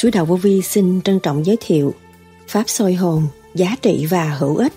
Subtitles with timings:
[0.00, 1.94] Sứ đạo Vô Vi xin trân trọng giới thiệu
[2.48, 4.72] Pháp soi hồn, giá trị và hữu ích.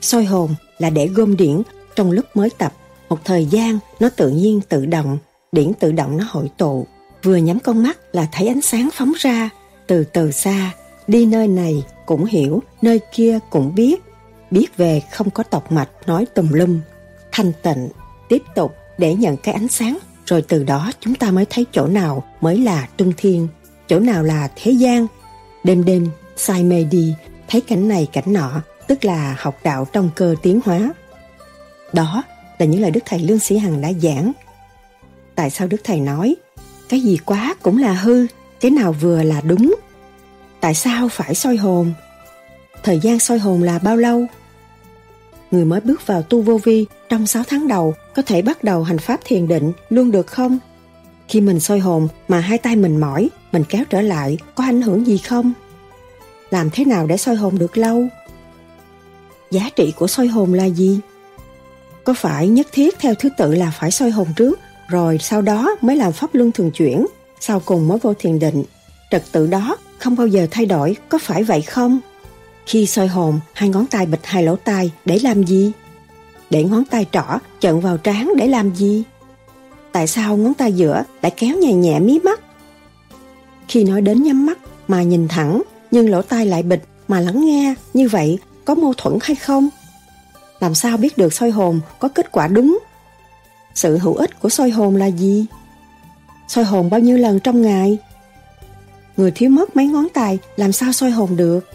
[0.00, 1.62] Soi hồn là để gom điển
[1.96, 2.72] trong lúc mới tập.
[3.08, 5.18] Một thời gian nó tự nhiên tự động,
[5.52, 6.86] điển tự động nó hội tụ.
[7.22, 9.50] Vừa nhắm con mắt là thấy ánh sáng phóng ra,
[9.86, 10.70] từ từ xa,
[11.06, 14.02] đi nơi này cũng hiểu, nơi kia cũng biết.
[14.50, 16.80] Biết về không có tọc mạch nói tùm lum,
[17.32, 17.88] thanh tịnh,
[18.28, 21.86] tiếp tục để nhận cái ánh sáng rồi từ đó chúng ta mới thấy chỗ
[21.86, 23.48] nào mới là trung thiên,
[23.88, 25.06] chỗ nào là thế gian.
[25.64, 27.14] Đêm đêm, say mê đi,
[27.48, 30.92] thấy cảnh này cảnh nọ, tức là học đạo trong cơ tiến hóa.
[31.92, 32.22] Đó
[32.58, 34.32] là những lời Đức Thầy Lương Sĩ Hằng đã giảng.
[35.34, 36.36] Tại sao Đức Thầy nói,
[36.88, 38.26] cái gì quá cũng là hư,
[38.60, 39.74] cái nào vừa là đúng?
[40.60, 41.92] Tại sao phải soi hồn?
[42.82, 44.26] Thời gian soi hồn là bao lâu?
[45.50, 48.82] Người mới bước vào tu vô vi trong 6 tháng đầu có thể bắt đầu
[48.82, 50.58] hành pháp thiền định luôn được không?
[51.32, 54.82] Khi mình soi hồn mà hai tay mình mỏi, mình kéo trở lại, có ảnh
[54.82, 55.52] hưởng gì không?
[56.50, 58.06] Làm thế nào để soi hồn được lâu?
[59.50, 61.00] Giá trị của soi hồn là gì?
[62.04, 65.76] Có phải nhất thiết theo thứ tự là phải soi hồn trước, rồi sau đó
[65.80, 67.06] mới làm pháp luân thường chuyển,
[67.40, 68.64] sau cùng mới vô thiền định?
[69.10, 72.00] Trật tự đó không bao giờ thay đổi, có phải vậy không?
[72.66, 75.72] Khi soi hồn, hai ngón tay bịch hai lỗ tai để làm gì?
[76.50, 79.04] Để ngón tay trỏ chận vào trán để làm gì?
[79.92, 82.40] Tại sao ngón tay giữa lại kéo nhẹ nhẹ mí mắt?
[83.68, 84.58] Khi nói đến nhắm mắt
[84.88, 88.94] mà nhìn thẳng, nhưng lỗ tai lại bịch mà lắng nghe, như vậy có mâu
[88.96, 89.68] thuẫn hay không?
[90.60, 92.78] Làm sao biết được soi hồn có kết quả đúng?
[93.74, 95.46] Sự hữu ích của soi hồn là gì?
[96.48, 97.98] Soi hồn bao nhiêu lần trong ngày?
[99.16, 101.68] Người thiếu mất mấy ngón tay làm sao soi hồn được?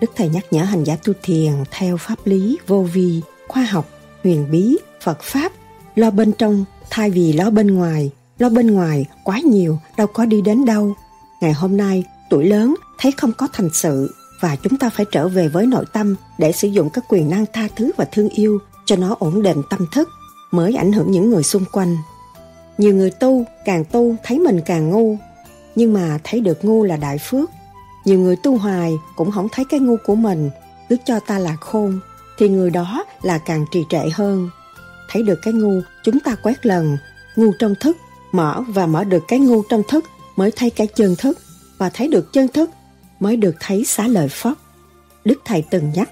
[0.00, 3.88] Đức Thầy nhắc nhở hành giả tu thiền theo pháp lý, vô vi, khoa học,
[4.24, 5.52] huyền bí, Phật Pháp,
[5.96, 8.10] lo bên trong thay vì lo bên ngoài.
[8.38, 10.94] Lo bên ngoài quá nhiều, đâu có đi đến đâu.
[11.40, 15.28] Ngày hôm nay, tuổi lớn thấy không có thành sự và chúng ta phải trở
[15.28, 18.58] về với nội tâm để sử dụng các quyền năng tha thứ và thương yêu
[18.86, 20.08] cho nó ổn định tâm thức
[20.50, 21.96] mới ảnh hưởng những người xung quanh.
[22.78, 25.16] Nhiều người tu, càng tu thấy mình càng ngu,
[25.74, 27.50] nhưng mà thấy được ngu là đại phước
[28.08, 30.50] nhiều người tu hoài cũng không thấy cái ngu của mình,
[30.88, 32.00] cứ cho ta là khôn,
[32.38, 34.50] thì người đó là càng trì trệ hơn.
[35.08, 36.98] Thấy được cái ngu, chúng ta quét lần,
[37.36, 37.96] ngu trong thức,
[38.32, 40.04] mở và mở được cái ngu trong thức
[40.36, 41.38] mới thấy cái chân thức,
[41.78, 42.70] và thấy được chân thức
[43.20, 44.52] mới được thấy xá lợi Phất.
[45.24, 46.10] Đức Thầy từng nhắc,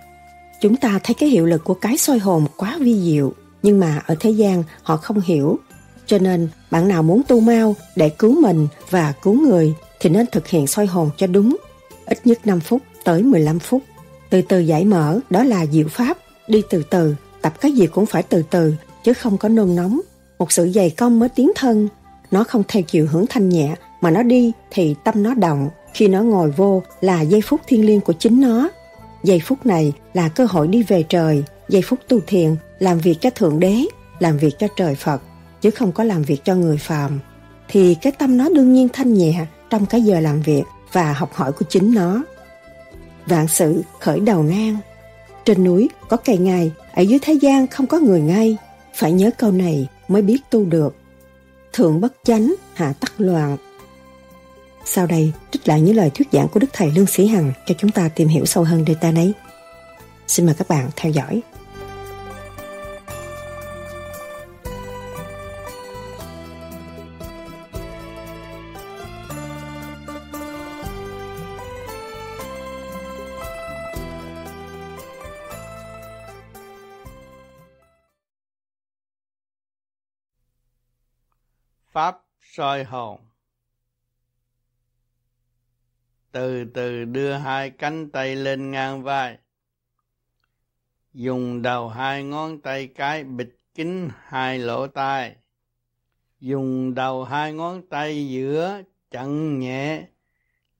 [0.60, 4.02] chúng ta thấy cái hiệu lực của cái soi hồn quá vi diệu, nhưng mà
[4.06, 5.58] ở thế gian họ không hiểu.
[6.06, 10.26] Cho nên, bạn nào muốn tu mau để cứu mình và cứu người thì nên
[10.32, 11.56] thực hiện soi hồn cho đúng
[12.06, 13.82] ít nhất 5 phút tới 15 phút.
[14.30, 16.18] Từ từ giải mở, đó là diệu pháp,
[16.48, 17.14] đi từ từ,
[17.46, 18.74] tập cái gì cũng phải từ từ,
[19.04, 20.00] chứ không có nôn nóng.
[20.38, 21.88] Một sự dày công mới tiến thân,
[22.30, 26.08] nó không theo chiều hướng thanh nhẹ, mà nó đi thì tâm nó động, khi
[26.08, 28.68] nó ngồi vô là giây phút thiên liêng của chính nó.
[29.24, 33.20] Giây phút này là cơ hội đi về trời, giây phút tu thiền, làm việc
[33.20, 33.84] cho Thượng Đế,
[34.18, 35.22] làm việc cho trời Phật,
[35.60, 37.20] chứ không có làm việc cho người phàm.
[37.68, 41.34] Thì cái tâm nó đương nhiên thanh nhẹ trong cái giờ làm việc, và học
[41.34, 42.24] hỏi của chính nó.
[43.26, 44.76] Vạn sự khởi đầu nan.
[45.44, 48.56] Trên núi có cây ngài ở dưới thế gian không có người ngay.
[48.94, 50.96] Phải nhớ câu này mới biết tu được.
[51.72, 53.56] Thượng bất chánh, hạ tắc loạn.
[54.84, 57.74] Sau đây, trích lại những lời thuyết giảng của Đức Thầy Lương Sĩ Hằng cho
[57.78, 59.32] chúng ta tìm hiểu sâu hơn đề ta này
[60.26, 61.42] Xin mời các bạn theo dõi.
[81.96, 83.20] Pháp soi hồn.
[86.32, 89.38] Từ từ đưa hai cánh tay lên ngang vai.
[91.12, 95.36] Dùng đầu hai ngón tay cái bịt kín hai lỗ tai.
[96.40, 100.06] Dùng đầu hai ngón tay giữa chặn nhẹ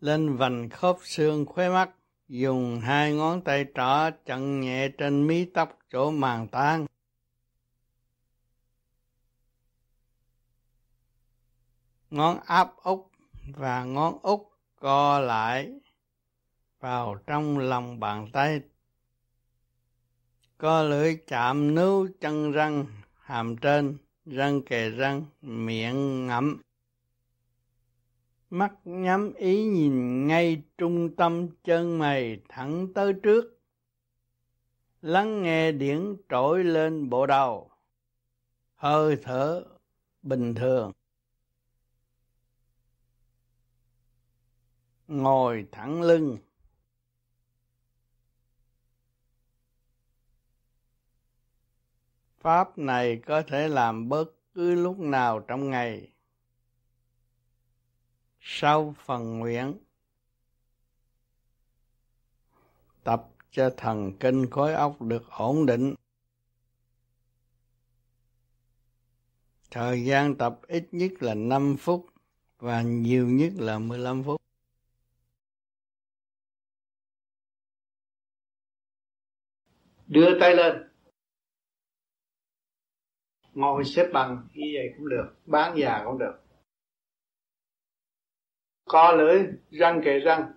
[0.00, 1.90] lên vành khớp xương khóe mắt.
[2.28, 6.86] Dùng hai ngón tay trỏ chặn nhẹ trên mí tóc chỗ màng tan
[12.10, 13.00] ngón áp út
[13.56, 14.40] và ngón út
[14.80, 15.72] co lại
[16.80, 18.60] vào trong lòng bàn tay.
[20.58, 22.86] Co lưỡi chạm nướu chân răng,
[23.20, 26.60] hàm trên, răng kề răng, miệng ngậm.
[28.50, 33.60] Mắt nhắm ý nhìn ngay trung tâm chân mày thẳng tới trước.
[35.02, 37.70] Lắng nghe điển trỗi lên bộ đầu.
[38.74, 39.64] Hơi thở
[40.22, 40.92] bình thường.
[45.08, 46.38] Ngồi thẳng lưng.
[52.38, 54.24] Pháp này có thể làm bất
[54.54, 56.12] cứ lúc nào trong ngày.
[58.40, 59.78] Sau phần nguyện,
[63.04, 65.94] tập cho thần kinh khối óc được ổn định.
[69.70, 72.06] Thời gian tập ít nhất là 5 phút
[72.58, 74.35] và nhiều nhất là 15 phút.
[80.06, 80.90] Đưa tay lên.
[83.52, 86.42] Ngồi xếp bằng như vậy cũng được, bán già cũng được.
[88.84, 90.52] Co lưỡi, răng kề răng.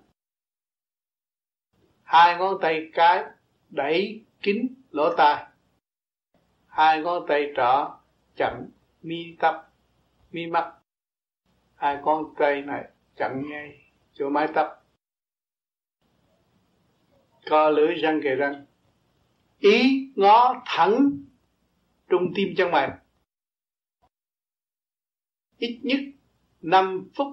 [2.04, 3.25] Hai ngón tay cái
[3.69, 5.46] đẩy kín lỗ tai.
[6.68, 8.00] Hai ngón tay trỏ
[8.36, 8.69] chặn
[9.01, 9.74] mi tóc
[10.31, 10.75] mi mắt.
[11.75, 14.86] Hai con tay này chặn ngay chỗ mái tóc.
[17.50, 18.66] Co lưỡi, răng kề răng
[19.59, 21.11] ý ngó thẳng
[22.09, 22.89] trung tim chân mày
[25.57, 26.00] ít nhất
[26.61, 27.27] 5 phút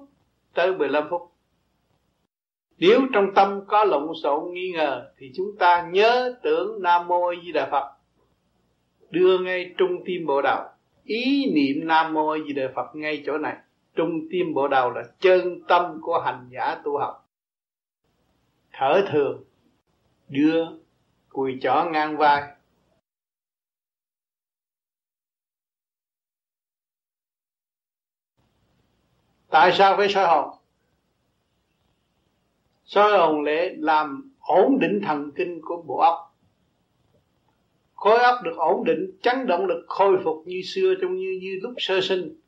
[0.55, 1.33] tới 15 phút.
[2.79, 7.35] Nếu trong tâm có lộn xộn nghi ngờ, thì chúng ta nhớ tưởng Nam Mô
[7.45, 7.93] Di Đà Phật.
[9.11, 10.65] Đưa ngay trung tim bộ đầu
[11.05, 13.57] ý niệm Nam Mô Di Đà Phật ngay chỗ này.
[13.95, 17.29] Trung tim bộ đầu là chân tâm của hành giả tu học.
[18.73, 19.45] Thở thường,
[20.29, 20.67] đưa
[21.37, 22.43] cùi chỏ ngang vai.
[29.49, 30.59] Tại sao phải soi hồn?
[32.85, 36.37] Soi hồn để làm ổn định thần kinh của bộ óc.
[37.95, 41.59] Khối óc được ổn định, chấn động lực khôi phục như xưa trong như như
[41.63, 42.41] lúc sơ sinh,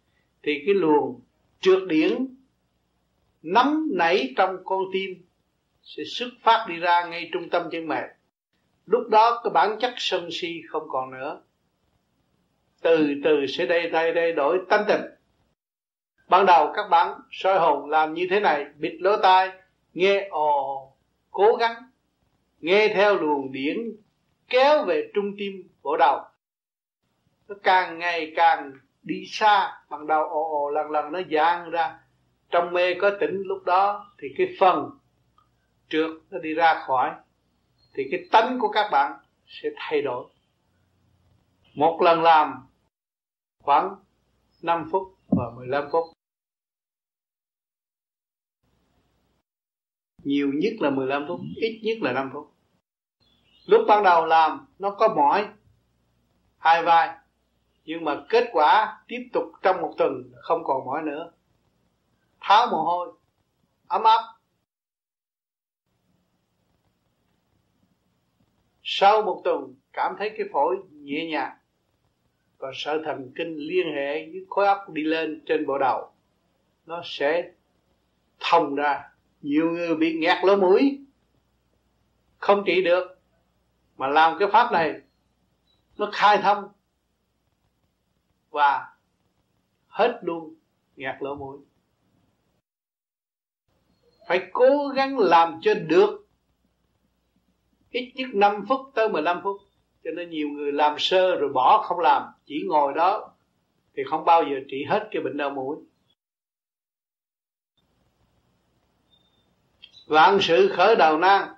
[0.42, 1.20] thì cái luồng
[1.60, 2.36] trượt điển
[3.42, 5.24] nắm nảy trong con tim
[5.82, 8.17] sẽ xuất phát đi ra ngay trung tâm chân mày
[8.88, 11.40] lúc đó cái bản chất sân si không còn nữa.
[12.82, 15.00] Từ từ sẽ đây đây đây đổi tánh tình.
[16.28, 19.50] Ban đầu các bạn soi hồn làm như thế này, bịt lỗ tai,
[19.94, 20.92] nghe ồ,
[21.30, 21.74] cố gắng,
[22.60, 23.76] nghe theo luồng điển
[24.48, 26.20] kéo về trung tim bộ đầu.
[27.48, 31.98] Nó càng ngày càng đi xa ban đầu ồ ồ lần lần nó giãn ra.
[32.50, 34.90] Trong mê có tỉnh lúc đó thì cái phần
[35.88, 37.10] trượt nó đi ra khỏi
[37.98, 39.12] thì cái tánh của các bạn
[39.46, 40.26] sẽ thay đổi.
[41.74, 42.66] Một lần làm
[43.62, 43.96] khoảng
[44.62, 46.04] 5 phút và 15 phút.
[50.24, 52.54] Nhiều nhất là 15 phút, ít nhất là 5 phút.
[53.66, 55.48] Lúc ban đầu làm, nó có mỏi,
[56.58, 57.18] hai vai,
[57.84, 61.32] nhưng mà kết quả tiếp tục trong một tuần không còn mỏi nữa.
[62.40, 63.12] Tháo mồ hôi,
[63.86, 64.37] ấm áp
[68.90, 71.56] sau một tuần, cảm thấy cái phổi nhẹ nhàng
[72.58, 76.12] và sợ thần kinh liên hệ với khối óc đi lên trên bộ đầu.
[76.86, 77.52] Nó sẽ
[78.40, 79.10] thông ra,
[79.42, 81.00] nhiều người bị nghẹt lỗ mũi.
[82.38, 83.18] Không trị được,
[83.96, 85.00] mà làm cái pháp này,
[85.98, 86.68] nó khai thông
[88.50, 88.96] và
[89.86, 90.54] hết luôn
[90.96, 91.58] nghẹt lỗ mũi.
[94.28, 96.27] Phải cố gắng làm cho được
[97.98, 99.56] ít nhất 5 phút tới 15 phút.
[100.04, 103.30] Cho nên nhiều người làm sơ rồi bỏ không làm, chỉ ngồi đó
[103.96, 105.76] thì không bao giờ trị hết cái bệnh đau mũi.
[110.06, 111.48] Vạn sự khởi đầu nan,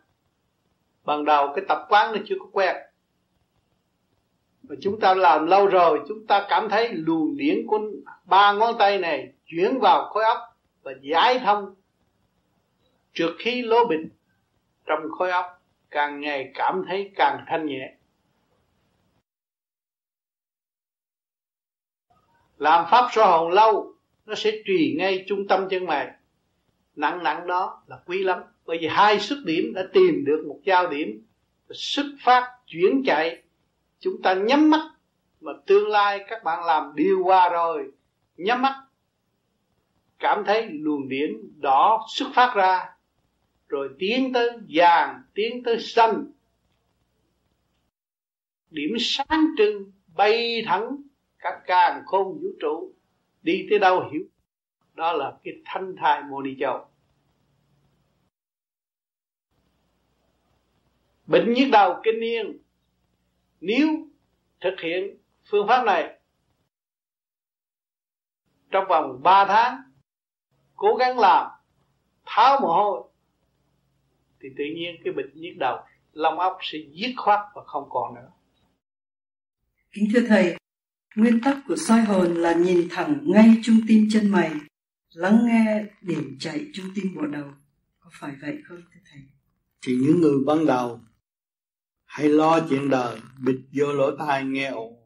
[1.04, 2.76] ban đầu cái tập quán nó chưa có quen.
[4.62, 7.80] Mà chúng ta làm lâu rồi, chúng ta cảm thấy luồng điển của
[8.24, 10.38] ba ngón tay này chuyển vào khối óc
[10.82, 11.74] và giải thông
[13.12, 14.00] trượt khí lỗ bịch
[14.86, 15.59] trong khối óc
[15.90, 17.94] càng ngày cảm thấy càng thanh nhẹ.
[22.56, 23.94] Làm pháp soi hồn lâu,
[24.26, 26.10] nó sẽ trì ngay trung tâm chân mày.
[26.96, 30.60] Nặng nặng đó là quý lắm, bởi vì hai xuất điểm đã tìm được một
[30.64, 31.26] giao điểm
[31.70, 33.42] xuất phát chuyển chạy.
[33.98, 34.90] Chúng ta nhắm mắt,
[35.40, 37.92] mà tương lai các bạn làm điều qua rồi,
[38.36, 38.84] nhắm mắt.
[40.18, 41.30] Cảm thấy luồng điển
[41.60, 42.94] đỏ xuất phát ra
[43.70, 46.24] rồi tiến tới vàng, tiến tới xanh.
[48.70, 50.96] Điểm sáng trưng bay thẳng
[51.38, 52.92] các càng khôn vũ trụ.
[53.42, 54.22] Đi tới đâu hiểu?
[54.94, 56.86] Đó là cái thanh thai mô ni châu.
[61.26, 62.58] Bệnh nhức đầu kinh niên.
[63.60, 63.88] Nếu
[64.60, 66.20] thực hiện phương pháp này,
[68.70, 69.82] trong vòng 3 tháng,
[70.76, 71.50] cố gắng làm,
[72.26, 73.09] tháo mồ hôi
[74.42, 75.78] thì tự nhiên cái bệnh nhức đầu
[76.12, 78.30] lông óc sẽ dứt khoát và không còn nữa.
[79.92, 80.56] Kính thưa thầy
[81.16, 84.50] nguyên tắc của soi hồn là nhìn thẳng ngay trung tim chân mày
[85.14, 87.52] lắng nghe điểm chạy trung tim bộ đầu.
[88.00, 89.22] Có phải vậy không thưa thầy?
[89.86, 91.00] Thì những người ban đầu
[92.10, 95.00] hãy lo chuyện đời bịt vô lỗ tai nghe ồn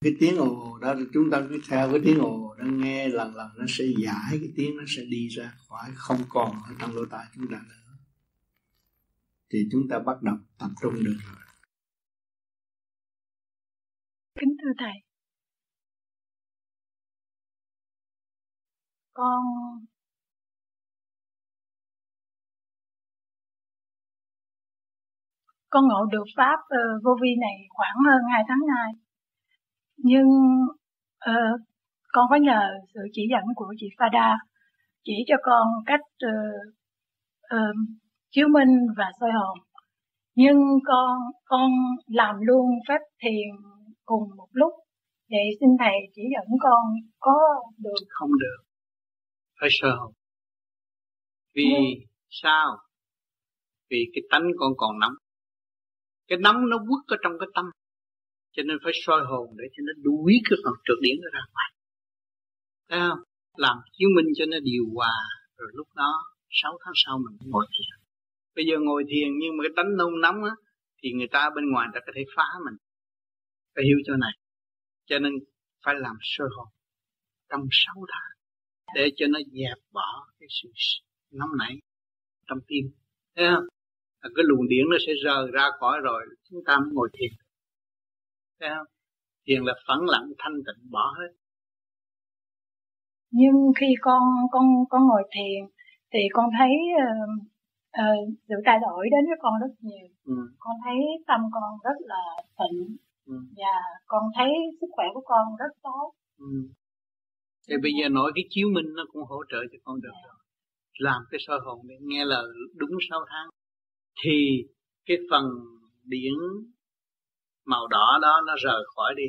[0.00, 3.50] cái tiếng ồ đó chúng ta cứ theo cái tiếng ồ đó nghe lần lần
[3.56, 7.04] nó sẽ giải cái tiếng nó sẽ đi ra khỏi không còn ở trong lỗ
[7.04, 7.81] tai chúng ta nữa
[9.52, 11.18] thì chúng ta bắt đầu tập trung được.
[11.26, 11.42] Rồi
[14.40, 14.92] kính thưa thầy.
[19.14, 19.42] Con
[25.70, 28.92] con ngộ được pháp uh, vô vi này khoảng hơn hai tháng nay.
[29.96, 30.28] Nhưng
[31.30, 31.60] uh,
[32.12, 32.60] con có nhờ
[32.94, 34.38] sự chỉ dẫn của chị Fada
[35.04, 36.74] chỉ cho con cách uh,
[37.54, 38.01] uh,
[38.32, 39.58] chiếu minh và soi hồn.
[40.34, 41.70] Nhưng con con
[42.06, 43.48] làm luôn phép thiền
[44.04, 44.72] cùng một lúc.
[45.28, 46.82] Để xin thầy chỉ dẫn con
[47.18, 47.38] có
[47.78, 48.30] được không?
[48.40, 48.62] Được.
[49.60, 50.12] Phải soi hồn.
[51.54, 51.82] Vì ừ.
[52.30, 52.76] sao?
[53.90, 55.14] Vì cái tánh con còn nóng.
[56.28, 57.64] Cái nóng nó quất ở trong cái tâm.
[58.52, 61.70] Cho nên phải soi hồn để cho nó đuổi cái phần trượt điển ra ngoài.
[62.88, 63.18] Thấy không?
[63.56, 65.14] Làm chiếu minh cho nó điều hòa.
[65.56, 68.01] Rồi lúc đó sáu tháng sau mình ngồi thiền
[68.56, 70.54] bây giờ ngồi thiền nhưng mà cái tánh nôn nóng á
[71.02, 72.76] thì người ta bên ngoài ta có thể phá mình.
[73.74, 74.32] Phải hiểu chỗ này.
[75.06, 75.32] Cho nên
[75.84, 76.68] phải làm sơ hồn.
[77.50, 78.32] Trong sáu tháng
[78.94, 80.68] để cho nó dẹp bỏ cái sự
[81.30, 81.78] nóng nảy
[82.46, 82.84] trong tim.
[83.36, 83.64] Thấy không?
[84.22, 87.32] Cái luồng điển nó sẽ rời ra khỏi rồi chúng ta mới ngồi thiền.
[88.60, 88.86] Thấy không?
[89.46, 91.32] Thiền là phẳng lặng thanh tịnh bỏ hết.
[93.30, 95.70] Nhưng khi con con con ngồi thiền
[96.12, 97.51] thì con thấy uh,
[98.00, 100.36] uh, sự thay đổi đến với con rất nhiều ừ.
[100.58, 102.22] con thấy tâm con rất là
[102.58, 102.96] tịnh
[103.26, 103.34] ừ.
[103.56, 103.74] và
[104.06, 106.54] con thấy sức khỏe của con rất tốt ừ.
[107.68, 110.24] thì bây giờ nói cái chiếu minh nó cũng hỗ trợ cho con được yeah.
[110.24, 110.36] rồi
[110.98, 113.48] làm cái soi hồn để nghe lời đúng 6 tháng
[114.24, 114.64] thì
[115.06, 115.44] cái phần
[116.04, 116.34] điển
[117.66, 119.26] màu đỏ đó nó rời khỏi đi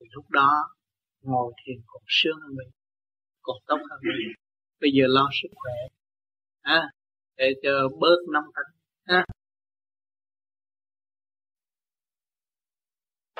[0.00, 0.50] thì lúc đó
[1.22, 2.68] ngồi thiền còn sướng hơn mình
[3.42, 4.32] còn tốt hơn mình
[4.80, 5.74] bây giờ lo sức khỏe
[6.60, 6.90] à,
[7.38, 8.72] để cho bớt năm tánh
[9.06, 9.24] ha.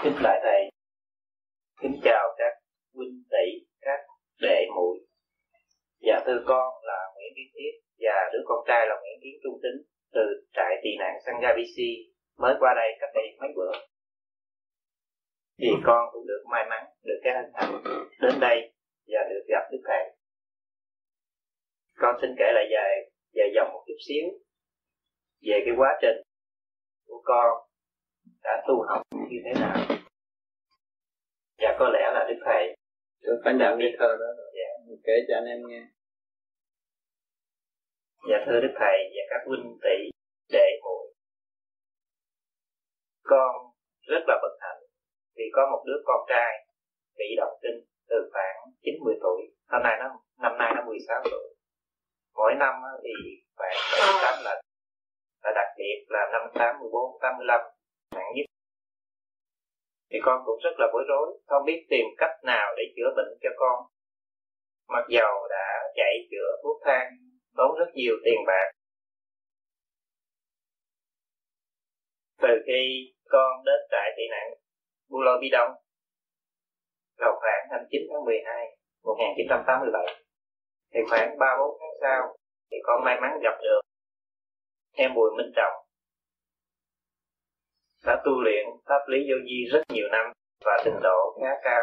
[0.03, 0.61] Kính lại thầy.
[1.83, 2.53] Kính chào các
[2.95, 4.01] huynh tỷ, các
[4.41, 4.99] đệ muội.
[6.01, 9.61] Dạ thưa con là nguyễn kiến thiết và đứa con trai là nguyễn kiến trung
[9.63, 9.79] tính
[10.13, 10.21] từ
[10.53, 11.79] trại tị nạn Sangha BC
[12.39, 13.73] mới qua đây cách đây mấy bữa.
[15.59, 17.73] Thì con cũng được may mắn, được cái hình thành
[18.21, 18.73] đến đây
[19.07, 20.05] và được gặp đức thầy.
[21.97, 24.27] Con xin kể lại về dài dòng một chút xíu
[25.43, 26.19] về cái quá trình
[27.07, 27.69] của con
[28.43, 29.77] đã tu học như thế nào.
[31.59, 32.77] Và có lẽ là đức thầy
[33.23, 34.31] tôi phải nhận cái thơ đó.
[34.57, 34.95] Dạ.
[35.05, 35.83] kể cho anh em nghe.
[38.31, 39.97] Dạ thưa đức thầy và các huynh tỷ
[40.53, 41.15] đệ muội.
[43.23, 43.51] Con
[44.01, 44.83] rất là bất hạnh
[45.37, 46.67] vì có một đứa con trai
[47.19, 49.41] bị động kinh từ khoảng 90 tuổi.
[49.71, 50.07] Năm nay nó
[50.43, 51.58] năm nay nó 16 tuổi
[52.39, 53.13] mỗi năm thì
[53.57, 54.59] khoảng 78 lần
[55.43, 57.61] và đặc biệt là năm 84, 85
[58.15, 58.47] nặng nhất
[60.11, 63.39] thì con cũng rất là bối rối không biết tìm cách nào để chữa bệnh
[63.43, 63.77] cho con.
[64.89, 67.11] Mặc dầu đã chạy chữa thuốc thang
[67.57, 68.71] tốn rất nhiều tiền bạc.
[72.43, 74.49] Từ khi con đến trại tị nạn
[75.41, 75.71] Bi Đông
[77.19, 80.28] vào khoảng 29 tháng 12 1987
[80.99, 82.37] thì khoảng 3-4 tháng sau
[82.71, 83.81] thì con may mắn gặp được
[84.93, 85.85] em Bùi Minh Trọng.
[88.05, 90.33] Đã tu luyện pháp lý vô vi rất nhiều năm
[90.65, 91.83] và trình độ khá cao.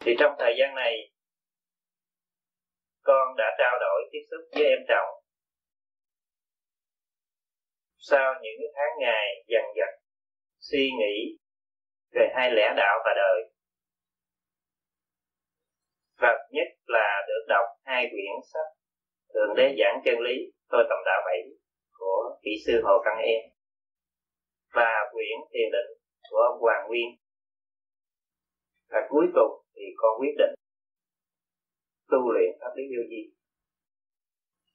[0.00, 0.94] Thì trong thời gian này,
[3.02, 5.08] con đã trao đổi tiếp xúc với em Trọng.
[7.96, 9.92] Sau những tháng ngày dằn vặt,
[10.60, 11.38] suy nghĩ
[12.10, 13.51] về hai lẽ đạo và đời
[16.22, 18.70] và nhất là được đọc hai quyển sách
[19.34, 20.36] Thượng Đế giảng chân lý
[20.68, 21.40] tôi tầm đạo bảy
[21.98, 23.40] của kỹ sư Hồ Căn Em
[24.74, 25.90] và quyển Thiền định
[26.30, 27.08] của ông Hoàng Nguyên.
[28.90, 30.54] Và cuối cùng thì con quyết định
[32.10, 33.22] tu luyện pháp lý vô vi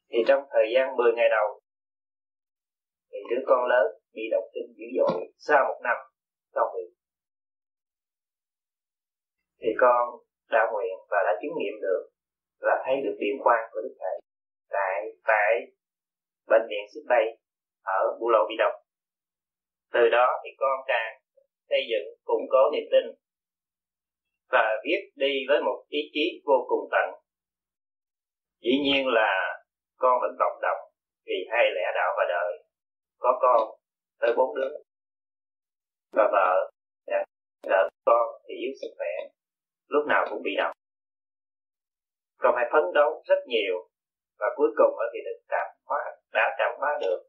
[0.09, 1.61] thì trong thời gian 10 ngày đầu,
[3.11, 5.97] thì đứa con lớn bị động kinh dữ dội sau một năm
[6.55, 6.95] trong bị
[9.61, 12.01] thì con đã nguyện và đã chứng nghiệm được
[12.59, 14.17] là thấy được điện quang của đức thầy
[14.69, 15.49] tại tại
[16.47, 17.25] bệnh viện xích bay
[17.83, 18.73] ở Bù Lầu Bị Độc.
[19.93, 21.19] từ đó thì con càng
[21.69, 23.05] xây dựng, củng cố niềm tin
[24.51, 27.07] và viết đi với một ý chí vô cùng tận.
[28.61, 29.63] Dĩ nhiên là
[29.97, 30.77] con vẫn cộng đồng
[31.25, 32.63] vì hai lẽ đạo và đời.
[33.19, 33.79] Có con
[34.19, 34.69] tới bốn đứa.
[36.11, 36.71] Và vợ
[37.67, 39.36] đỡ con thì yếu sức khỏe
[39.87, 40.77] lúc nào cũng bị động
[42.37, 43.89] còn phải phấn đấu rất nhiều
[44.39, 45.99] và cuối cùng thì được cảm hóa,
[46.33, 47.19] đã cảm hóa được.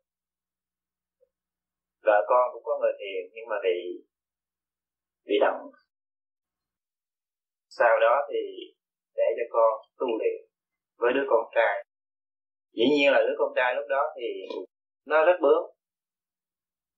[2.02, 4.04] Vợ con cũng có người thiền nhưng mà bị
[5.26, 5.70] bị động
[7.68, 8.38] sau đó thì
[9.16, 10.38] để cho con tu luyện
[10.98, 11.84] với đứa con trai.
[12.72, 14.26] Dĩ nhiên là đứa con trai lúc đó thì
[15.06, 15.64] nó rất bướng,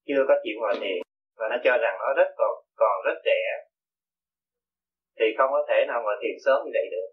[0.06, 0.98] chưa có chịu ngồi thiền
[1.38, 3.69] và nó cho rằng nó rất còn còn rất trẻ
[5.20, 7.08] thì không có thể nào ngồi thiền sớm như vậy được.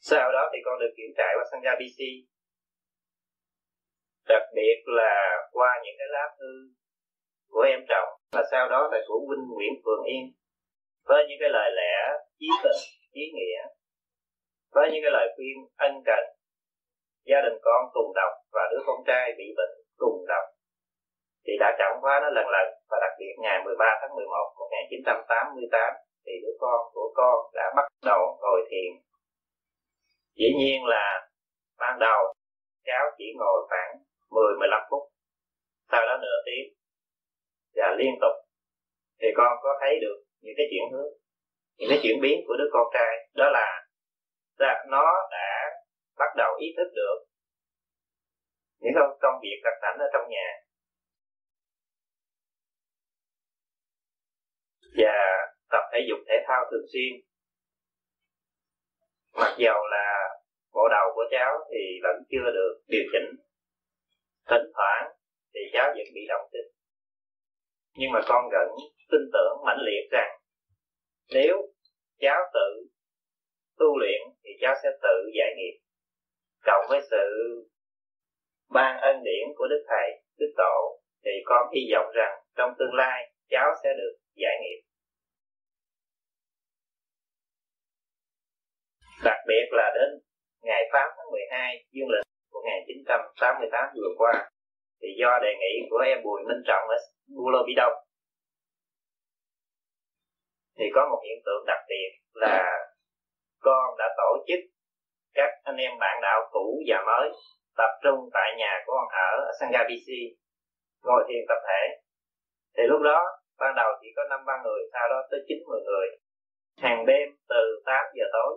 [0.00, 2.00] Sau đó thì con được kiểm trại qua Sangha BC
[4.32, 5.14] đặc biệt là
[5.52, 6.52] qua những cái lá thư
[7.52, 10.24] của em trọng và sau đó là của huynh Nguyễn Phượng Yên,
[11.08, 11.94] với những cái lời lẽ
[12.38, 12.80] chí tình
[13.12, 13.60] ý nghĩa,
[14.74, 16.24] với những cái lời khuyên ân cần.
[17.30, 20.44] Gia đình con cùng đọc và đứa con trai bị bệnh cùng đọc
[21.46, 25.92] thì đã cảm hóa nó lần lần và đặc biệt ngày 13 tháng 11 1988
[26.24, 28.90] thì đứa con của con đã bắt đầu ngồi thiền.
[30.38, 31.28] Dĩ nhiên là
[31.78, 32.20] ban đầu
[32.84, 33.90] cháu chỉ ngồi khoảng
[34.30, 35.02] 10 15 phút,
[35.90, 36.66] sau đó nửa tiếng
[37.76, 38.34] và liên tục.
[39.20, 41.12] Thì con có thấy được những cái chuyển hướng,
[41.78, 43.28] những cái chuyển biến của đứa con trai.
[43.34, 43.80] Đó là
[44.90, 45.70] nó đã
[46.18, 47.16] bắt đầu ý thức được
[48.80, 50.48] những công công việc cẩn thận ở trong nhà.
[54.96, 55.14] Và
[55.70, 57.12] tập thể dục thể thao thường xuyên.
[59.34, 60.28] Mặc dầu là
[60.72, 63.28] bộ đầu của cháu thì vẫn chưa được điều chỉnh
[64.48, 65.12] thỉnh thoảng
[65.54, 66.70] thì cháu vẫn bị động kinh
[67.94, 68.68] nhưng mà con vẫn
[69.10, 70.30] tin tưởng, mãnh liệt rằng
[71.34, 71.56] nếu
[72.20, 72.86] cháu tự
[73.78, 75.78] tu luyện thì cháu sẽ tự giải nghiệp.
[76.64, 77.26] Cộng với sự
[78.70, 82.94] ban ân điển của đức thầy, đức tổ, thì con hy vọng rằng trong tương
[82.94, 84.80] lai cháu sẽ được giải nghiệp.
[89.24, 90.10] Đặc biệt là đến
[90.62, 94.50] ngày 8 tháng 12 dương lịch 1988 vừa qua
[95.00, 96.96] thì do đề nghị của em Bùi Minh Trọng ở
[97.36, 97.92] Bulo Lô Bị Đông.
[100.78, 102.56] Thì có một hiện tượng đặc biệt là
[103.60, 104.60] con đã tổ chức
[105.34, 107.30] các anh em bạn đạo cũ và mới
[107.76, 110.08] tập trung tại nhà của con ở, ở Sangha BC
[111.02, 111.82] ngồi thiền tập thể.
[112.76, 113.18] Thì lúc đó
[113.60, 116.06] ban đầu chỉ có năm ba người, sau đó tới chín mười người.
[116.76, 118.52] Hàng đêm từ 8 giờ tối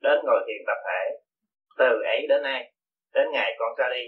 [0.00, 1.02] đến ngồi thiền tập thể,
[1.78, 2.72] từ ấy đến nay,
[3.14, 4.04] đến ngày con ra đi.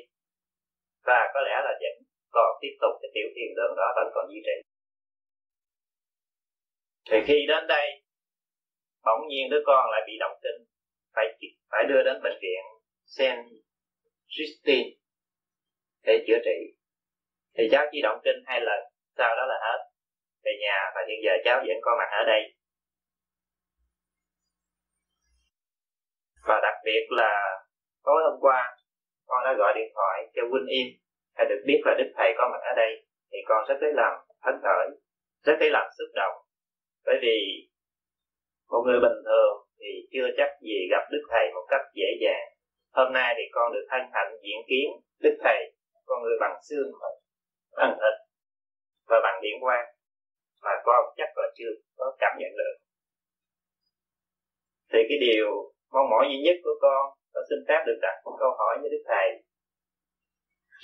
[1.04, 1.96] Và có lẽ là vẫn
[2.30, 4.56] còn tiếp tục cái tiểu thiền đường đó vẫn còn duy trì.
[7.10, 8.02] Thì khi đến đây,
[9.04, 10.64] bỗng nhiên đứa con lại bị động kinh,
[11.14, 11.26] phải
[11.70, 12.62] phải đưa đến bệnh viện
[13.04, 13.46] Saint
[14.28, 14.90] Justine
[16.02, 16.58] để chữa trị.
[17.58, 18.80] Thì cháu chỉ động kinh hai lần,
[19.16, 19.85] sau đó là hết
[20.46, 22.42] về nhà và hiện giờ cháu vẫn có mặt ở đây.
[26.48, 27.32] Và đặc biệt là
[28.04, 28.76] tối hôm qua,
[29.26, 30.86] con đã gọi điện thoại cho Vinh Im
[31.36, 32.92] hay được biết là Đức Thầy có mặt ở đây.
[33.30, 34.12] Thì con rất lấy làm
[34.44, 34.86] phấn khởi,
[35.44, 36.36] rất lấy làm xúc động.
[37.06, 37.38] Bởi vì
[38.70, 42.46] một người bình thường thì chưa chắc gì gặp Đức Thầy một cách dễ dàng.
[42.92, 44.86] Hôm nay thì con được thân hạnh diễn kiến
[45.20, 45.72] Đức Thầy,
[46.06, 46.90] con người bằng xương
[47.76, 48.16] bằng thịt
[49.08, 49.95] và bằng điện quang
[50.66, 52.74] mà con chắc là chưa có cảm nhận được.
[54.92, 55.48] Thì cái điều
[55.94, 57.02] mong mỏi duy nhất của con
[57.32, 59.26] con xin phép được đặt một câu hỏi với Đức Thầy.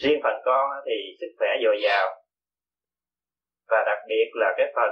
[0.00, 2.06] Riêng phần con thì sức khỏe dồi dào.
[3.70, 4.90] Và đặc biệt là cái phần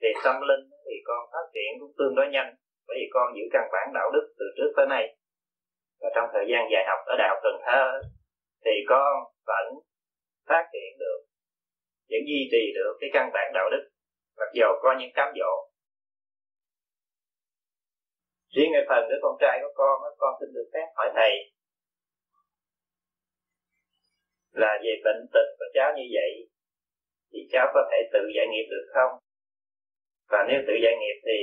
[0.00, 2.50] về tâm linh thì con phát triển cũng tương đối nhanh,
[2.86, 5.04] bởi vì con giữ căn bản đạo đức từ trước tới nay.
[6.00, 8.00] Và trong thời gian dài học ở đại học Cần Thơ
[8.64, 9.12] thì con
[9.46, 9.66] vẫn
[10.48, 11.20] phát triển được,
[12.10, 13.89] vẫn duy trì được cái căn bản đạo đức
[14.40, 15.52] mặc dù có những cám dỗ.
[18.54, 21.32] Riêng về phần đứa con trai của con con xin được phép hỏi thầy
[24.52, 26.30] là về bệnh tình của cháu như vậy
[27.32, 29.12] thì cháu có thể tự giải nghiệp được không?
[30.30, 31.38] Và nếu tự giải nghiệp thì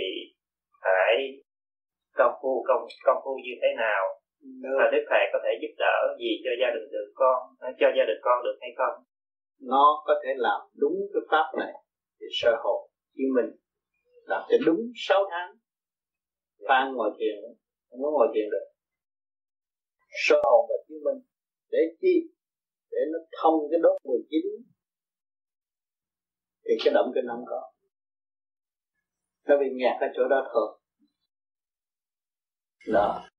[0.84, 1.16] phải
[2.20, 4.02] công phu công công phu như thế nào?
[4.78, 7.38] Và đức thầy có thể giúp đỡ gì cho gia đình được con
[7.80, 8.96] cho gia đình con được hay không?
[9.62, 11.74] Nó có thể làm đúng cái pháp này
[12.20, 12.87] thì sơ hồn
[13.18, 13.50] như mình
[14.32, 15.50] làm cho đúng 6 tháng
[16.68, 17.36] phan ngồi thiền,
[17.90, 18.68] không có ngồi thiền được.
[20.10, 21.20] Sơ hồn và chứng minh,
[21.72, 22.16] để chi?
[22.92, 24.42] Để nó thông cái đốt 19
[26.66, 27.62] thì cái động kinh không có.
[29.48, 30.80] Nó bị nghẹt ở chỗ đó thôi.
[32.94, 33.30] Đó.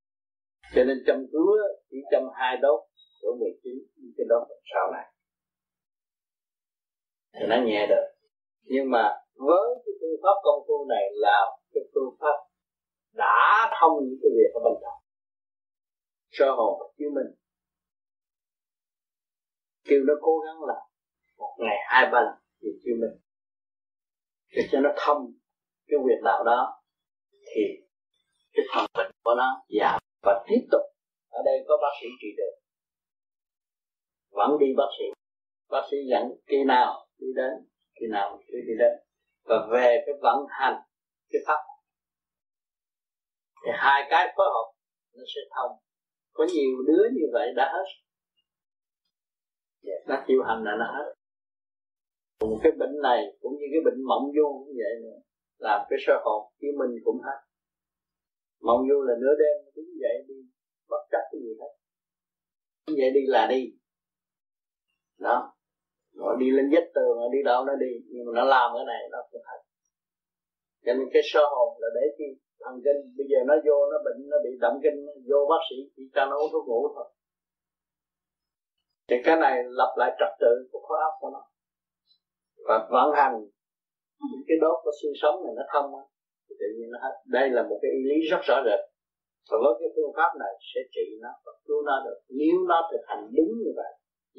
[0.74, 1.46] Cho nên chăm cứu
[1.90, 2.80] chỉ chăm hai đốt
[3.22, 3.72] của 19
[4.16, 5.06] cái đốt sau này.
[7.32, 8.06] Thì nó nhẹ được.
[8.62, 11.38] Nhưng mà với cái phương pháp công phu này là
[11.74, 12.36] cái phương pháp
[13.12, 14.98] đã thông những cái việc ở bên trong.
[16.30, 17.30] Sơ hồn chứng minh.
[19.84, 20.74] Kêu nó cố gắng là
[21.38, 23.14] một ngày hai ba lần thì chứng minh.
[24.56, 25.32] Để cho nó thông
[25.88, 26.82] cái việc đạo đó
[27.46, 27.62] thì
[28.52, 30.82] cái phần bệnh của nó giảm và tiếp tục.
[31.28, 32.58] Ở đây có bác sĩ trị được
[34.30, 35.04] vẫn đi bác sĩ.
[35.68, 37.52] Bác sĩ dẫn khi nào đi đến,
[38.00, 39.07] khi nào đi đi đến
[39.48, 40.76] và về cái vận hành
[41.30, 41.60] cái pháp.
[43.64, 44.72] Thì hai cái phối hợp
[45.16, 45.78] nó sẽ thông.
[46.32, 47.84] Có nhiều đứa như vậy đã hết.
[49.82, 51.14] Dạ, nó chịu hành là nó hết
[52.38, 55.18] cùng cái bệnh này cũng như cái bệnh mộng du cũng vậy nữa
[55.58, 57.38] làm cái sơ hồn chứ mình cũng hết.
[58.60, 60.34] Mộng du là nửa đêm đứng dậy đi,
[60.88, 61.72] bất chấp cái gì hết.
[62.86, 63.62] Đứng dậy đi là đi.
[65.18, 65.52] Đó
[66.18, 68.84] nó đi lên vách tường nó đi đâu nó đi, nhưng mà nó làm cái
[68.92, 69.60] này, nó cũng hết
[70.84, 72.24] cho nên cái sơ hồn là để chi
[72.64, 73.00] thần kinh.
[73.18, 74.98] Bây giờ nó vô, nó bệnh, nó bị động kinh,
[75.30, 77.06] vô bác sĩ chỉ cho nó uống thuốc ngủ thôi.
[79.08, 81.42] Thì cái này lập lại trật tự của khối óc của nó.
[82.68, 83.34] Và vận hành
[84.48, 85.86] cái đốt của xương sống này nó thông
[86.48, 87.14] thì tự nhiên nó hết.
[87.26, 88.80] Đây là một cái ý lý rất rõ rệt.
[89.50, 92.18] Và với cái phương pháp này sẽ trị nó và cứu nó được.
[92.28, 93.92] Nếu nó thực hành đúng như vậy,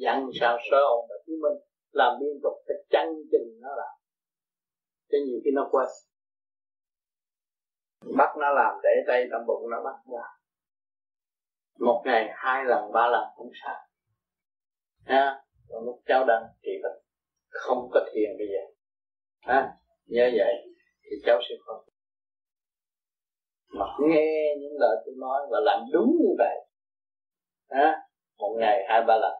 [0.04, 1.58] dặn sao sơ hồn và chứng minh
[1.92, 3.94] làm liên tục, phải chăn chừng nó làm.
[5.10, 5.86] Cho nhiều khi nó quên.
[8.16, 10.26] Bắt nó làm để tay tâm bụng nó bắt ra.
[11.78, 13.76] Một ngày, hai lần, ba lần cũng sao.
[15.04, 15.42] Ha?
[15.68, 17.02] Còn lúc cháu đang trị bệnh,
[17.48, 18.74] không có thiền bây giờ.
[19.40, 19.72] Ha?
[20.06, 20.54] Nhớ vậy,
[21.02, 21.90] thì cháu sẽ không
[23.80, 26.56] mà nghe những lời tôi nói và làm đúng như vậy,
[27.70, 28.02] ha?
[28.38, 29.32] Một ngày, hai, ba lần,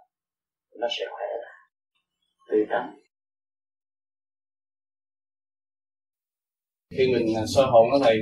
[0.77, 1.50] nó sẽ khỏe lại
[2.51, 3.01] tươi tắn
[6.91, 8.17] khi mình à, soi hồn nó thầy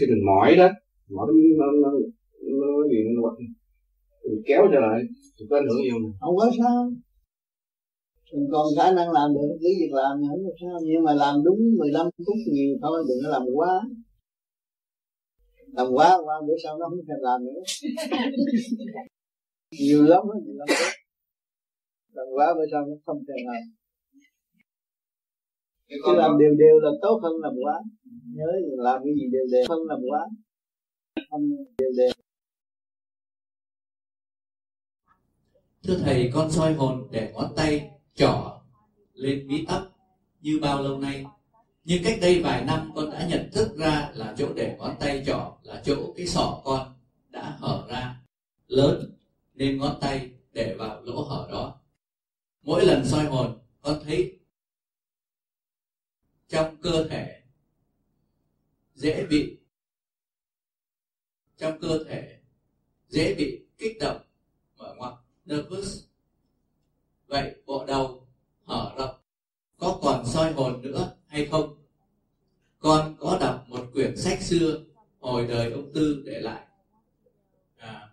[0.00, 0.68] khi mình mỏi đó
[1.08, 1.26] mỏi
[1.58, 3.30] nó nó nó, nó gì nó
[4.30, 5.00] mình kéo trở lại
[5.38, 6.90] thì có ảnh hưởng gì không không có sao.
[8.32, 10.80] Mình còn khả năng làm được cứ việc làm thì không có sao.
[10.84, 13.82] Nhưng mà làm đúng 15 phút nhiều thôi đừng có làm quá.
[15.72, 17.60] Làm quá qua bữa sau nó không thèm làm nữa.
[19.80, 21.05] Nhiều lắm á 15 phút
[22.16, 23.62] làm quá bữa sau nó không thèm làm
[25.88, 27.74] Chứ làm đều đều là tốt hơn làm quá.
[28.34, 30.20] Nhớ làm cái gì đều đều hơn làm quá.
[31.30, 32.10] Không đều đều.
[35.84, 38.62] Thưa Thầy, con soi hồn để ngón tay trỏ
[39.12, 39.82] lên mí tóc
[40.40, 41.24] như bao lâu nay.
[41.84, 45.22] Nhưng cách đây vài năm con đã nhận thức ra là chỗ để ngón tay
[45.26, 46.88] trỏ là chỗ cái sọ con
[47.30, 48.20] đã hở ra
[48.66, 49.16] lớn
[49.54, 51.75] nên ngón tay để vào lỗ hở đó.
[52.66, 54.38] Mỗi lần soi hồn con thấy
[56.48, 57.42] trong cơ thể
[58.94, 59.58] dễ bị
[61.56, 62.40] trong cơ thể
[63.08, 64.22] dễ bị kích động
[64.76, 66.04] mở ngoặt nervous.
[67.26, 68.28] Vậy bộ đầu
[68.64, 69.16] hở rộng
[69.76, 71.84] có còn soi hồn nữa hay không?
[72.78, 74.84] Con có đọc một quyển sách xưa
[75.18, 76.66] hồi đời ông tư để lại.
[77.76, 78.10] À,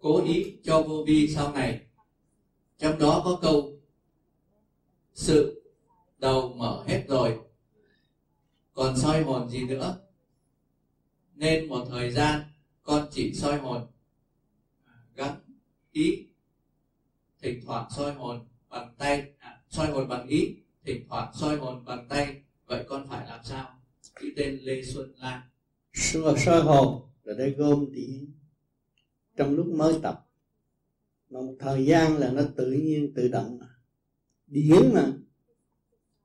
[0.00, 1.86] cố ý cho vô vi sau này
[2.78, 3.80] trong đó có câu
[5.14, 5.62] sự
[6.18, 7.38] đầu mở hết rồi
[8.74, 9.98] còn soi hồn gì nữa?
[11.34, 12.40] Nên một thời gian
[12.82, 13.86] con chỉ soi hồn
[15.14, 15.40] gắn
[15.92, 16.26] ý
[17.42, 21.84] thỉnh thoảng soi hồn bằng tay à, soi hồn bằng ý thỉnh thoảng soi hồn
[21.84, 22.42] bằng tay.
[22.66, 23.78] Vậy con phải làm sao?
[24.20, 25.40] Ký tên lê xuân lan.
[25.92, 28.32] Soi, hồn là đây gom điện
[29.36, 30.25] trong lúc mới tập
[31.30, 33.58] mà một thời gian là nó tự nhiên tự động.
[34.46, 35.12] Điển mà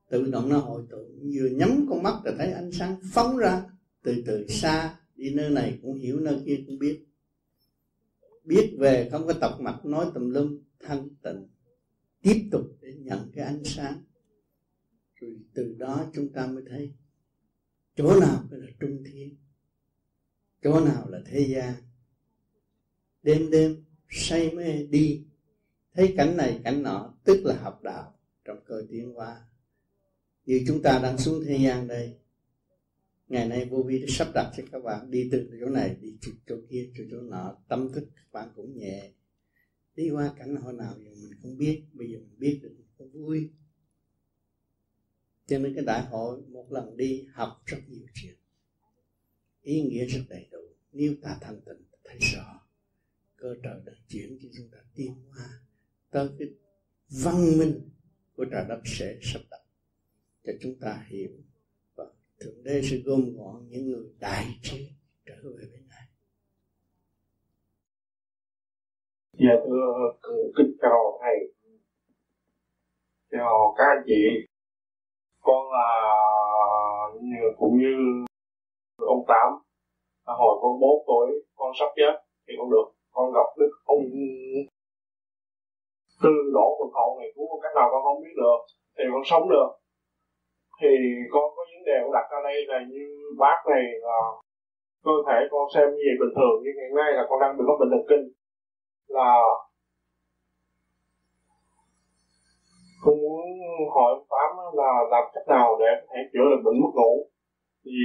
[0.09, 1.05] tự động nó hội tụ.
[1.33, 3.63] Vừa nhắm con mắt là thấy ánh sáng phóng ra
[4.03, 4.99] từ từ xa.
[5.15, 7.05] Đi nơi này cũng hiểu, nơi kia cũng biết.
[8.43, 11.47] Biết về không có tập mặt, nói tùm lum, thanh tịnh.
[12.21, 14.03] Tiếp tục để nhận cái ánh sáng.
[15.15, 16.93] Rồi từ đó chúng ta mới thấy
[17.95, 19.35] chỗ nào là trung thiên,
[20.63, 21.73] chỗ nào là thế gian.
[23.23, 25.23] Đêm đêm say mê đi.
[25.93, 29.41] Thấy cảnh này cảnh nọ tức là học đạo trong cơ tiến hóa.
[30.45, 32.15] Như chúng ta đang xuống thế gian đây
[33.31, 36.31] ngày nay vô vi sắp đặt cho các bạn đi từ chỗ này đi chỗ,
[36.47, 39.11] chỗ kia chỗ chỗ nọ tâm thức các bạn cũng nhẹ.
[39.95, 43.05] Đi qua cảnh hồi nào giờ mình không biết bây giờ mình biết được có
[43.13, 43.49] vui.
[45.47, 48.35] Cho nên cái đại hội một lần đi học rất nhiều chuyện.
[49.61, 50.61] Ý nghĩa rất đầy đủ.
[50.91, 52.67] Nếu ta thành tịnh thấy rõ
[53.41, 55.45] cơ trời đã chuyển cho chúng ta tiến hóa
[56.11, 56.47] tới cái
[57.23, 57.89] văn minh
[58.35, 59.61] của trời đất sẽ sắp đặt
[60.43, 61.31] cho chúng ta hiểu.
[61.95, 62.05] Và
[62.39, 64.89] thượng đế sẽ gom gọn những người đại trí
[65.25, 66.07] trở về bên này
[69.33, 70.17] dạ thưa
[70.57, 71.53] kính chào thầy.
[73.31, 74.23] Chào các anh chị.
[75.39, 75.89] Con là
[77.57, 78.25] cũng như
[78.97, 79.53] ông tám.
[80.25, 84.03] Hồi con bốn tuổi, con sắp chết thì con được con gặp đức ông
[86.23, 88.59] tư đổ của cậu này cứu con cách nào con không biết được,
[88.97, 89.69] thì con sống được.
[90.79, 90.91] Thì
[91.31, 93.05] con có vấn đề con đặt ra đây là như
[93.39, 94.19] bác này là
[95.05, 97.63] cơ thể con xem như vậy bình thường, nhưng hiện nay là con đang bị
[97.67, 98.25] mắc bệnh thần kinh.
[99.17, 99.31] Là
[103.03, 103.41] con muốn
[103.93, 107.13] hỏi ông tám là làm cách nào để có thể chữa được bệnh mất ngủ.
[107.85, 108.01] Vì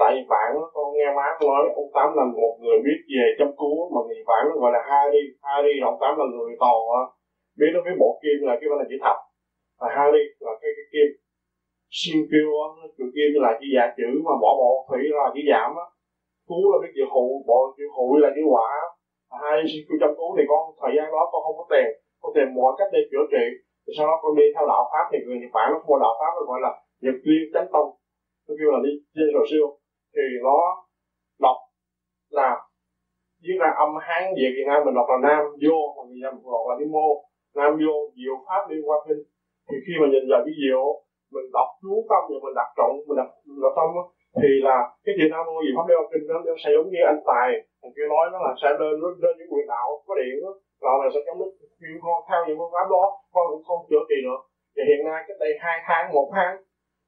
[0.00, 3.50] tại vì bạn con nghe má nói, ông tám là một người biết về chăm
[3.60, 6.74] cứu, mà người bạn nó gọi là Harry Harry là ông tám là người tò,
[7.58, 9.18] biết nó cái bộ kim là cái bên là chữ thập.
[9.80, 11.08] Và Harry là cái cái kim.
[11.98, 12.48] Xuyên kêu
[12.96, 15.86] chữ kim là chữ giả chữ, mà bỏ bộ thủy là chữ giảm á.
[16.48, 18.70] Cứu là biết chữ hụ bộ chữ hụ là chữ quả.
[19.40, 21.88] Hai xuyên kêu chăm cứu thì con, thời gian đó con không có tiền
[22.22, 23.44] con tìm mọi cách để chữa trị.
[23.84, 26.14] Thì sau đó con đi theo đạo pháp thì người nhật bản nó mua đạo
[26.20, 26.70] pháp nó gọi là
[27.04, 27.88] nhật liên chánh tông.
[28.46, 29.66] Nó kêu là đi trên rồi siêu
[30.18, 30.58] thì nó
[31.44, 31.58] đọc
[32.38, 32.50] là
[33.42, 36.32] viết ra âm hán, việt Việt Nam mình đọc là nam vô, mà người dân
[36.54, 37.08] đọc là đi mô.
[37.58, 39.22] Nam vô, diệu pháp, liên quan kinh.
[39.68, 40.84] Thì khi mà nhìn vào cái diệu,
[41.34, 43.28] mình đọc chú tâm và mình đặt trọng, mình đặt
[43.64, 43.88] đặt tâm
[44.40, 47.00] thì là cái chuyện nam mô diệu pháp, liên quan kinh nó sẽ giống như
[47.12, 47.48] anh tài.
[47.80, 50.52] Thằng kia nói nó là sẽ lên lên những quyền đạo có điện đó
[50.82, 51.50] rồi là sẽ chấm dứt
[51.80, 53.04] khi con theo những phương pháp đó,
[53.34, 54.38] con cũng không chữa trị nữa.
[54.74, 56.54] Thì hiện nay cách đây hai tháng, một tháng,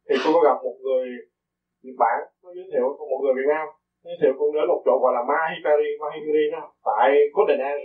[0.06, 1.06] thì tôi có gặp một người
[1.84, 3.66] Nhật Bản nó giới thiệu con một người Việt Nam.
[4.04, 7.84] Giới thiệu con đến một chỗ gọi là Mahikari Mahikari đó tại Golden Age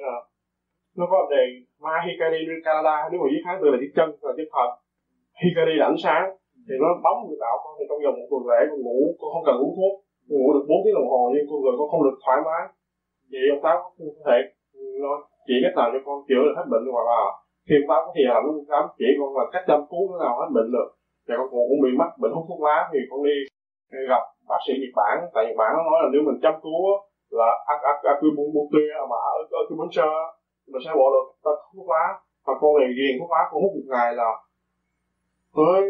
[0.98, 1.44] nó có đề
[1.86, 4.70] Mahikari như Canada nếu mà viết kháng từ là chữ chân là chữ thật
[5.42, 6.26] Hikari là ánh sáng.
[6.68, 9.30] Thì nó bóng người tạo, con thì trong vòng một tuần lễ con ngủ con
[9.34, 9.94] không cần uống thuốc.
[10.28, 12.64] Con ngủ được 4 tiếng đồng hồ nhưng con người con không được thoải mái.
[13.32, 13.78] Vậy ông táo
[14.16, 14.38] có thể
[15.04, 15.12] nó
[15.48, 17.22] chỉ cách nào cho con chữa được hết bệnh hoặc là
[17.68, 20.18] khi ông táo có thì làm ông dám chỉ con là cách chăm cứu thế
[20.24, 20.90] nào hết bệnh được.
[21.28, 23.38] Và con cũng bị mắc bệnh hút thuốc lá thì con đi
[24.10, 25.16] gặp bác sĩ Nhật Bản.
[25.34, 26.80] Tại Nhật Bản nó nói là nếu mình chăm cứu
[27.30, 27.50] là
[28.04, 29.18] acupuncture mà
[29.62, 30.18] acupuncture
[30.72, 32.06] mình sẽ bỏ được ta thuốc lá.
[32.46, 34.30] Và con này ghiền thuốc lá con hút một ngày là
[35.56, 35.82] tới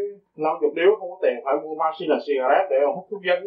[0.43, 3.39] năm chục điếu không có tiền phải mua machine là cigarette để hút thuốc dân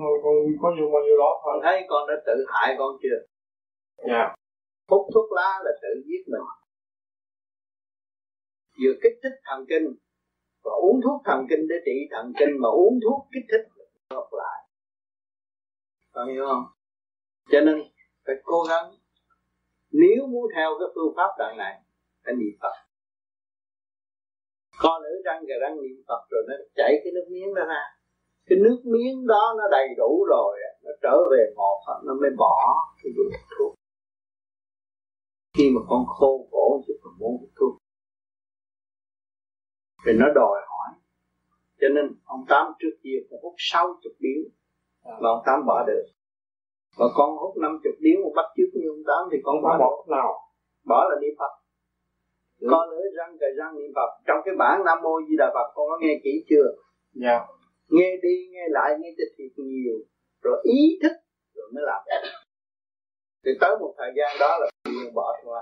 [0.00, 1.60] thôi con có nhiêu bao nhiêu đó thôi.
[1.62, 3.18] Thấy con đã tự hại con chưa?
[4.08, 4.14] Dạ.
[4.14, 4.38] Yeah.
[4.88, 6.46] hút thuốc lá là tự giết mình.
[8.82, 9.86] Vừa kích thích thần kinh
[10.64, 13.64] và uống thuốc thần kinh để trị thần kinh mà uống thuốc kích thích
[14.10, 14.58] ngược lại.
[16.12, 16.64] Con hiểu không?
[17.50, 17.76] Cho nên
[18.26, 18.86] phải cố gắng.
[19.90, 21.74] Nếu muốn theo cái phương pháp đoạn này,
[22.24, 22.76] phải niệm phật.
[24.78, 27.82] Con nữ răng gà răng niệm phật rồi nó chảy cái nước miếng đó ra.
[28.46, 32.74] Cái nước miếng đó nó đầy đủ rồi, nó trở về một nó mới bỏ
[33.02, 33.74] cái dụng thuốc.
[35.56, 37.76] Khi mà con khô cổ chứ còn muốn thuốc
[40.08, 40.88] thì nó đòi hỏi.
[41.80, 44.42] Cho nên ông tám trước kia phải hút sáu chục điếu.
[45.20, 46.04] Mà ông tám bỏ được.
[46.98, 49.78] Và con hút năm chục điếu một bắt trước như ông tám thì con bỏ
[49.78, 50.30] bỏ nào?
[50.84, 51.52] Bỏ là niệm phật.
[52.60, 52.66] Ừ.
[52.70, 54.10] con ở răng cài răng niệm phật.
[54.26, 56.66] Trong cái bản nam mô di đà phật con có nghe kỹ chưa?
[57.12, 57.28] Dạ.
[57.28, 57.42] Yeah.
[57.88, 59.98] nghe đi nghe lại nghe cho thiệt nhiều.
[60.42, 61.12] Rồi ý thức
[61.54, 62.02] rồi mới làm.
[63.44, 64.70] Thì tới một thời gian đó là
[65.14, 65.60] bỏ thôi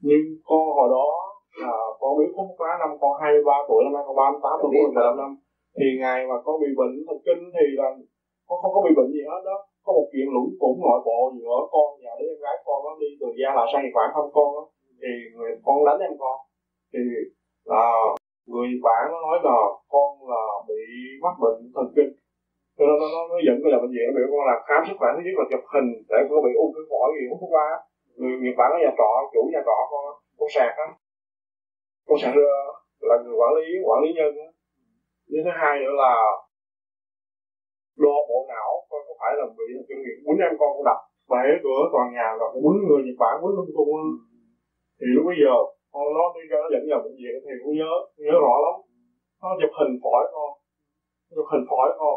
[0.00, 4.02] nhưng con hồi đó là con biết hút lá năm con 23 tuổi năm nay
[4.06, 5.30] con 38 tuổi 15 năm.
[5.76, 7.88] Thì ngày mà con bị bệnh thần kinh thì là
[8.48, 9.56] con không có bị bệnh gì hết đó.
[9.84, 12.92] Có một chuyện lũng củng nội bộ giữa con và đứa em gái con nó
[13.02, 14.62] đi từ gia là sang nhật bản thăm con đó.
[15.02, 16.36] Thì người con đánh em con.
[16.92, 17.02] Thì
[17.72, 17.84] là
[18.50, 19.58] người bạn nó nói là
[19.94, 20.82] con là bị
[21.24, 22.12] mắc bệnh thần kinh.
[22.76, 24.80] Cho nên nó, nó, nó dẫn tôi là bệnh viện nó biểu con là khám
[24.88, 27.38] sức khỏe thứ nhất là chụp hình để con bị ung thư phổi gì hút
[27.40, 27.68] thuốc lá.
[28.18, 30.02] Người nhật bản ở nhà trọ chủ nhà trọ con
[30.38, 30.88] con sạc á
[32.08, 32.34] con sạc
[33.08, 34.32] là người quản lý quản lý nhân
[35.30, 36.12] như thứ hai nữa là
[38.02, 40.98] đo bộ não coi có phải là bị kinh nghiệm quýnh em con con đập.
[41.32, 43.92] Bể cửa toàn nhà và quýnh người nhật bản quýnh lung tung
[44.98, 45.54] thì lúc bây giờ
[45.92, 47.92] con nó đi ra nó dẫn vào bệnh viện thì cũng nhớ
[48.24, 48.76] nhớ rõ lắm.
[49.42, 50.50] Nó chụp hình phổi con
[51.36, 52.16] nó hình phổi con.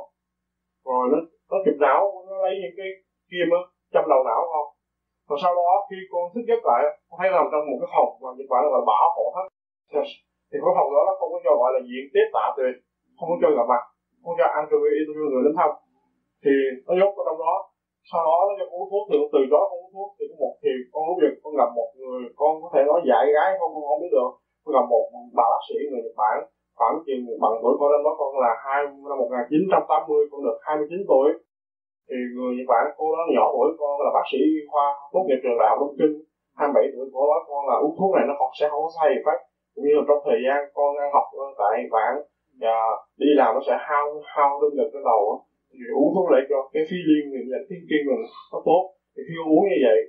[0.87, 1.17] Rồi nó
[1.49, 2.89] nó chụp não nó lấy những cái
[3.29, 3.61] kim á
[3.93, 4.65] châm đầu não con.
[5.27, 8.09] Rồi sau đó khi con thức giấc lại con thấy nằm trong một cái phòng
[8.21, 9.45] mà nhật bản là bảo hộ thất
[10.49, 12.75] thì cái phòng đó nó không có cho gọi là diện tiếp tạ tuyệt
[13.17, 13.83] không có cho gặp mặt,
[14.23, 15.69] không cho ăn trong yêu thương người đến thăm.
[16.43, 16.53] Thì
[16.85, 17.55] nó nhốt ở trong đó,
[18.09, 20.53] sau đó nó cho uống thuốc, thì từ đó con uống thuốc thì có một
[20.63, 23.69] thì con lúc việc con gặp một người, con có thể nói dạy gái con
[23.73, 24.31] con không biết được.
[24.63, 25.05] Con gặp một
[25.37, 26.37] bà bác sĩ người Nhật Bản,
[26.77, 31.11] khoảng chừng bằng tuổi con lên đó, con là hai, năm 1980 con được 29
[31.11, 31.27] tuổi.
[32.07, 35.39] Thì người Nhật Bản, cô đó nhỏ tuổi, con là bác sĩ khoa, tốt nghiệp
[35.41, 36.15] trường đại học Đông Kinh.
[36.59, 39.41] 27 tuổi cô nói con là uống thuốc này nó sẽ không có sai effect
[39.73, 41.27] cũng như là trong thời gian con học
[41.61, 42.13] tại Bản
[42.61, 42.77] và
[43.21, 44.05] đi làm nó sẽ hao
[44.35, 45.21] hao tinh lực cái đầu
[45.73, 48.83] thì uống thuốc lại cho, cái phi liên thì là thiên kim mình nó tốt.
[49.13, 49.99] Thì khi uống như vậy,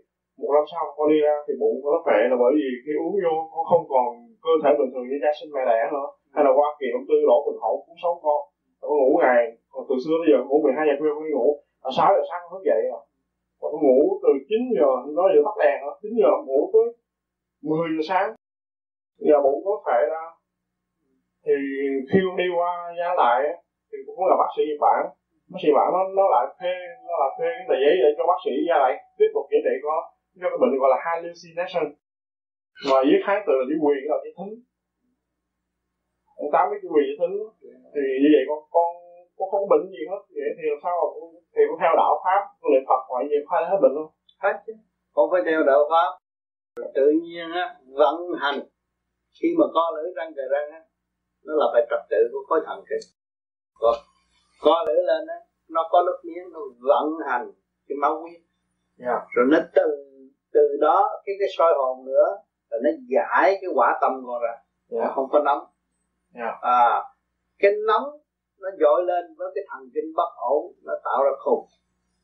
[0.40, 3.14] một năm sau con đi ra thì bụng nó khỏe là bởi vì khi uống
[3.24, 4.08] vô con không còn
[4.46, 6.08] cơ thể bình thường như gia sinh mẹ đẻ nữa.
[6.34, 8.40] Hay là qua kỳ ông tư đổ bình hậu cũng sống con.
[8.80, 11.48] Con ngủ ngày, còn từ xưa tới giờ ngủ 12 giờ khuya con đi ngủ.
[11.88, 13.02] À 6 giờ sáng thức dậy rồi.
[13.60, 16.86] Còn con ngủ từ 9 giờ, nó giờ tắt đèn đó 9 giờ ngủ tới
[17.68, 18.28] 10 giờ sáng
[19.28, 20.24] giờ bụng có thể ra.
[21.46, 21.54] Thì
[22.10, 23.40] khi đi qua giá lại
[23.88, 25.02] thì cũng là bác sĩ Nhật Bản
[25.52, 26.74] bác sĩ bản nó nó lại thuê,
[27.08, 29.62] nó lại thuê cái tờ giấy để cho bác sĩ ra lại tiếp tục chữa
[29.66, 29.96] trị có
[30.40, 31.84] cho cái bệnh gọi là hallucination.
[32.88, 34.52] Mà dưới kháng từ là chữ quyền là chữ thính.
[36.42, 37.34] Ông tám cái chữ quyền chữ thính.
[37.94, 38.88] Thì như vậy con con
[39.38, 40.20] con không có bệnh gì hết.
[40.38, 41.06] Vậy thì làm sao mà
[41.54, 44.08] thì con theo đạo pháp, con niệm phật ngoại gì phải hết bệnh luôn.
[44.44, 44.72] Hết chứ.
[45.16, 46.10] Con phải theo đạo pháp.
[46.98, 47.64] Tự nhiên á,
[48.00, 48.58] vận hành
[49.40, 50.80] khi mà co lưỡi răng cờ răng á
[51.44, 53.04] nó là phải trật tự của khối thần kinh
[53.80, 53.94] còn
[54.62, 57.52] co lưỡi lên á nó có nước miếng nó vận hành
[57.88, 58.40] cái máu huyết
[58.98, 59.22] yeah.
[59.34, 59.88] rồi nó từ
[60.52, 62.28] từ đó cái cái soi hồn nữa
[62.70, 64.54] rồi nó giải cái quả tâm con ra
[64.90, 65.04] yeah.
[65.04, 65.64] nó không có nóng
[66.34, 66.54] yeah.
[66.60, 67.02] à
[67.58, 68.04] cái nóng
[68.60, 71.66] nó dội lên với cái thần kinh bất ổn nó tạo ra khùng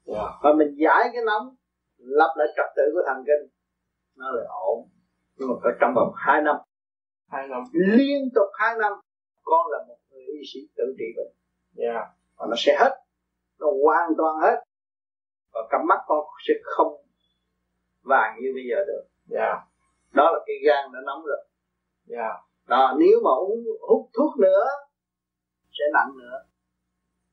[0.06, 0.30] yeah.
[0.42, 1.54] và mình giải cái nóng
[1.98, 3.50] lập lại trật tự của thần kinh
[4.16, 4.88] nó lại ổn
[5.36, 6.56] nhưng mà phải trong vòng 2 năm
[7.28, 8.92] hai năm liên tục hai năm,
[9.42, 11.32] con là một người y sĩ tự trị bệnh
[11.86, 12.06] yeah.
[12.36, 12.94] và nó sẽ hết
[13.58, 14.64] nó hoàn toàn hết
[15.52, 17.02] và cặp mắt con sẽ không
[18.02, 19.04] vàng như bây giờ được
[19.38, 19.58] yeah.
[20.12, 21.44] đó là cái gan đã nóng rồi
[22.10, 22.36] yeah.
[22.66, 24.64] đó, nếu mà uống hút thuốc nữa,
[25.72, 26.44] sẽ nặng nữa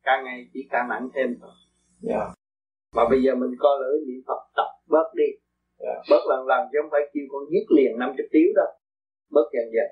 [0.03, 1.51] càng ngày chỉ càng nặng thêm thôi
[2.09, 2.27] yeah.
[2.95, 5.29] mà bây giờ mình coi lưỡi niệm phật tập bớt đi
[5.79, 5.97] yeah.
[6.09, 8.67] bớt lần lần chứ không phải kêu con giết liền 50 tiếng đâu
[9.35, 9.89] bớt dần dần.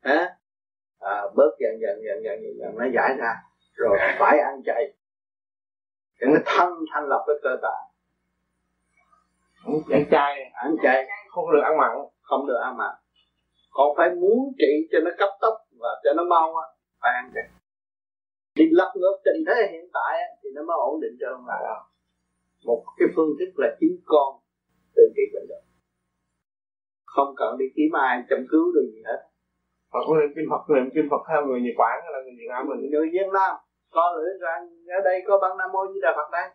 [0.00, 0.20] Hả?
[0.98, 3.32] À, bớt dần dần dần dần dần, dần nó giải ra.
[3.74, 4.82] Rồi phải ăn chay.
[6.20, 7.84] Để nó thanh thanh lọc cái cơ tạng.
[9.90, 11.08] Ăn chay ăn chay.
[11.28, 11.90] Không được ăn mặn.
[12.22, 12.94] Không được ăn mặn.
[13.70, 16.66] Còn phải muốn trị cho nó cấp tốc và cho nó mau á.
[17.00, 17.44] Phải ăn chay.
[18.56, 21.62] Thì lật ngược tình thế hiện tại thì nó mới ổn định cho ông lại
[22.64, 24.40] một cái phương thức là chính con
[24.96, 25.62] tự trị bệnh được
[27.14, 29.20] không cần đi kiếm ai chăm cứu được gì hết.
[29.92, 32.50] Phật có niệm kinh Phật niệm kinh Phật theo người Nhật Bản là người Việt
[32.52, 32.80] Nam mình.
[32.92, 33.52] Người Việt Nam
[33.96, 34.60] con lưỡi rằng
[34.98, 36.46] ở đây có băng Nam Mô Di Đà Phật đây.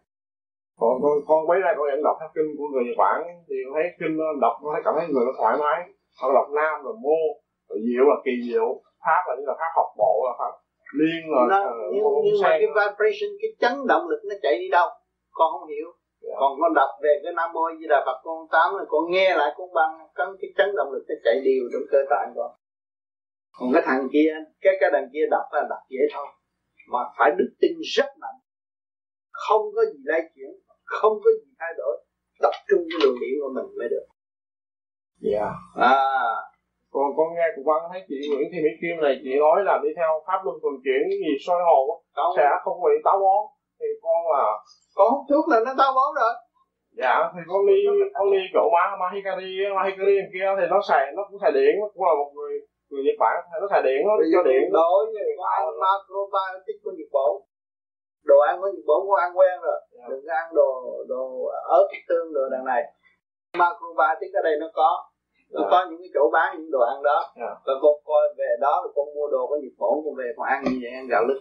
[0.79, 3.17] Còn con con mấy nay con vẫn đọc theo kinh của người Nhật Bản
[3.47, 5.79] thì con thấy kinh nó đọc nó thấy cảm thấy người nó thoải mái.
[6.19, 7.19] Họ đọc nam rồi mô
[7.69, 8.67] rồi diệu là kỳ diệu
[9.03, 10.53] pháp là như là pháp học bộ là pháp
[10.99, 14.55] liên rồi nó, uh, nhưng, nhưng mà cái vibration cái chấn động lực nó chạy
[14.59, 14.87] đi đâu?
[15.37, 15.87] Con không hiểu.
[16.39, 19.35] Còn con đọc về cái nam mô di đà phật con tám rồi con nghe
[19.35, 22.51] lại con bằng cái, cái chấn động lực nó chạy đều trong cơ tạng con.
[23.59, 26.27] Còn cái thằng kia cái cái đằng kia đọc là đọc dễ thôi.
[26.91, 28.39] Mà phải đức tin rất mạnh.
[29.31, 30.51] Không có gì lay chuyển
[30.87, 31.95] không có gì thay đổi.
[32.41, 34.07] Tập trung cái luồng điển của mình mới được.
[35.31, 35.49] Dạ.
[35.75, 35.95] À.
[36.93, 39.79] Còn con nghe của quan thấy chị Nguyễn Thị Mỹ Kim này chị nói là
[39.83, 41.59] đi theo pháp luân thường chuyển gì soi
[42.15, 42.33] Không.
[42.37, 43.41] sẽ không bị táo bón
[43.79, 44.45] thì con là
[44.97, 46.33] con hút thuốc là nó tao bón rồi.
[47.01, 47.77] Dạ thì con đi
[48.17, 51.87] con đi chỗ Ma Mahikari Mahikari kia thì nó xài nó cũng xài điện nó
[51.93, 52.53] cũng là một người
[52.89, 54.63] người Nhật Bản nó xài điện nó cho điện.
[54.79, 57.31] đối với con ăn macrobiotic của Nhật Bản?
[58.29, 59.79] Đồ ăn của Nhật Bản con ăn quen rồi.
[59.97, 60.05] Dạ.
[60.09, 60.69] đừng có ăn đồ
[61.11, 61.23] đồ
[61.79, 62.81] ớt tương đồ đằng này.
[63.59, 64.89] Macrobiotic ở đây nó có.
[65.53, 65.67] Nó Dạ.
[65.71, 67.19] có những cái chỗ bán những đồ ăn đó.
[67.41, 67.51] Dạ.
[67.65, 70.45] rồi con coi về đó rồi con mua đồ của Nhật Bản con về con
[70.53, 71.39] ăn như vậy ăn gạo lứt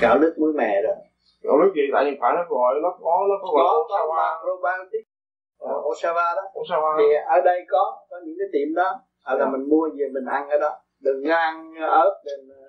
[0.00, 0.94] gạo lứt muối mè rồi.
[1.44, 1.82] Còn lúc gì?
[1.92, 4.16] Tại Nhật Bản nó gọi nó có nó có gọi có Osawa.
[4.16, 5.04] macrobiotic
[5.60, 5.72] Dạ.
[5.90, 6.42] Osawa đó.
[6.54, 6.90] Osawa.
[6.98, 8.88] Thì ở đây có có những cái tiệm đó.
[9.24, 9.50] Hay là Dạ.
[9.52, 10.70] mình mua về mình ăn ở đó.
[11.00, 12.68] Đừng ăn ớt đừng ờ,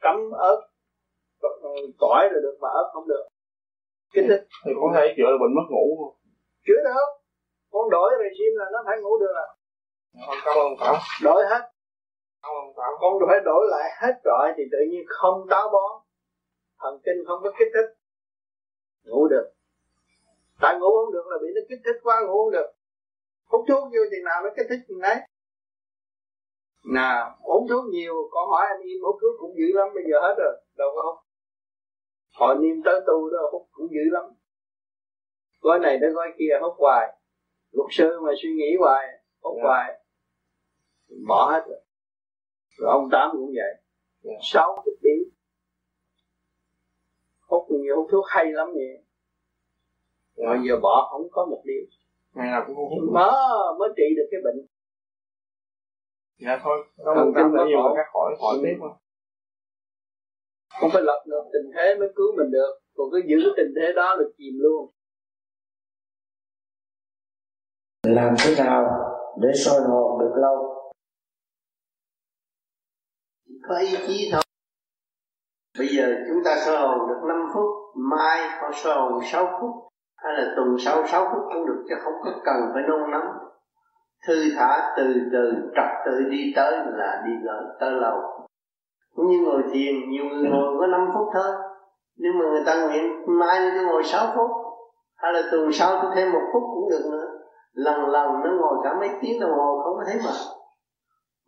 [0.00, 0.60] cấm ớt.
[1.42, 1.70] Ờ,
[2.00, 3.24] tỏi rồi được mà ớt không được.
[4.14, 4.42] Kích thích.
[4.66, 6.14] Thì con thấy chữa là bệnh mất ngủ.
[6.66, 7.08] Chữa được.
[7.72, 9.34] Con đổi regime là nó phải ngủ được.
[9.36, 9.46] À
[10.44, 10.94] cảm ơn cảm
[11.24, 11.62] đổi hết.
[12.42, 16.03] Cảm ơn tám con phải đổi lại hết trọi thì tự nhiên không táo bón
[16.80, 17.90] thần kinh không có kích thích.
[19.04, 19.46] Ngủ được.
[20.60, 22.68] Tại ngủ không được là bị nó kích thích quá ngủ không được.
[23.44, 25.16] Hút thuốc vô chừng nào nó kích thích chừng đấy.
[26.84, 30.20] Nào uống thuốc nhiều con hỏi anh em hút thuốc cũng dữ lắm bây giờ
[30.22, 31.18] hết rồi đâu có hút.
[32.38, 34.24] Họ niêm tới tu đó hút cũng dữ lắm.
[35.60, 37.18] Gói này tới gói kia hút hoài.
[37.72, 39.06] Luật sư mà suy nghĩ hoài
[39.42, 39.64] hút yeah.
[39.64, 39.68] Dạ.
[39.68, 40.00] hoài.
[41.28, 41.80] Bỏ hết rồi.
[42.78, 43.64] Rồi ông tám cũng vậy.
[43.64, 43.76] Yeah.
[44.22, 44.32] Dạ.
[44.42, 45.24] sáu chục điếu
[47.54, 49.04] hút nhiều hút thuốc hay lắm vậy yeah.
[50.36, 50.46] Dạ.
[50.46, 51.84] rồi giờ bỏ không có một điếu
[52.34, 53.32] ngày nào cũng hút mới
[53.78, 54.66] mới trị được cái bệnh.
[56.38, 58.88] Dạ thôi một trăm là nhiều các hỏi hỏi tiếp mà
[60.80, 63.92] không phải lật được tình thế mới cứu mình được còn cứ giữ tình thế
[63.96, 64.90] đó là chìm luôn.
[68.02, 68.84] Làm thế nào
[69.40, 70.56] để soi hồn được lâu?
[73.68, 74.43] Có ý chí thôi
[75.78, 79.70] bây giờ chúng ta sơ hồn được 5 phút mai họ sơ hồn 6 phút
[80.16, 83.26] hay là tuần sau 6 phút cũng được chứ không có cần phải nôn nóng.
[84.26, 88.18] Thư thả từ từ trật tự đi tới là đi tới, tới lâu.
[89.14, 91.52] Cũng như ngồi thiền nhiều người ngồi có 5 phút thôi.
[92.16, 94.50] Nhưng mà người ta nguyện mai tôi ngồi 6 phút
[95.16, 97.26] hay là tuần sau tôi thêm một phút cũng được nữa.
[97.72, 100.32] Lần lần nó ngồi cả mấy tiếng đồng hồ không có thấy mà.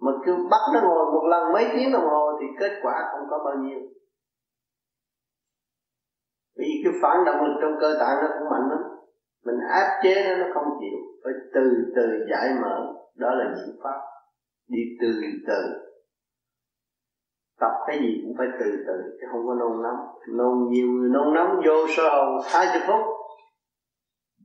[0.01, 3.27] Mà cứ bắt nó ngồi một lần mấy tiếng đồng hồ thì kết quả không
[3.31, 3.79] có bao nhiêu
[6.87, 8.83] cái phản động lực trong cơ tạng nó cũng mạnh lắm.
[9.45, 10.99] Mình áp chế nó nó không chịu.
[11.25, 12.77] Phải từ từ giải mở.
[13.15, 14.01] Đó là những pháp.
[14.69, 15.09] Đi từ
[15.47, 15.61] từ.
[17.61, 20.07] Tập cái gì cũng phải từ từ, chứ không có nôn nóng.
[20.29, 23.07] Nôn nhiều người nôn nóng vô sơ hồn hai chục phút.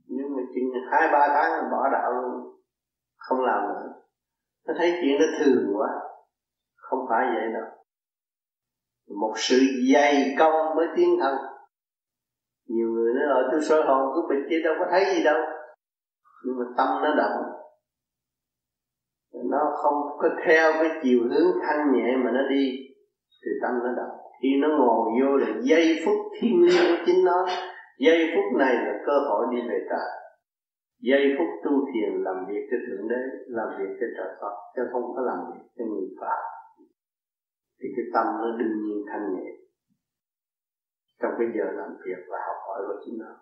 [0.06, 2.56] Nhưng mà chừng hai, ba tháng bỏ đạo luôn.
[3.16, 3.92] Không làm nữa.
[4.66, 5.88] Nó thấy chuyện nó thường quá.
[6.76, 7.68] Không phải vậy đâu.
[9.20, 9.56] Một sự
[9.94, 11.51] dày công mới tiến thân
[13.22, 15.40] nó ở tôi soi hồn cứ bịch kia đâu có thấy gì đâu.
[16.44, 17.38] Nhưng mà tâm nó động.
[19.50, 22.64] Nó không có theo cái chiều hướng thanh nhẹ mà nó đi,
[23.44, 24.16] thì tâm nó động.
[24.42, 27.46] Khi nó ngồi vô là giây phút thiên liêng của chính nó.
[27.98, 30.08] Giây phút này là cơ hội đi về trời
[31.10, 34.82] giây phút tu thiền làm việc cho thượng đế, làm việc cho trời phật, chứ
[34.92, 36.42] không có làm việc cho người phạm
[37.78, 39.50] thì cái tâm nó đương nhiên thanh nhẹ
[41.20, 43.32] trong cái giờ làm việc và học hỏi của chính nó.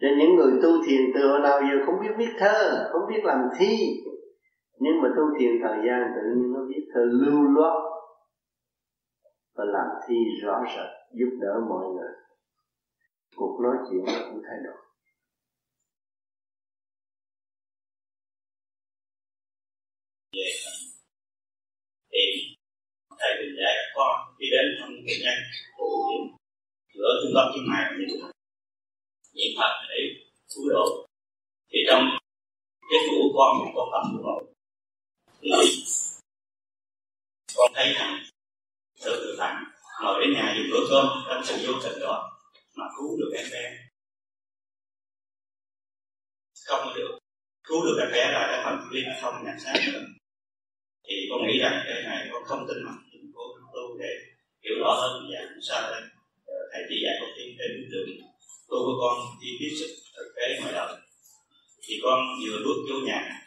[0.00, 3.20] Cho những người tu thiền từ hồi nào giờ không biết viết thơ, không biết
[3.24, 3.76] làm thi.
[4.78, 7.74] Nhưng mà tu thiền thời gian tự nhiên nó viết thơ lưu loát
[9.54, 12.12] và làm thi rõ rệt, giúp đỡ mọi người.
[13.36, 14.76] Cuộc nói chuyện nó cũng thay đổi.
[22.12, 22.51] Thì
[23.22, 25.38] thầy bình dạy các con đi đến trong cái nhân
[26.94, 27.96] giữa trung tâm thương mại và
[29.34, 29.98] niệm phật để
[30.54, 31.06] cứu độ.
[31.70, 32.02] Thì trong
[32.90, 34.42] cái phủ con cũng có tâm của
[35.40, 35.50] thì
[37.56, 38.22] con thấy rằng
[38.96, 39.64] sự tự tặng
[40.02, 42.38] ngồi đến nhà dùng bữa cơm trong sự vô tình đó
[42.74, 43.78] mà cứu được em bé.
[46.66, 47.18] Không được.
[47.64, 50.04] Cứu được em bé là cái phần liên không nhận xác nữa
[51.04, 52.92] thì con nghĩ rằng cái này con không tin mà
[54.02, 54.14] chúng để
[54.64, 56.02] hiểu rõ hơn, và sao đây
[56.46, 58.10] ờ, thầy chỉ dạy con thêm trên đường
[58.68, 60.96] tu của con đi tiếp xúc thực tế ngoài đời.
[61.82, 63.46] Thì con vừa bước vô nhà,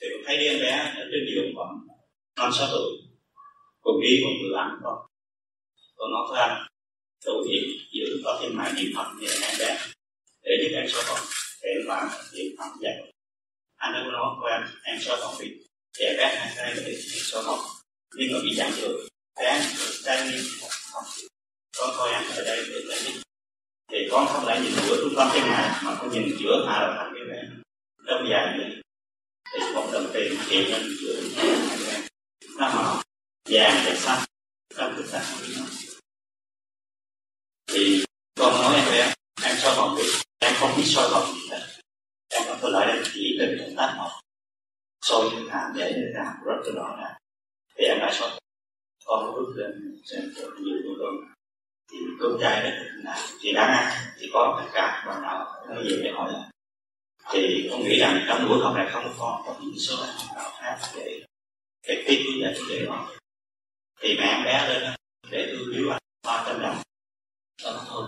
[0.00, 1.74] thì con thấy đứa em bé ở trên giường khoảng
[2.36, 2.92] năm, sáu tuổi.
[3.80, 4.98] Con đi một người ăn con.
[5.96, 6.66] Con nói với anh
[7.24, 7.62] tu thiện
[7.92, 9.78] giữ có thêm mãi niệm phật như em bé,
[10.42, 11.20] để giúp em sau con
[11.62, 13.12] để làm niệm phật dạy
[13.76, 15.46] anh đã nói với em em sau con bị
[15.92, 17.58] trẻ bé hai tay để sau con
[18.16, 19.09] nhưng mà bị giảm rồi
[19.40, 19.66] bé
[20.04, 20.38] đang đi
[21.78, 23.20] con coi anh ở đây để giải thích
[23.92, 26.80] thì con không lại nhìn giữa chúng con trên này mà con nhìn giữa hai
[26.80, 27.42] đầu thành cái bé
[28.06, 28.80] trong dài nữa
[29.52, 31.20] thì một đồng tiền hiện lên giữa
[31.68, 32.08] hai bé
[32.58, 33.02] nó màu
[33.48, 34.24] vàng và xanh
[34.76, 35.24] trong cái xanh
[37.66, 38.04] thì
[38.38, 41.66] con nói em bé em soi vòng được em không biết soi vòng gì hết
[42.28, 44.10] em có tôi lại đây chỉ về động tác một
[45.02, 47.16] soi cái hàm để cái hàm rất là rõ ràng
[47.78, 48.30] thì em đã soi
[49.10, 51.14] con bước lên xem cho nhiều của con
[51.90, 52.70] thì con trai đó
[53.04, 56.32] là thì đáng ăn thì có tất cả bạn nào nó về để hỏi.
[57.32, 59.96] Thì con nghĩ rằng trong buổi học này không có có những số
[60.34, 61.24] nào khác để
[61.88, 63.10] để tiếp với dạy để họ
[64.00, 64.94] thì mẹ em bé lên
[65.30, 66.76] để tôi biếu anh ba trăm đồng
[67.64, 68.06] đó thôi.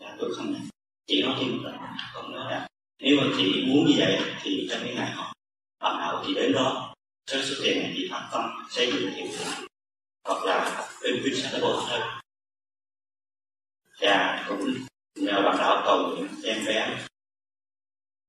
[0.00, 0.62] Là tôi không nhận.
[1.06, 1.76] Chị nói thêm một lần,
[2.14, 2.68] con nói là
[2.98, 5.32] nếu mà chị muốn như vậy thì trong cái ngày học
[5.80, 6.94] bạn nào thì đến đó
[7.26, 9.26] sơ số tiền này chị phát tâm xây dựng thiện
[10.24, 12.00] hoặc là bên quyết sách tốt thân
[14.00, 14.74] và cũng
[15.14, 16.98] nhờ bạn đạo cầu nguyện em bé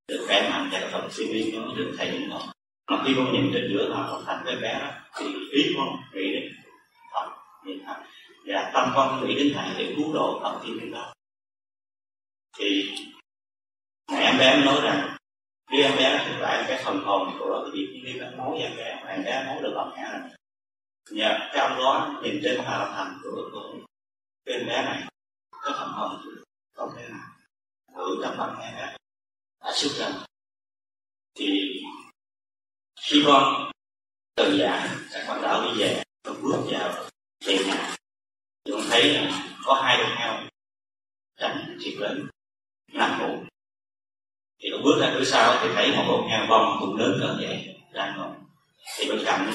[0.07, 2.53] được khỏe mạnh và đồng sinh viên nó được thầy những họ
[2.91, 5.87] mà khi con nhìn trên giữa họ con thành cái bé đó thì ý con
[6.13, 6.53] nghĩ đến
[7.13, 7.29] Phật
[7.65, 8.03] nhìn thật
[8.45, 11.13] và tâm con nghĩ đến thầy để cứu độ Phật thiên đến đó
[12.57, 12.91] thì
[14.11, 15.17] mẹ em bé nói rằng
[15.71, 18.77] khi em bé thực tại cái phần hồn của cái việc đi cái máu em
[18.77, 20.29] bé, mà em bé máu được bằng mẹ rồi
[21.11, 23.73] và trong đó nhìn trên hòa thành cửa của
[24.45, 25.07] cái bé này
[25.51, 26.21] có phần hồn
[26.75, 27.29] không thể nào
[27.95, 28.97] thử trong bằng nghe bé
[29.61, 30.25] đã xuất ra
[31.35, 31.81] thì
[33.01, 33.71] khi con
[34.35, 37.05] từ giả các bạn đạo đi về con bước vào
[37.45, 37.95] thiền nhà.
[38.65, 40.49] Thì con thấy là có hai con heo
[41.39, 42.27] tránh chiếc lớn
[42.93, 43.43] nằm ngủ.
[44.59, 47.37] Thì con bước ra cửa sau thì thấy một con heo bông cũng lớn cỡ
[47.41, 48.35] vậy, đang ngồi.
[48.97, 49.51] Thì bên cạnh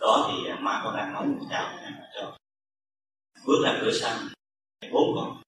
[0.00, 1.78] đó thì má con đang nói một chào
[2.14, 2.36] cho
[3.46, 4.28] bước ra cửa sang
[4.92, 5.42] bốn con,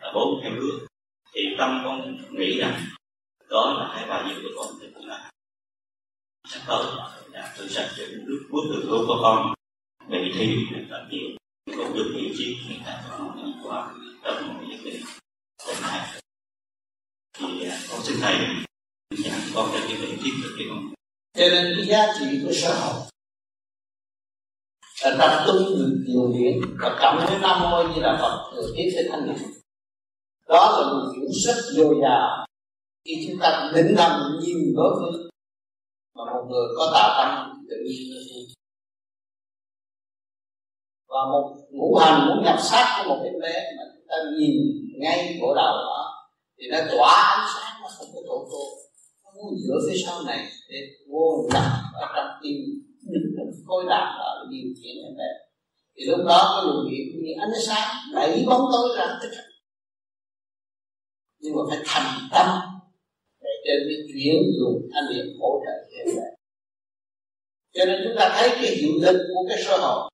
[0.00, 0.78] là bốn theo đứa.
[1.32, 2.84] Thì tâm con nghĩ rằng
[3.50, 5.30] đó là hai bà diệu của con thì cũng là
[6.48, 6.84] sắp tới.
[7.32, 9.54] Dạ, là tôi sắp sẽ bước bước từ hướng của con
[10.08, 11.30] bị thi là nhiều.
[11.66, 15.02] Cũng được hiểu chi người ta có qua trong một những cái
[15.66, 16.20] tình này
[17.38, 18.36] thì à, con xin thầy
[19.10, 20.92] giảng con cho cái vị tiếp được cái con.
[21.34, 23.09] Cho nên cái giá trị của xã hội
[25.02, 28.74] là tập trung được điều điển và cảm với nam mô như là phật từ
[28.76, 29.36] tiếp với thanh niên
[30.48, 32.46] đó là một hiểu sức dồi dào
[33.04, 35.10] khi chúng ta định tâm nhiều đối với
[36.14, 38.20] mà một người có tà tâm tự nhiên nó
[41.10, 44.56] và một ngũ hành muốn nhập sát của một em bé mà chúng ta nhìn
[45.00, 46.28] ngay bộ đầu đó,
[46.58, 48.62] thì nó tỏa ánh sáng, nó không có tổ tô
[49.24, 50.76] nó muốn dựa phía sau này để
[51.12, 51.62] vô nhập
[51.94, 52.56] ở trong tim
[53.66, 55.30] khối đạo đó để điều khiển em bé.
[55.94, 59.18] Thì lúc đó cái luồng điện như ánh sáng đẩy bóng tối ra.
[59.22, 59.42] Tất cả
[61.40, 62.48] nhưng mà phải thành tâm
[63.40, 66.28] để trên cái chuyển dùng thanh điện hỗ trợ cho em bé.
[67.74, 70.12] Cho nên chúng ta thấy cái hiệu lực của cái sơ hồn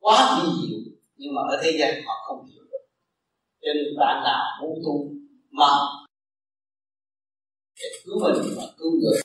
[0.00, 0.78] quá vi diệu
[1.16, 2.84] nhưng mà ở thế gian họ không hiểu được.
[3.62, 4.94] Cho nên bạn nào muốn tu,
[5.50, 5.72] mà
[7.80, 9.20] để cứu mình và cứu người,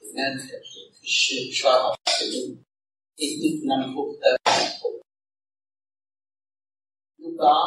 [0.00, 0.62] thì nên thực
[1.02, 2.62] sự soi học tự nhiên
[3.16, 4.92] ít nhất năm phút tới hai phút.
[7.16, 7.58] Lúc đó,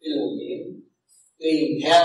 [0.00, 0.60] cái luồng điển
[1.38, 2.04] tùy theo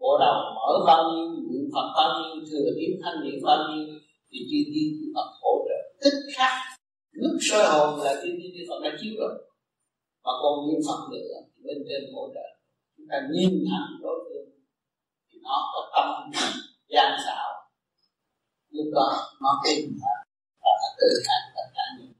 [0.00, 3.86] bộ đầu mở bao nhiêu, niệm phật bao nhiêu, thừa tiếp thanh niệm bao nhiêu,
[4.30, 5.78] thì chư tiên chư phật hỗ trợ.
[6.04, 6.52] Tích khắc
[7.12, 9.34] lúc soi hồn là chư tiên chư phật đã chiếu rồi.
[10.24, 12.46] Mà còn niệm phật nữa, thì bên trên hỗ trợ.
[12.96, 14.50] Chúng ta nhìn thẳng đối phương,
[15.28, 16.30] thì nó có tâm,
[16.88, 17.51] gian xảo
[18.72, 19.08] lúc đó
[19.42, 20.12] nó tin và
[20.68, 22.12] à, nó tự thành tất cả những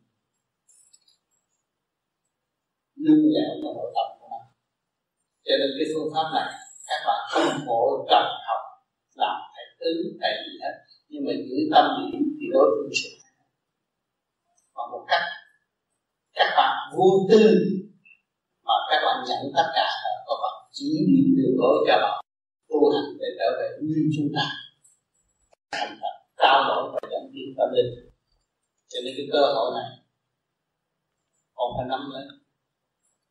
[3.05, 4.41] nâng lẻo vào nội tâm của nó.
[5.45, 6.49] Cho nên cái phương pháp này
[6.89, 8.63] các bạn không bộ cần học,
[9.15, 10.75] làm thầy tứ thầy gì hết.
[11.09, 13.11] Nhưng mà giữ tâm điểm thì đối phương sẽ
[14.75, 15.25] và một cách,
[16.35, 17.43] các bạn vô tư
[18.67, 22.25] mà các bạn nhận tất cả là các bạn chỉ điểm đường lối cho bạn
[22.69, 24.45] tu hành để trở về như chúng ta.
[25.73, 26.12] Thành thật
[26.53, 27.91] trao đổi và dẫn tiến tâm linh.
[28.89, 29.91] Cho nên cái cơ hội này
[31.55, 32.25] còn phải nắm lấy.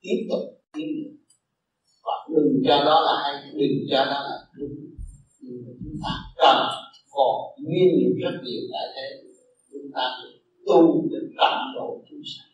[0.01, 0.43] Tiếp tục
[0.73, 1.11] tiến được
[2.03, 4.75] và đừng cho đó là hay đừng cho đó là đúng.
[5.39, 6.57] Nhưng mà chúng ta cần
[7.11, 9.07] còn nguyên liệu rất nhiều tại thế
[9.71, 10.03] chúng ta
[10.67, 12.51] tu để tận độ chúng sanh.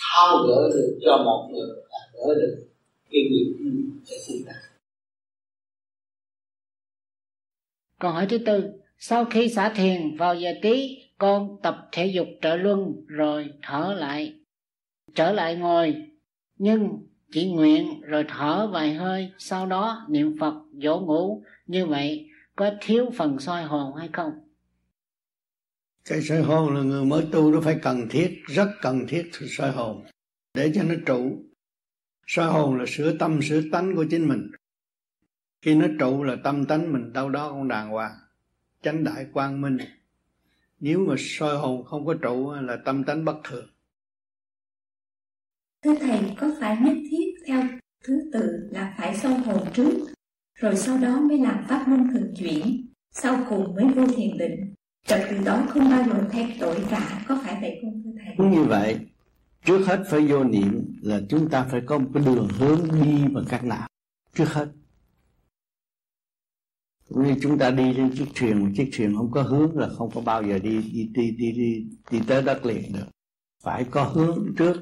[0.00, 2.68] Thao gỡ được cho một người là gỡ được
[3.10, 3.54] cái nghiệp
[4.06, 4.52] cho chúng ta
[8.00, 8.62] Câu hỏi thứ tư,
[8.98, 13.94] sau khi xả thiền vào giờ tí, con tập thể dục trợ luân rồi thở
[13.98, 14.40] lại,
[15.14, 15.96] trở lại ngồi,
[16.56, 22.28] nhưng chỉ nguyện rồi thở vài hơi, sau đó niệm Phật dỗ ngủ, như vậy
[22.56, 24.32] có thiếu phần soi hồn hay không?
[26.04, 29.70] Cái soi hồn là người mới tu nó phải cần thiết, rất cần thiết soi
[29.70, 30.04] hồn
[30.54, 31.44] để cho nó trụ.
[32.26, 34.50] Soi hồn là sửa tâm, sửa tánh của chính mình
[35.62, 38.12] khi nó trụ là tâm tánh mình đâu đó cũng đàng hoàng
[38.82, 39.78] chánh đại quang minh.
[40.80, 43.66] Nếu mà soi hồn không có trụ là tâm tánh bất thường.
[45.84, 47.62] Thưa thầy có phải nhất thiết theo
[48.04, 49.90] thứ tự là phải soi hồn trước
[50.54, 54.74] rồi sau đó mới làm pháp luân thường chuyển sau cùng mới vô thiền định?
[55.06, 58.48] Trật từ đó không bao giờ thêm tội cả có phải vậy không thưa thầy?
[58.50, 58.98] Như vậy.
[59.64, 63.24] Trước hết phải vô niệm là chúng ta phải có một cái đường hướng đi
[63.32, 63.88] bằng cách nào
[64.34, 64.68] trước hết
[67.08, 70.10] như chúng ta đi trên chiếc thuyền một chiếc thuyền không có hướng là không
[70.14, 73.06] có bao giờ đi đi đi đi đi, đi tới đất liền được.
[73.62, 74.74] Phải có hướng trước.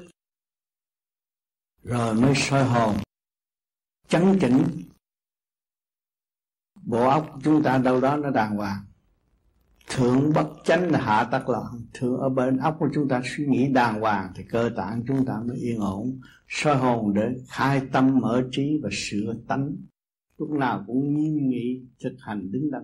[1.83, 2.95] Rồi mới soi hồn.
[4.07, 4.63] Chấn chỉnh.
[6.83, 8.85] Bộ óc chúng ta đâu đó nó đàng hoàng.
[9.87, 12.19] Thượng bất chánh là hạ tắc loạn thượng.
[12.19, 15.33] Ở bên óc của chúng ta suy nghĩ đàng hoàng thì cơ tạng chúng ta
[15.45, 16.19] mới yên ổn.
[16.47, 19.75] Soi hồn để khai tâm mở trí và sửa tánh
[20.37, 22.83] lúc nào cũng nghiêm nghị thực hành đứng đắn.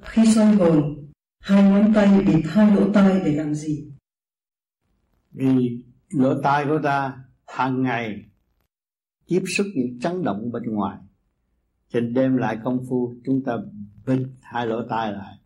[0.00, 1.06] Khi soi hồn
[1.40, 3.92] hai ngón tay bịt hai lỗ tai để làm gì?
[5.30, 8.24] Vì lỗ tai của ta hàng ngày
[9.26, 10.98] tiếp xúc những chấn động bên ngoài.
[11.92, 13.56] Nên đem lại công phu chúng ta
[14.06, 15.38] bịt hai lỗ tai lại.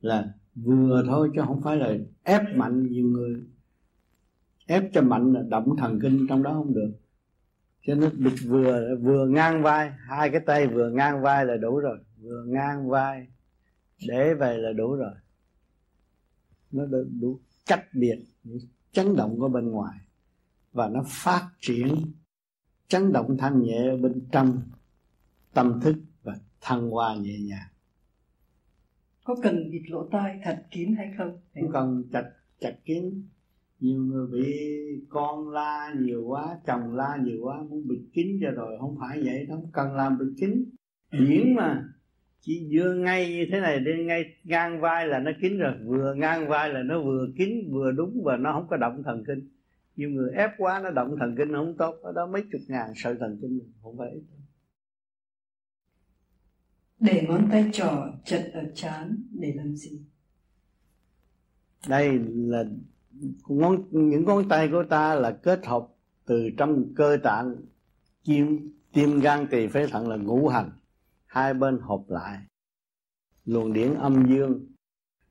[0.00, 3.44] Là vừa thôi chứ không phải là ép mạnh nhiều người.
[4.66, 6.92] Ép cho mạnh là động thần kinh trong đó không được
[7.88, 11.78] cho nên bịt vừa vừa ngang vai hai cái tay vừa ngang vai là đủ
[11.78, 11.98] rồi.
[12.20, 13.26] Vừa ngang vai
[14.08, 15.14] để về là đủ rồi.
[16.70, 18.18] Nó đủ, đủ cách biệt
[18.92, 19.98] chấn động của bên ngoài.
[20.72, 21.88] Và nó phát triển
[22.88, 24.62] chấn động thanh nhẹ bên trong
[25.54, 27.68] tâm thức và thăng hoa nhẹ nhàng.
[29.24, 31.40] Có cần bịt lỗ tai thật kín hay không?
[31.54, 32.24] Không cần chặt
[32.60, 33.28] chặt kín
[33.80, 34.54] nhiều người bị
[35.08, 39.22] con la nhiều quá chồng la nhiều quá muốn bịt kín cho rồi không phải
[39.24, 40.64] vậy không cần làm bịt kín.
[41.12, 41.84] Điển mà
[42.40, 46.14] chỉ vừa ngay như thế này đi ngay ngang vai là nó kín rồi vừa
[46.14, 49.48] ngang vai là nó vừa kín vừa đúng và nó không có động thần kinh.
[49.96, 52.92] Nhiều người ép quá nó động thần kinh không tốt ở đó mấy chục ngàn
[52.96, 54.22] sợi thần kinh không phải ít
[57.00, 60.00] để ngón tay trỏ chật ở chán để làm gì?
[61.88, 62.64] Đây là
[63.48, 65.86] ngón, những ngón tay của ta là kết hợp
[66.26, 67.56] từ trong cơ tạng,
[68.24, 70.70] kim tim gan tỳ phế thận là ngũ hành.
[71.26, 72.38] Hai bên hợp lại.
[73.44, 74.66] Luồng điển âm dương.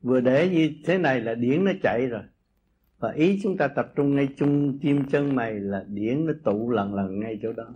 [0.01, 2.23] Vừa để như thế này là điển nó chạy rồi.
[2.99, 6.69] Và ý chúng ta tập trung ngay chung tim chân mày là điển nó tụ
[6.69, 7.73] lần lần ngay chỗ đó.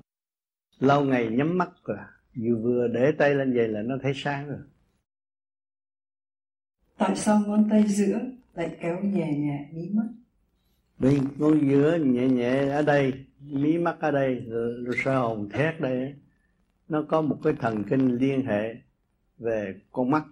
[0.79, 4.47] Lâu ngày nhắm mắt là, vừa vừa để tay lên vậy là nó thấy sáng
[4.47, 4.59] rồi.
[6.97, 8.19] Tại sao ngón tay giữa
[8.53, 10.07] lại kéo nhẹ nhẹ mí mắt.
[10.97, 14.47] Vì ngón giữa nhẹ nhẹ ở đây mí mắt ở đây
[15.03, 16.15] sơ hồn thét đây.
[16.87, 18.75] Nó có một cái thần kinh liên hệ
[19.37, 20.23] về con mắt.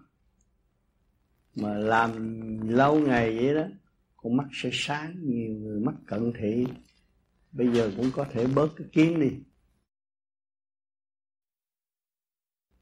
[1.55, 2.11] Mà làm
[2.69, 3.67] lâu ngày vậy đó
[4.17, 6.67] con mắt sẽ sáng nhiều người mắt cận thị.
[7.51, 9.29] Bây giờ cũng có thể bớt cái kiến đi.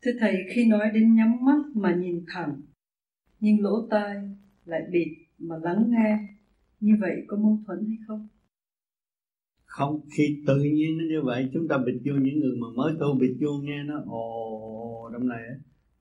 [0.01, 2.61] Thưa thầy khi nói đến nhắm mắt mà nhìn thẳng
[3.39, 4.15] nhưng lỗ tai
[4.65, 6.17] lại bịt mà lắng nghe
[6.79, 8.27] như vậy có mâu thuẫn hay không?
[9.65, 12.93] Không khi tự nhiên nó như vậy chúng ta bịt vô những người mà mới
[12.99, 15.41] tu bịt vô nghe nó ồ trong này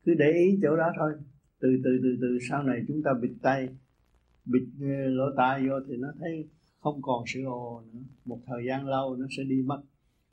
[0.04, 1.12] cứ để ý chỗ đó thôi.
[1.60, 3.68] Từ từ từ từ sau này chúng ta bịt tay
[4.44, 4.66] bịt
[5.08, 6.48] lỗ tai vô thì nó thấy
[6.80, 8.00] không còn sự ồ nữa.
[8.24, 9.82] Một thời gian lâu nó sẽ đi mất.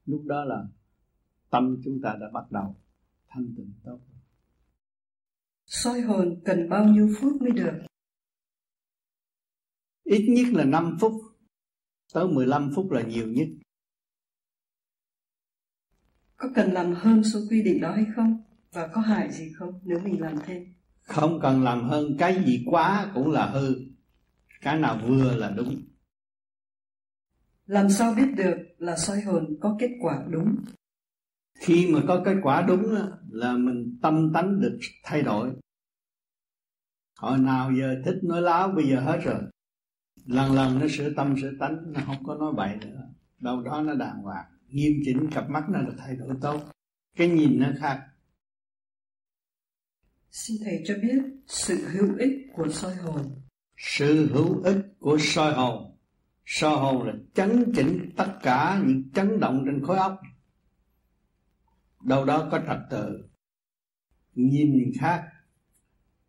[0.05, 0.67] Lúc đó là
[1.49, 2.75] tâm chúng ta đã bắt đầu
[3.27, 3.99] thanh tịnh tốt.
[5.65, 7.73] Soi hồn cần bao nhiêu phút mới được
[10.13, 11.13] ít nhất là 5 phút.
[12.13, 13.47] Tới 15 phút là nhiều nhất.
[16.35, 18.43] Có cần làm hơn số quy định đó hay không?
[18.71, 20.63] Và có hại gì không nếu mình làm thêm?
[21.01, 22.15] Không cần làm hơn.
[22.19, 23.75] Cái gì quá cũng là hư.
[24.61, 25.81] Cái nào vừa là đúng.
[27.65, 30.55] Làm sao biết được là soi hồn có kết quả đúng?
[31.59, 32.95] Khi mà có kết quả đúng
[33.29, 35.53] là mình tâm tánh được thay đổi.
[37.17, 39.41] Hồi nào giờ thích nói láo bây giờ hết rồi
[40.25, 43.09] lần lần nó sửa tâm sửa tánh nó không có nói bậy nữa.
[43.39, 44.45] Đâu đó nó đàng hoàng.
[44.67, 46.61] Nghiêm chỉnh cặp mắt nó được thay đổi tốt.
[47.17, 48.07] Cái nhìn nó khác.
[50.31, 53.41] Xin thầy cho biết sự hữu ích của soi hồn.
[53.77, 55.97] Sự hữu ích của soi hồn.
[56.45, 60.21] Soi hồn là chấn chỉnh tất cả những chấn động trên khối óc.
[62.01, 63.29] Đâu đó có trật tự.
[64.33, 65.29] Nhìn khác.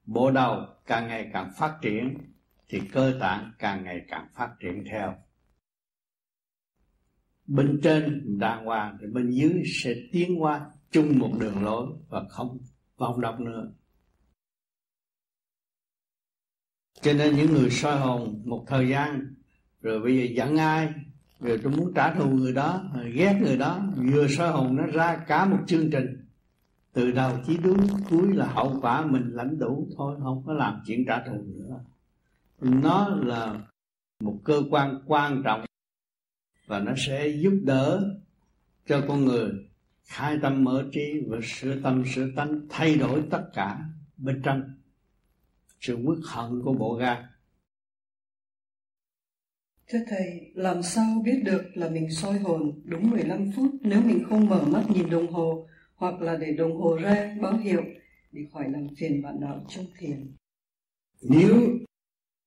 [0.07, 2.34] Bộ đầu càng ngày càng phát triển
[2.69, 5.15] thì cơ tạng càng ngày càng phát triển theo.
[7.47, 12.25] Bên trên đàng hoàng thì bên dưới sẽ tiến qua chung một đường lối và
[12.29, 12.59] không
[12.97, 13.73] vòng động nữa.
[17.01, 19.35] Cho nên những người soi hồn một thời gian,
[19.81, 20.93] rồi bây giờ giận ai,
[21.41, 22.85] rồi tôi muốn trả thù người đó,
[23.15, 26.07] ghét người đó, vừa soi hồn nó ra cả một chương trình.
[26.93, 30.83] Từ đầu chí đúng cuối là hậu quả mình lãnh đủ thôi, không có làm
[30.87, 31.85] chuyện trả thù nữa
[32.65, 33.61] nó là
[34.21, 35.65] một cơ quan quan trọng
[36.67, 38.15] và nó sẽ giúp đỡ
[38.87, 39.51] cho con người
[40.05, 43.81] khai tâm mở trí và sửa tâm sửa tánh thay đổi tất cả
[44.17, 44.63] bên trong
[45.81, 47.25] sự uất hận của bộ gan
[49.89, 54.25] Thưa Thầy, làm sao biết được là mình soi hồn đúng 15 phút nếu mình
[54.29, 57.83] không mở mắt nhìn đồng hồ hoặc là để đồng hồ rang báo hiệu
[58.33, 60.33] để khỏi làm phiền bạn đạo trong thiền?
[61.23, 61.79] Nếu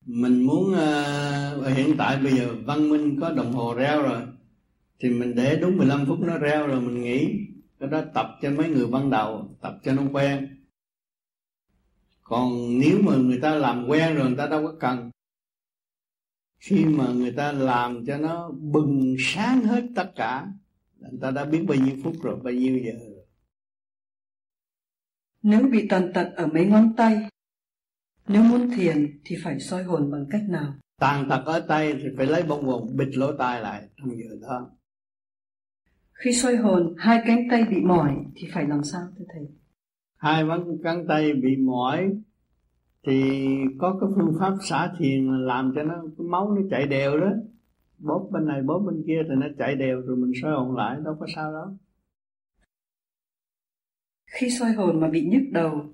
[0.07, 4.21] mình muốn uh, hiện tại bây giờ văn minh có đồng hồ reo rồi
[4.99, 7.39] thì mình để đúng 15 phút nó reo rồi mình nghỉ.
[7.79, 10.63] Cái đó tập cho mấy người ban đầu tập cho nó quen.
[12.23, 15.11] Còn nếu mà người ta làm quen rồi người ta đâu có cần.
[16.59, 20.47] Khi mà người ta làm cho nó bừng sáng hết tất cả
[20.99, 23.25] người ta đã biết bao nhiêu phút rồi bao nhiêu giờ rồi.
[25.41, 27.29] nếu bị tàn tật ở mấy ngón tay
[28.27, 30.73] nếu muốn thiền thì phải soi hồn bằng cách nào?
[30.99, 34.35] Tàn tật ở tay thì phải lấy bông hồn bịt lỗ tai lại trong giờ
[34.41, 34.77] đó
[36.17, 39.47] khi soi hồn hai cánh tay bị mỏi thì phải làm sao thưa thầy?
[40.17, 40.43] Hai
[40.83, 42.13] cánh tay bị mỏi
[43.07, 43.47] thì
[43.79, 47.31] có cái phương pháp xả thiền làm cho nó máu nó chạy đều đó.
[47.97, 50.97] Bóp bên này bóp bên kia thì nó chạy đều rồi mình soi hồn lại
[51.05, 51.77] đâu có sao đâu.
[54.31, 55.85] Khi soi hồn mà bị nhức đầu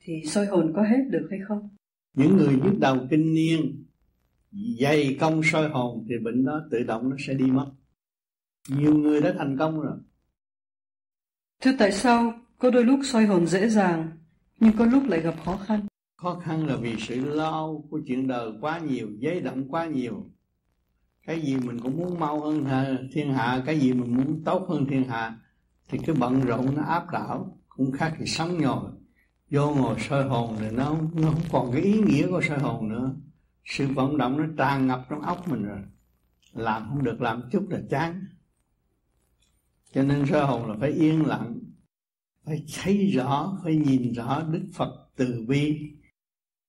[0.00, 1.68] thì soi hồn có hết được hay không
[2.14, 3.84] những người nhức đầu kinh niên
[4.80, 7.70] dày công soi hồn thì bệnh đó tự động nó sẽ đi mất.
[8.68, 9.96] Nhiều người đã thành công rồi.
[11.60, 14.10] Thưa tại sao có đôi lúc soi hồn dễ dàng
[14.60, 15.86] nhưng có lúc lại gặp khó khăn?
[16.16, 20.26] Khó khăn là vì sự lo của chuyện đời quá nhiều giấy động quá nhiều.
[21.26, 22.66] Cái gì mình cũng muốn mau hơn
[23.12, 25.38] thiên hạ cái gì mình muốn tốt hơn thiên hạ
[25.88, 28.90] thì cái bận rộn nó áp đảo cũng khác thì sống nhồi
[29.50, 32.88] vô ngồi soi hồn thì nó, nó không còn cái ý nghĩa của soi hồn
[32.88, 33.14] nữa.
[33.64, 35.80] Sự vận động nó tràn ngập trong óc mình rồi.
[36.52, 38.24] Làm không được làm chút là chán.
[39.92, 41.60] Cho nên soi hồn là phải yên lặng
[42.44, 45.90] phải thấy rõ phải nhìn rõ đức phật từ bi.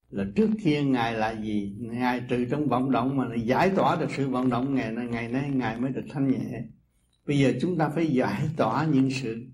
[0.10, 1.76] Là trước kia ngài là gì?
[1.80, 5.28] Ngài trừ trong vận động mà giải tỏa được sự vận động ngày nay ngày
[5.28, 6.64] nay ngài mới được thanh nhẹ.
[7.26, 9.46] Bây giờ chúng ta phải giải tỏa những sự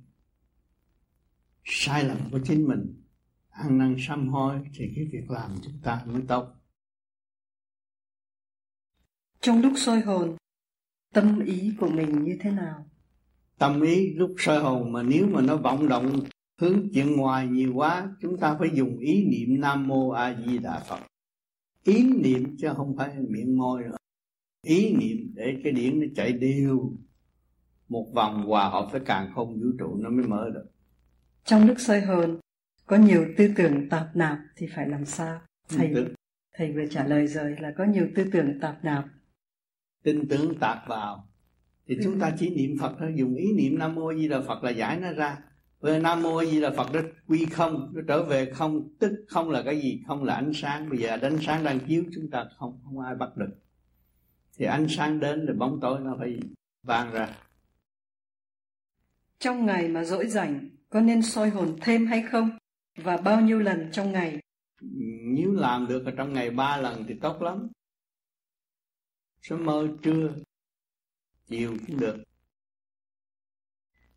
[1.63, 2.96] sai lầm của chính mình
[3.57, 6.47] ăn năn sám hối thì cái việc làm chúng ta mới tốt.
[9.41, 10.35] Trong lúc soi hồn
[11.13, 12.85] tâm ý của mình như thế nào?
[13.57, 16.19] Tâm ý lúc soi hồn mà nếu mà nó vọng động
[16.61, 20.57] hướng chuyện ngoài nhiều quá chúng ta phải dùng ý niệm nam mô a di
[20.57, 20.99] đà phật.
[21.83, 23.97] Ý niệm chứ không phải miệng môi nữa.
[24.63, 26.93] Ý niệm để cái điển nó chạy đều.
[27.89, 30.65] Một vòng hòa hợp với càng không vũ trụ nó mới mở được.
[31.43, 32.39] Trong lúc soi hồn
[32.87, 35.41] có nhiều tư tưởng tạp nạp thì phải làm sao?
[35.69, 35.93] Thầy
[36.57, 39.05] thầy vừa trả lời rồi là có nhiều tư tưởng tạp nạp.
[40.03, 41.27] Tin tưởng tạp vào.
[41.87, 42.01] Thì ừ.
[42.03, 43.13] chúng ta chỉ niệm phật thôi.
[43.15, 45.37] Dùng ý niệm nam mô di đà phật là giải nó ra.
[45.81, 48.89] Về nam mô di đà phật nó quy không nó trở về không.
[48.99, 50.03] Tức không là cái gì?
[50.07, 50.89] Không là ánh sáng.
[50.89, 53.55] Bây giờ ánh sáng đang chiếu chúng ta không không ai bắt được.
[54.57, 56.39] Thì ánh sáng đến rồi bóng tối nó phải
[56.83, 57.29] vang ra.
[59.39, 62.57] Trong ngày mà dỗi rảnh có nên soi hồn thêm hay không
[62.97, 64.39] và bao nhiêu lần trong ngày
[65.35, 67.67] nếu làm được ở trong ngày ba lần thì tốt lắm
[69.41, 70.33] sớm mơ trưa
[71.47, 72.17] chiều cũng được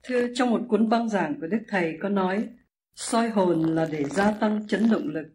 [0.02, 2.48] Thưa, trong một cuốn băng giảng của Đức Thầy có nói
[2.94, 5.26] soi hồn là để gia tăng chấn động lực.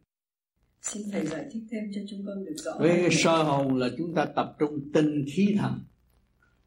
[0.82, 2.72] Xin Thầy giải thích thêm cho chúng con được rõ.
[2.80, 5.84] Với soi hồn là chúng ta tập trung tinh khí thần.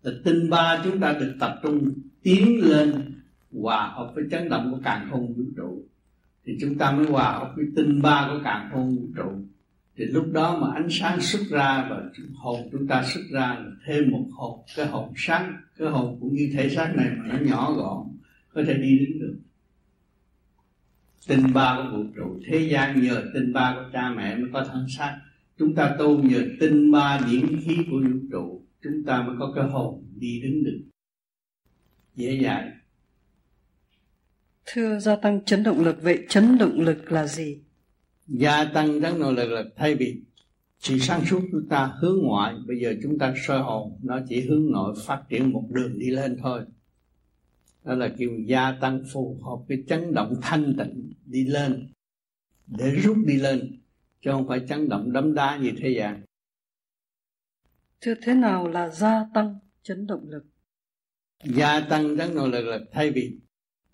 [0.03, 3.22] Là tinh ba chúng ta được tập trung tiến lên
[3.53, 5.88] hòa hợp với chấn động của càng không vũ trụ.
[6.49, 9.31] Thì chúng ta mới hòa hợp với tinh ba của càng không vũ trụ.
[9.97, 12.03] Thì lúc đó mà ánh sáng xuất ra và
[12.35, 16.35] hồn chúng ta xuất ra là thêm một hồn, cái hồn sáng cái hồn cũng
[16.35, 18.07] như thể xác này mà nó nhỏ gọn
[18.55, 19.39] có thể đi đứng được.
[21.29, 24.65] Tinh ba của vũ trụ thế gian nhờ tinh ba của cha mẹ mới có
[24.73, 25.19] thân xác.
[25.59, 29.53] Chúng ta tu nhờ tinh ba điển khí của vũ trụ chúng ta mới có
[29.57, 30.81] cái hồn đi đứng được.
[32.15, 32.71] Dễ dàng
[34.73, 37.59] thưa gia tăng chấn động lực vậy chấn động lực là gì?
[38.27, 40.21] Gia tăng chấn động lực là thay vì
[40.79, 44.41] sự sáng suốt chúng ta hướng ngoại bây giờ chúng ta soi hồn nó chỉ
[44.49, 46.62] hướng nội phát triển một đường đi lên thôi.
[47.85, 51.93] Đó là kiểu gia tăng phù hợp với chấn động thanh tịnh đi lên
[52.66, 53.81] để rút đi lên
[54.23, 56.23] chứ không phải chấn động đấm đá như thế gian.
[58.01, 60.45] Thưa thế nào là gia tăng chấn động lực?
[61.45, 63.39] Gia tăng chấn động lực là thay vì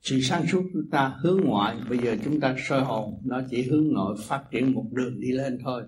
[0.04, 3.62] sự sáng suốt chúng ta hướng ngoại, bây giờ chúng ta soi hồn, nó chỉ
[3.62, 5.82] hướng nội phát triển một đường đi lên thôi.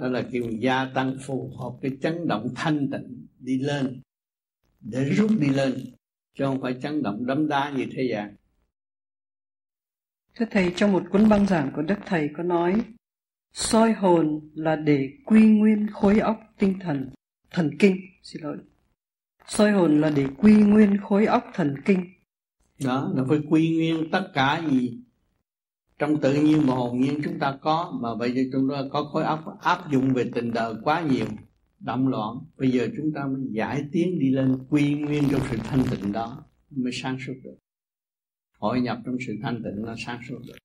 [0.00, 4.02] Đó là kiểu gia tăng phù hợp cái chấn động thanh tịnh đi lên,
[4.80, 5.74] để rút đi lên,
[6.38, 8.36] chứ không phải chấn động đấm đá như thế gian.
[10.34, 12.82] Thưa thầy, trong một cuốn băng giảng của đức thầy có nói,
[13.52, 17.10] soi hồn là để quy nguyên khối óc tinh thần
[17.50, 17.96] thần kinh.
[18.22, 18.56] Xin lỗi.
[19.46, 22.15] Soi hồn là để quy nguyên khối óc thần kinh
[22.84, 24.98] đó là phải quy nguyên tất cả gì?
[25.98, 29.04] Trong tự nhiên và hồn nhiên chúng ta có mà bây giờ chúng ta có
[29.04, 31.26] khối óc áp dụng về tình đời quá nhiều
[31.80, 32.36] động loạn.
[32.56, 36.12] Bây giờ chúng ta mới giải tiến đi lên quy nguyên trong sự thanh tịnh
[36.12, 37.56] đó mới sáng suốt được.
[38.58, 40.56] Hội nhập trong sự thanh tịnh nó sáng suốt được.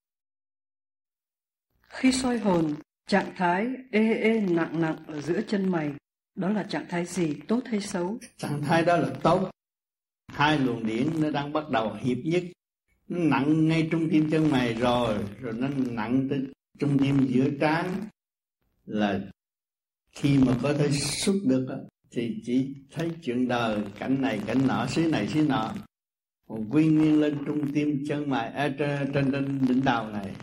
[1.88, 2.74] Khi soi hồn
[3.06, 5.92] trạng thái ê ê nặng nặng ở giữa chân mày
[6.34, 8.18] đó là trạng thái gì tốt hay xấu?
[8.36, 9.50] Trạng thái đó là tốt
[10.28, 12.42] hai luồng điển nó đang bắt đầu hiệp nhất.
[13.08, 16.46] Nó nặng ngay trung tim chân mày rồi rồi nó nặng tới
[16.78, 17.90] trung tim giữa trán.
[18.84, 19.20] Là
[20.12, 21.66] khi mà có thể xuất được
[22.10, 25.74] thì chỉ thấy chuyện đời cảnh này cảnh nọ xứ này xứ nọ.
[26.48, 30.34] Còn quy nguyên lên trung tim chân mày à, trên, trên, trên đỉnh đầu này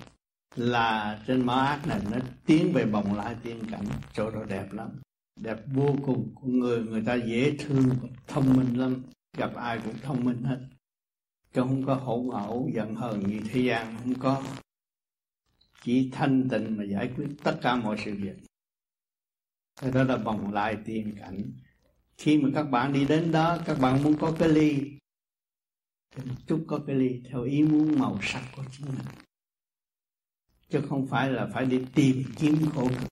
[0.56, 3.86] là trên mỏ ác này nó tiến về bồng lại tiên cảnh.
[4.14, 4.90] Chỗ đó đẹp lắm.
[5.42, 6.34] Đẹp vô cùng.
[6.36, 7.90] Con người người ta dễ thương
[8.28, 9.04] thông minh lắm
[9.38, 10.60] gặp ai cũng thông minh hết.
[11.54, 14.44] Chứ không có hỗn hậu giận hờn như thế gian không có.
[15.84, 18.38] Chỉ thanh tịnh mà giải quyết tất cả mọi sự việc.
[19.82, 21.52] Thế đó là vòng lại tiền cảnh.
[22.18, 24.98] Khi mà các bạn đi đến đó, các bạn muốn có cái ly.
[26.16, 29.06] Thì chút có cái ly theo ý muốn màu sắc của chính mình.
[30.70, 33.10] Chứ không phải là phải đi tìm kiếm khổ cực.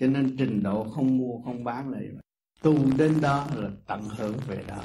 [0.00, 2.08] Cho nên trình độ không mua, không bán lại
[2.62, 4.84] tu đến đó là tận hưởng về đó.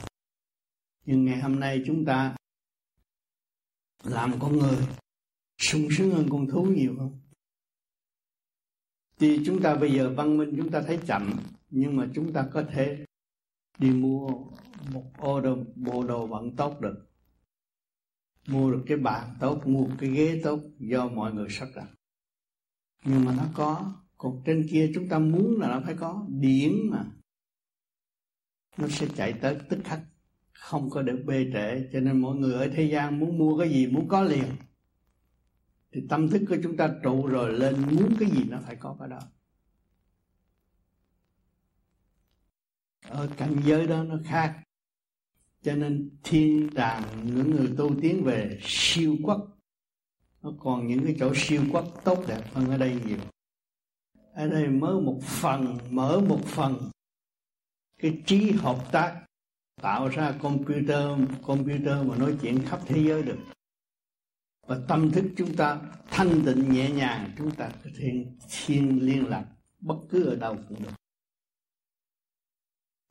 [1.06, 2.36] Nhưng ngày hôm nay chúng ta
[4.04, 4.78] làm con người
[5.58, 7.20] sung sướng hơn con thú nhiều không
[9.20, 12.50] thì chúng ta bây giờ văn minh chúng ta thấy chậm nhưng mà chúng ta
[12.54, 13.06] có thể
[13.78, 14.30] đi mua
[14.94, 17.08] một ô đồ, bộ đồ vận tốt được.
[18.48, 21.88] Mua được cái bàn tốt mua cái ghế tốt do mọi người sắp đặt.
[23.04, 23.94] Nhưng mà nó có.
[24.18, 26.26] Còn trên kia chúng ta muốn là nó phải có.
[26.30, 27.06] Điển mà
[28.78, 30.00] nó sẽ chạy tới tức khắc.
[30.54, 33.70] Không có được bê trễ, cho nên mọi người ở thế gian muốn mua cái
[33.70, 34.48] gì muốn có liền.
[35.92, 38.96] Thì tâm thức của chúng ta trụ rồi lên muốn cái gì nó phải có
[39.00, 39.20] cái đó.
[43.08, 44.60] Ở cảnh giới đó nó khác.
[45.62, 49.58] Cho nên thiên đàng, những người tu tiến về siêu quốc,
[50.42, 53.18] nó còn những cái chỗ siêu quốc tốt đẹp hơn ở đây nhiều.
[54.34, 56.90] Ở đây mới một phần, mở một phần
[57.98, 59.26] cái trí hợp tác
[59.82, 63.38] tạo ra computer computer mà nói chuyện khắp thế giới được.
[64.68, 69.28] Và tâm thức chúng ta thanh tịnh nhẹ nhàng, chúng ta có thể thiên liên
[69.28, 69.46] lạc
[69.80, 70.94] bất cứ ở đâu cũng được.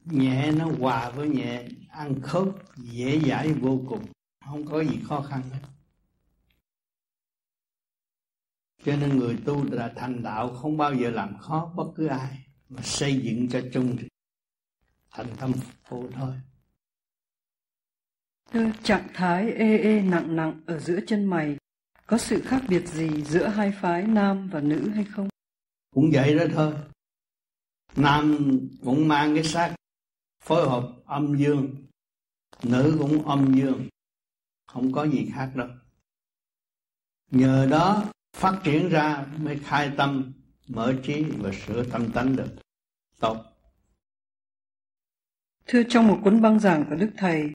[0.04, 4.06] Nhẹ nó hòa với nhẹ, ăn khớp dễ dãi vô cùng,
[4.44, 5.60] không có gì khó khăn hết.
[8.84, 12.46] Cho nên người tu là thành đạo, không bao giờ làm khó bất cứ ai
[12.68, 13.96] mà xây dựng cho chung
[15.14, 15.52] thành tâm
[15.84, 16.34] phụ thôi
[18.82, 21.56] trạng thái ê ê nặng nặng ở giữa chân mày
[22.06, 25.28] có sự khác biệt gì giữa hai phái nam và nữ hay không?
[25.94, 26.74] Cũng vậy đó thôi.
[27.96, 28.50] Nam
[28.84, 29.74] cũng mang cái xác
[30.44, 31.74] phối hợp âm dương,
[32.62, 33.88] nữ cũng âm dương,
[34.66, 35.68] không có gì khác đâu.
[37.30, 38.04] Nhờ đó
[38.36, 40.32] phát triển ra mới khai tâm,
[40.68, 42.56] mở trí và sửa tâm tánh được.
[43.20, 43.53] Tốt.
[45.66, 47.50] Thưa trong một cuốn băng giảng của Đức Thầy,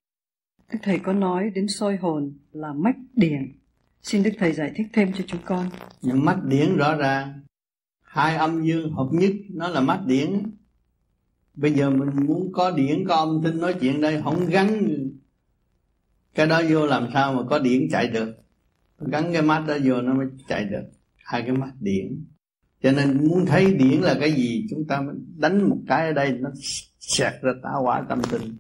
[0.72, 3.55] Đức Thầy có nói đến soi hồn là mách điển.
[4.01, 5.70] Xin Đức Thầy giải thích thêm cho chúng con.
[6.01, 7.41] những mách điển rõ ràng,
[8.01, 10.51] hai âm dương hợp nhất nó là mách điển.
[11.53, 14.97] Bây giờ mình muốn có điển có âm thanh nói chuyện đây không gắn
[16.36, 18.36] cái đó vô làm sao mà có điển chạy được.
[18.99, 20.84] Gắn cái mắt đó vô nó mới chạy được.
[21.16, 22.26] Hai cái mắt điển.
[22.84, 26.14] Cho nên muốn thấy điển là cái gì chúng ta mới đánh một cái ở
[26.14, 26.49] đây nó
[27.00, 28.58] xẹt ra tá quả tâm tình.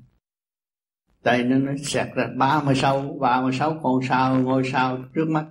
[1.23, 5.03] Tại nên nó xẹt ra ba mươi sáu, ba mươi sáu con sao, ngôi sao
[5.15, 5.49] trước mắt.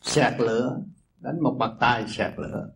[0.00, 0.80] Xẹt lửa,
[1.18, 2.70] đánh một bạt tay xẹt lửa.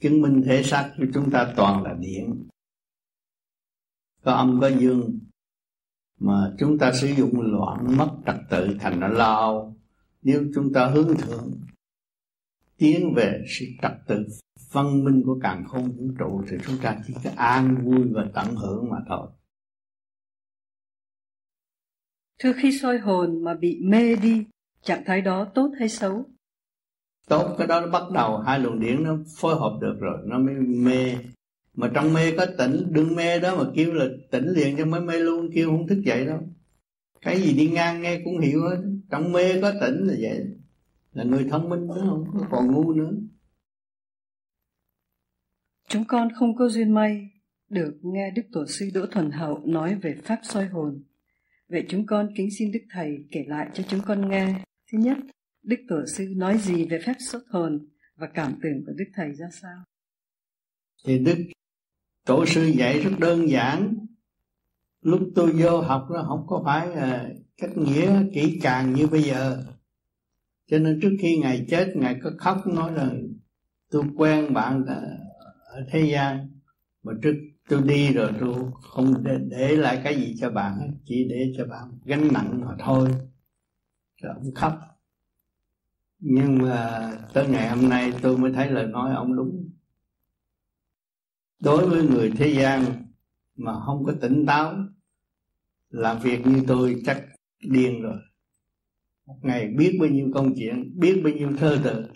[0.00, 2.46] Chứng minh thể xác của chúng ta toàn là điện
[4.26, 5.18] có âm, có dương.
[6.18, 9.76] Mà chúng ta sử dụng loạn mất trật tự thành nó lao.
[10.22, 11.60] Nếu chúng ta hướng thượng,
[12.76, 14.26] tiến về sự trật tự
[14.72, 18.26] văn minh của càng không vũ trụ thì chúng ta chỉ có an vui và
[18.34, 19.28] tận hưởng mà thôi.
[22.38, 24.44] Thưa khi soi hồn mà bị mê đi,
[24.82, 26.24] trạng thái đó tốt hay xấu?
[27.28, 30.38] Tốt, cái đó nó bắt đầu hai luồng điển nó phối hợp được rồi, nó
[30.38, 31.14] mới mê.
[31.74, 35.00] mà trong mê có tỉnh đừng mê đó mà kêu là tỉnh liền cho mới
[35.00, 36.38] mê luôn kêu không thức dậy đâu.
[37.20, 38.82] Cái gì đi ngang nghe cũng hiểu hết.
[39.10, 40.46] Trong mê có tỉnh là vậy.
[41.12, 43.10] Là người thông minh nữa không còn ngu nữa
[45.88, 47.30] chúng con không có duyên may
[47.68, 51.02] được nghe đức tổ sư đỗ thuần hậu nói về pháp soi hồn.
[51.68, 54.54] Vậy chúng con kính xin đức thầy kể lại cho chúng con nghe.
[54.92, 55.16] Thứ nhất,
[55.62, 59.32] đức tổ sư nói gì về pháp xuất hồn và cảm tưởng của đức thầy
[59.34, 59.82] ra sao?
[61.04, 61.36] Thì đức
[62.26, 64.06] tổ sư dạy rất đơn giản.
[65.02, 69.22] Lúc tôi vô học nó không có phải là cách nghĩa kỹ càng như bây
[69.22, 69.64] giờ.
[70.66, 73.10] Cho nên trước khi ngài chết, ngài có khóc, nói là
[73.90, 75.25] tôi quen bạn ờ,
[75.76, 76.48] ở thế gian.
[77.02, 77.34] Mà trước
[77.68, 81.66] tôi đi rồi tôi không để, để lại cái gì cho bạn chỉ để cho
[81.66, 83.08] bạn gánh nặng mà thôi.
[84.22, 84.78] Rồi ông khóc.
[86.18, 89.70] Nhưng mà tới ngày hôm nay tôi mới thấy lời nói ông đúng.
[91.60, 92.84] Đối với người thế gian
[93.56, 94.74] mà không có tỉnh táo
[95.90, 97.24] làm việc như tôi chắc
[97.60, 98.18] điên rồi.
[99.26, 102.06] Một ngày biết bao nhiêu công chuyện biết bao nhiêu thơ từ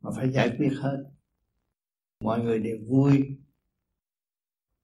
[0.00, 1.04] mà phải giải quyết hết
[2.20, 3.38] mọi người đều vui.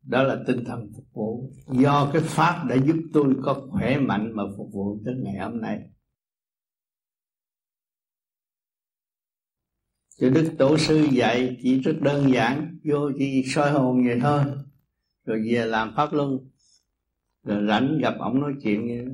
[0.03, 1.53] Đó là tinh thần phục vụ.
[1.67, 5.61] Do cái pháp đã giúp tôi có khỏe mạnh mà phục vụ tới ngày hôm
[5.61, 5.81] nay.
[10.17, 14.43] Chứ Đức Tổ sư dạy chỉ rất đơn giản, Vô chỉ soi hồn vậy thôi.
[15.25, 16.39] Rồi về làm Pháp Luân.
[17.43, 18.87] Rồi rảnh gặp ông nói chuyện.
[18.87, 19.13] Vậy đó.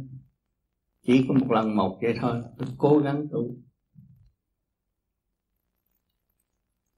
[1.02, 2.42] Chỉ có một lần một vậy thôi.
[2.58, 3.56] Tôi cố gắng tu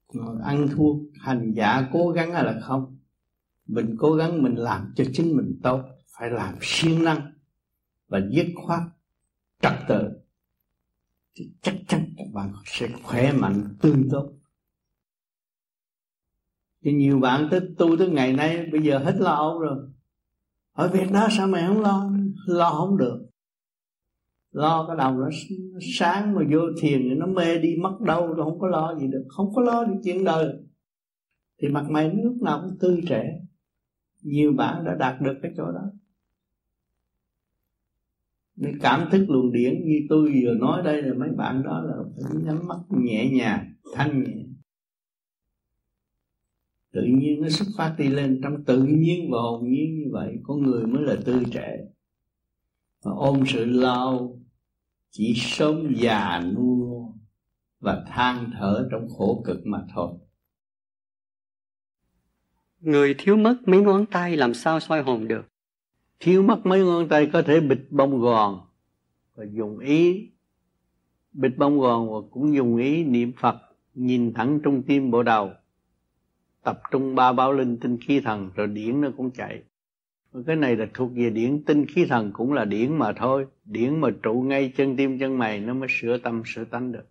[0.13, 2.97] Ờ, ăn thua, hành giả cố gắng hay là không?
[3.67, 5.81] Mình cố gắng mình làm cho chính mình tốt,
[6.17, 7.33] Phải làm siêng năng
[8.07, 8.81] Và dứt khoát
[9.61, 10.09] trật tự.
[11.35, 14.29] Thì chắc chắn các bạn sẽ khỏe mạnh tươi tốt.
[16.83, 19.77] Thì nhiều bạn tới tu tới ngày nay, bây giờ hết lo âu rồi.
[20.73, 22.11] Ở Việt đó sao mày không lo?
[22.45, 23.30] Lo không được
[24.51, 25.29] lo, cái đầu nó
[25.97, 29.07] sáng mà vô thiền thì nó mê đi, mất đâu rồi không có lo gì
[29.07, 29.25] được.
[29.27, 30.53] Không có lo được chuyện đời.
[31.61, 33.39] Thì mặt mày lúc nào cũng tươi trẻ.
[34.21, 35.91] Nhiều bạn đã đạt được cái chỗ đó.
[38.55, 41.95] Nên cảm thức luồng điển như tôi vừa nói đây là mấy bạn đó là
[42.15, 44.43] phải nhắm mắt nhẹ nhàng, thanh nhẹ.
[46.91, 50.35] Tự nhiên nó xuất phát đi lên trong tự nhiên và hồn nhiên như vậy,
[50.43, 51.77] con người mới là tươi trẻ
[53.05, 54.39] mà ôm sự lao
[55.09, 57.07] chỉ sống già nua
[57.79, 60.13] và than thở trong khổ cực mà thôi.
[62.79, 65.45] Người thiếu mất mấy ngón tay làm sao soi hồn được?
[66.19, 68.61] Thiếu mất mấy ngón tay có thể bịt bông gòn
[69.35, 70.29] và dùng ý.
[71.33, 73.55] Bịt bông gòn và cũng dùng ý niệm Phật,
[73.93, 75.51] nhìn thẳng trung tim bộ đầu.
[76.63, 79.63] Tập trung ba báo linh tinh khí thần rồi điển nó cũng chạy
[80.47, 83.47] cái này là thuộc về điển tinh khí thần cũng là điển mà thôi.
[83.65, 87.05] Điển mà trụ ngay chân tim chân mày nó mới sửa tâm sửa tánh được.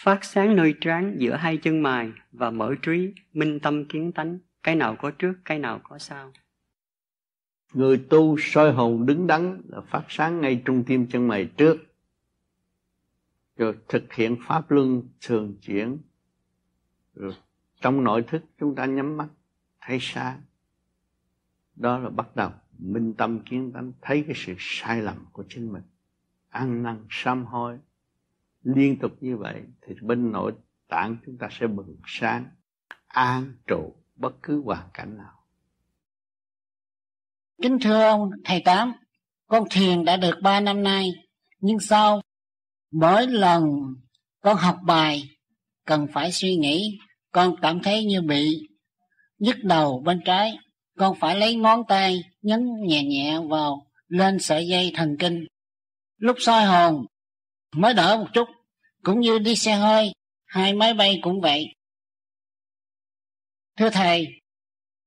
[0.00, 4.38] Phát sáng nơi trán giữa hai chân mày và mở trí minh tâm kiến tánh.
[4.62, 6.32] Cái nào có trước cái nào có sau.
[7.72, 11.76] Người tu soi hồn đứng đắn là phát sáng ngay trung tim chân mày trước.
[13.56, 15.98] Rồi thực hiện pháp luân thường chuyển.
[17.14, 17.32] Rồi
[17.80, 19.28] trong nội thức chúng ta nhắm mắt
[19.86, 20.42] thấy sáng.
[21.76, 25.72] Đó là bắt đầu minh tâm kiến tánh, thấy cái sự sai lầm của chính
[25.72, 25.82] mình.
[26.48, 27.78] Ăn năn, sám hối.
[28.62, 30.52] Liên tục như vậy thì bên nội
[30.88, 32.46] tạng chúng ta sẽ bừng sáng,
[33.06, 35.44] an trụ bất cứ hoàn cảnh nào.
[37.62, 38.92] Kính thưa ông thầy tám,
[39.46, 41.10] con thiền đã được ba năm nay,
[41.60, 42.20] nhưng sau
[42.90, 43.64] mỗi lần
[44.40, 45.22] con học bài
[45.84, 46.98] cần phải suy nghĩ,
[47.32, 48.68] con cảm thấy như bị
[49.42, 50.58] nhức đầu bên trái.
[50.98, 55.46] Con phải lấy ngón tay nhấn nhẹ nhẹ vào lên sợi dây thần kinh.
[56.18, 57.06] Lúc soi hồn,
[57.76, 58.48] mới đỡ một chút,
[59.02, 60.12] cũng như đi xe hơi,
[60.44, 61.74] hai máy bay cũng vậy.
[63.78, 64.26] Thưa thầy,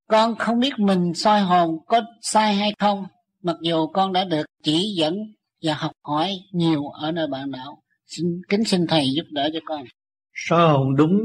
[0.07, 3.05] con không biết mình soi hồn có sai hay không,
[3.41, 5.17] mặc dù con đã được chỉ dẫn
[5.61, 7.81] và học hỏi nhiều ở nơi bạn đạo.
[8.05, 9.85] Xin kính xin thầy giúp đỡ cho con.
[10.33, 11.17] Soi hồn đúng.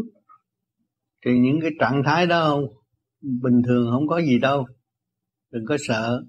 [1.24, 2.79] Thì những cái trạng thái đó không?
[3.22, 4.66] Bình thường không có gì đâu.
[5.50, 6.22] Đừng có sợ.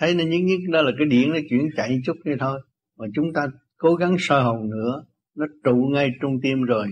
[0.00, 2.60] Thấy nó nhất nhất đó là cái điện nó chuyển chạy chút như thôi.
[2.96, 3.46] Mà chúng ta
[3.76, 5.04] cố gắng soi hồn nữa
[5.34, 6.86] nó trụ ngay trung tim rồi.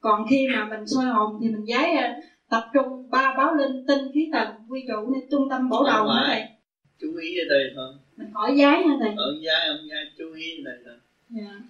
[0.00, 2.16] Còn khi mà mình soi hồn thì mình giấy à,
[2.50, 6.04] tập trung ba báo linh tinh khí tần quy trụ nên trung tâm bổ đầu
[6.04, 6.42] nữa thầy
[7.00, 7.94] chú ý ở đây thôi.
[8.16, 9.14] Mình khỏi giái hả thầy?
[9.16, 10.96] Ở giái không giái chú ý ở đây thôi.
[11.30, 11.60] Dạ.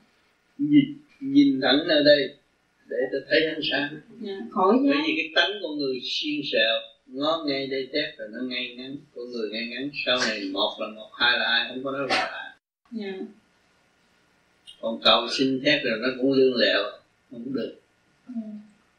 [0.59, 0.84] nhìn,
[1.20, 2.36] nhìn thẳng ở đây
[2.91, 4.01] để tôi thấy ánh sáng.
[4.20, 6.74] Dạ, khỏi bởi vì cái tánh con người xiên sẹo
[7.07, 9.91] ngó ngay đây thép rồi nó ngay ngắn con người ngay ngắn.
[10.07, 12.57] Sau này một là một hai là ai không có nói là
[12.91, 13.18] dạ.
[14.80, 16.82] còn cầu xin thép rồi nó cũng lương lẹo
[17.30, 17.74] không được.
[18.26, 18.34] Ừ.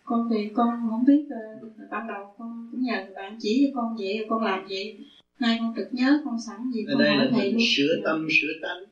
[0.04, 3.98] con thì con không biết uh, ban đầu con cũng nhờ bạn chỉ cho con
[3.98, 4.98] vậy con làm vậy.
[5.40, 8.84] Nay con trực nhớ con sẵn gì ở đây là mình sửa tâm sửa tánh.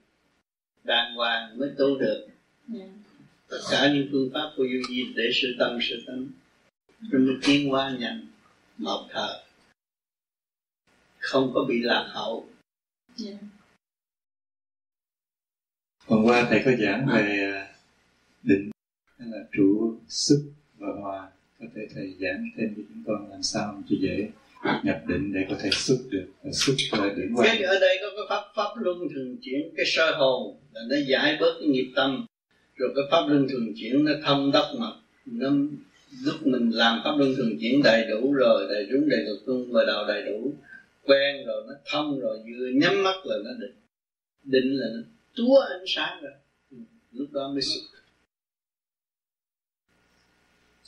[0.83, 2.27] Đàng hoàng mới tu được.
[2.73, 2.89] Yeah.
[3.49, 6.27] Tất cả những phương pháp của vô vi để sửa tâm sửa tánh
[7.11, 8.27] rồi mới tiến qua nhận
[8.77, 9.39] một thời
[11.17, 12.47] không có bị lạc hậu
[13.25, 13.35] yeah.
[13.41, 13.47] Dạ.
[16.07, 17.75] hôm qua thầy có giảng về à,
[18.43, 18.71] định
[19.17, 21.29] hay là trụ sức và hòa
[21.59, 24.29] có thể thầy giảng thêm cho chúng con làm sao cho dễ
[24.83, 28.07] nhập định để có thể xuất được xuất là điểm quan cái ở đây có
[28.15, 31.91] cái pháp pháp luân thường chuyển cái soi hồn là nó giải bớt cái nghiệp
[31.95, 32.25] tâm
[32.79, 35.49] rồi cái pháp luân thường chuyển nó thông đắc mạch nó
[36.23, 39.71] lúc mình làm pháp luân thường chuyển đầy đủ rồi, đầy đúng đầy được tung
[39.71, 40.53] và đạo đầy đủ.
[41.03, 43.75] Quen rồi, nó thông rồi, vừa nhắm mắt là nó định.
[44.43, 45.01] Định là nó
[45.35, 46.31] túa ánh sáng rồi
[47.11, 47.81] lúc đó mới xuất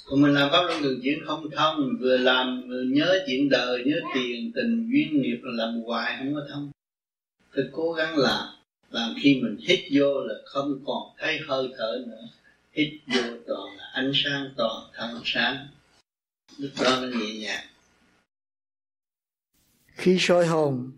[0.05, 3.83] còn mình làm pháp luân thường chuyển không thông vừa làm, vừa nhớ chuyện đời,
[3.85, 6.71] nhớ tiền, tình, duyên nghiệp là làm hoài không có thông
[7.55, 8.60] phải cố gắng làm
[8.91, 12.27] làm khi mình hít vô là không còn thấy hơi thở nữa.
[12.71, 15.67] Hít vô toàn là ánh sáng toàn thân sáng.
[16.57, 17.65] Lúc đó nó nhẹ nhàng.
[19.87, 20.91] Khi soi hồn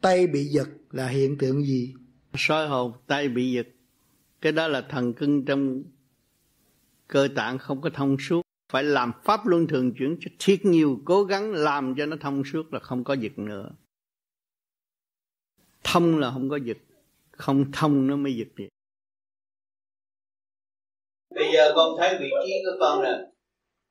[0.00, 1.94] tay bị giật là hiện tượng gì?
[2.34, 3.66] Soi hồn tay bị giật.
[4.40, 5.82] Cái đó là thần kinh trong
[7.08, 8.42] cơ tạng không có thông suốt.
[8.72, 12.42] Phải làm pháp luân thường chuyển cho thiết nhiều cố gắng làm cho nó thông
[12.44, 13.70] suốt là không có giật nữa.
[15.84, 16.78] Thông là không có giật
[17.40, 18.68] không thông nó mới giật được
[21.40, 23.12] bây giờ con thấy vị trí của con nè.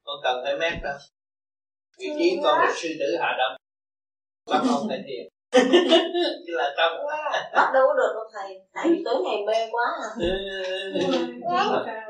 [0.03, 0.93] Con cần phải mét đó.
[1.99, 3.57] Vị trí con là sư tử hạ đông.
[4.49, 5.27] Bắt con phải thiền.
[6.47, 7.05] Chứ là trong
[7.53, 8.61] bắt đâu có được đâu thầy.
[8.73, 10.09] Tại vì tối ngày mê quá à.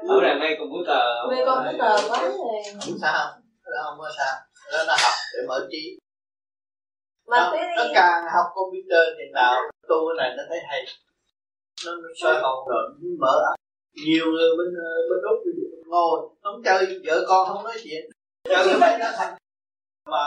[0.08, 3.28] Ở đây mê computer mê computer quá rồi không sao.
[3.66, 4.36] Nó không có sao.
[4.72, 6.00] Nó nó học để mở trí.
[7.28, 9.56] Mà nó, nó càng học computer thì nào
[9.90, 10.86] tu cái này nó thấy hay
[11.86, 12.84] nó, soi hồn rồi
[13.20, 13.56] mở ấp
[14.06, 15.40] nhiều người bên ờ, bên úc
[15.88, 18.10] ngồi không chơi vợ con không nói chuyện.
[18.44, 19.34] Chơi cái máy nó thành
[20.06, 20.26] mà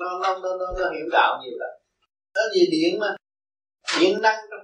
[0.00, 1.70] nó nó nó, nó, nó hiểu đạo nhiều lắm.
[2.34, 3.16] Nó gì điện mà.
[4.00, 4.60] Điện năng trong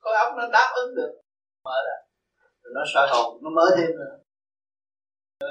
[0.00, 1.12] khối óc nó đáp ứng được.
[1.64, 1.96] Mở ra.
[2.62, 4.18] Rồi nó soi hồn nó mở thêm nữa.
[5.38, 5.48] Ờ,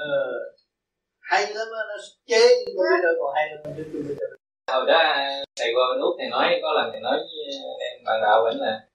[1.20, 1.96] hay lắm nó
[2.26, 4.16] chế nhưng mà bây giờ còn hay hơn chứ
[4.72, 4.98] hồi đó
[5.58, 8.42] thầy qua bên úc thầy nói có lần thầy nói với ờ, em bạn đạo
[8.44, 8.89] vẫn là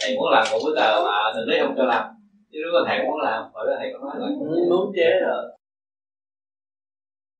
[0.00, 2.04] thầy muốn làm một bữa tờ mà thầy nói không cho làm.
[2.52, 4.26] Chứ nếu mà thầy muốn làm hồi đó thầy có nói là
[4.70, 5.42] muốn chế rồi.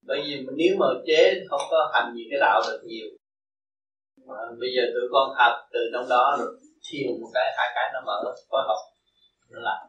[0.06, 3.06] Bởi vì nếu mà chế không có hành gì cái đạo được nhiều.
[4.26, 6.48] Mà bây giờ tụi con học từ trong đó rồi
[6.90, 8.80] thiền một cái hai cái nó mở phối hợp
[9.50, 9.80] nó làm.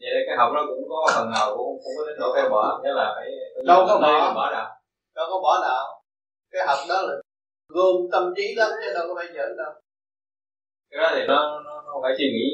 [0.00, 2.48] Vậy đây cái học đó cũng có phần nào cũng cũng có đến độ phải
[2.48, 3.30] bỏ nghĩa là phải
[3.66, 4.34] đâu có bỏ.
[4.34, 4.68] Bỏ nào
[5.14, 6.02] đâu có bỏ nào
[6.50, 7.14] cái học đó là
[7.68, 9.72] gồm tâm trí lắm chứ đâu có phải giỡn đâu
[10.90, 12.46] cái đó thì nó nó, nó phải suy nghĩ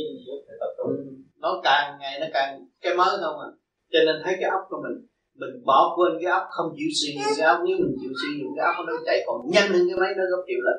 [0.46, 0.92] phải tập trung.
[0.96, 1.04] Ừ.
[1.44, 3.48] Nó càng ngày nó càng cái mới không à.
[3.92, 5.06] Cho nên thấy cái óc của mình
[5.40, 7.58] mình bỏ quên cái óc không chịu suy nghĩ cái óc.
[7.66, 10.24] Nếu mình chịu suy nghĩ cái óc nó chạy còn nhanh hơn cái máy nó
[10.30, 10.78] gấp triệu lần.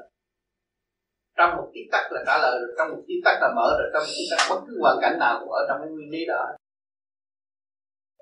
[1.37, 3.89] Trong một tí tắc là trả lời rồi trong một tí tắc là mở rồi
[3.93, 6.25] trong một tí tắc bất cứ hoàn cảnh nào cũng ở trong cái nguyên lý
[6.25, 6.41] đó.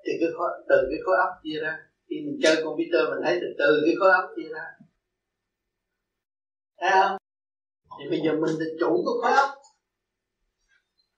[0.04, 1.74] Thì cái khối, từ cái khối óc chia ra.
[2.08, 4.64] Khi mình chơi computer mình thấy từ từ cái khối óc chia ra.
[6.80, 7.16] Thấy không?
[7.98, 9.54] Thì bây giờ mình là chủ của pháp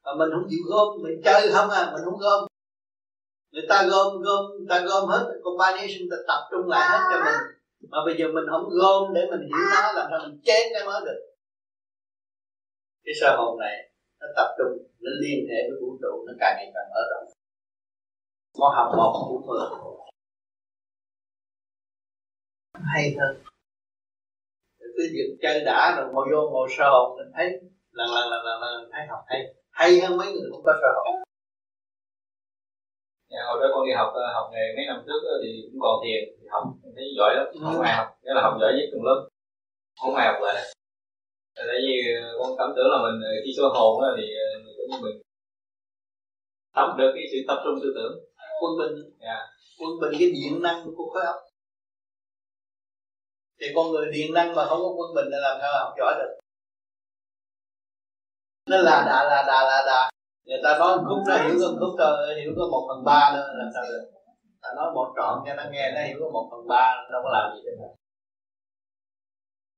[0.04, 2.40] mà mình không chịu gom, mình chơi không à mình không gom.
[3.52, 7.18] Người ta gom gom người ta gom hết combination ta tập trung lại hết cho
[7.24, 7.40] mình.
[7.90, 10.84] Mà bây giờ mình không gom để mình hiểu nó, làm sao mình chén cái
[10.86, 11.20] mới được.
[13.04, 13.90] Cái sơ hồn này,
[14.20, 17.28] nó tập trung, nó liên hệ với vũ trụ, nó càng ngày càng mở rộng.
[18.58, 19.60] Con học một cũng mười
[22.74, 23.47] hay hơn
[24.98, 27.46] cứ việc chơi đã rồi ngồi vô ngồi sơ hồn mình thấy
[27.98, 29.40] lần lần lần lần lần thấy học hay.
[29.70, 31.14] Hay hơn mấy người không có sơ hồn
[33.32, 35.94] Dạ, hồi đó con đi học ờ, học nghề mấy năm trước thì cũng còn
[36.04, 36.64] thiền thì học
[36.96, 37.46] thấy giỏi lắm.
[37.64, 37.86] Không ừ.
[37.88, 39.18] ai học nghĩa là học giỏi nhất trong lớp.
[40.00, 40.56] Không ai học lại.
[41.56, 41.96] Tại vì
[42.38, 44.26] con cảm tưởng là mình ờ, khi soi hồn thì
[44.76, 45.16] cũng như mình.
[46.76, 48.14] Tập được cái sự tập trung tư tưởng.
[48.60, 48.94] Quân bình.
[49.20, 49.42] Yeah.
[49.80, 51.36] quân bình cái điện năng của khối óc
[53.60, 56.14] thì con người điện năng mà không có quân bình là làm sao học giỏi
[56.18, 56.40] được?
[58.70, 60.10] Nó là đà là đà là đà
[60.48, 63.48] người ta nói khúc nó hiểu có khúc thôi, hiểu có một phần ba nữa,
[63.54, 64.10] làm sao được?
[64.62, 67.30] Ta nói một trọn cho nó nghe nó hiểu có một phần ba, đâu có
[67.32, 67.94] làm gì được.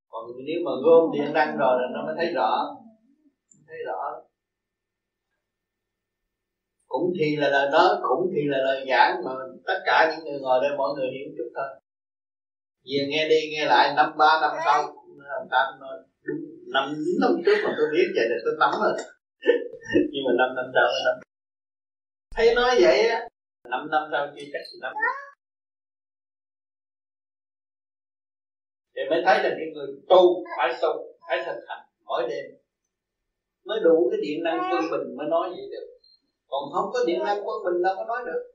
[0.09, 2.77] Còn nếu mà gom điện năng rồi là nó mới thấy rõ.
[3.69, 4.23] Thấy rõ.
[6.89, 9.31] Cũng thì là lời nói, cũng thì là lời giảng, mà
[9.67, 11.80] tất cả những người ngồi đây, mọi người hiểu chút thôi
[12.85, 14.83] về nghe đi, nghe lại, năm ba năm sau
[15.39, 16.41] ông ta nói, đúng,
[16.73, 18.93] năm năm trước mà tôi biết vậy là tôi nắm rồi.
[20.13, 21.17] Nhưng mà năm năm sau, năm.
[22.35, 23.29] Thấy nói vậy á,
[23.71, 24.93] năm năm sau chưa chắc thì năm
[28.95, 30.89] thì mới thấy là những người tu, phải tu
[31.29, 32.45] phải thực hành mỗi đêm,
[33.65, 35.87] mới đủ cái điện năng quân bình mới nói vậy được.
[36.49, 38.50] Còn không có điện năng quân bình đâu có nói được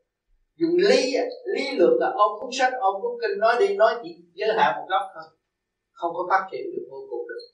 [0.55, 1.13] dùng lý
[1.55, 4.75] lý lượng là ông cuốn sách ông cuốn kinh nói đi nói chỉ giới hạn
[4.79, 5.23] một góc thôi.
[5.91, 7.45] Không có phát triển được vô cùng được.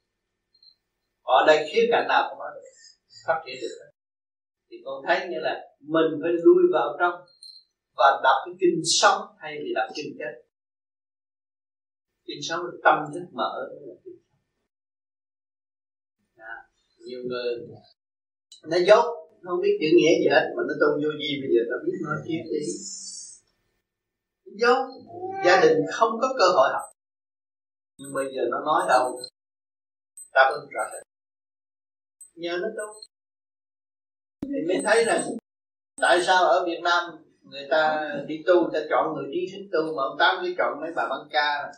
[1.22, 2.62] Ở đây khía cạnh nào cũng nói được
[3.28, 3.76] phát triển được.
[4.70, 7.14] Thì con thấy nghĩa là mình phải lui vào trong
[7.98, 10.42] và đọc cái kinh sống thay vì đọc kinh chết.
[12.26, 13.70] Kinh sống là tâm thức mở
[16.38, 16.56] à,
[16.98, 17.68] nhiều người
[18.64, 21.62] nó dốt không biết chữ nghĩa gì hết mà nó tu vô gì bây giờ
[21.70, 22.64] nó biết nói triết lý
[24.60, 24.88] dốt
[25.46, 26.86] gia đình không có cơ hội học.
[27.98, 29.20] Nhưng bây giờ nó nói đâu
[30.34, 31.04] đáp ứng rồi,
[32.36, 33.02] nhờ nó tu.
[34.42, 35.22] Thì mới thấy rằng
[36.02, 37.04] tại sao ở Việt Nam
[37.44, 40.54] người ta đi tu người ta chọn người trí thức tu mà ông tám cứ
[40.58, 41.72] chọn mấy bà băng ca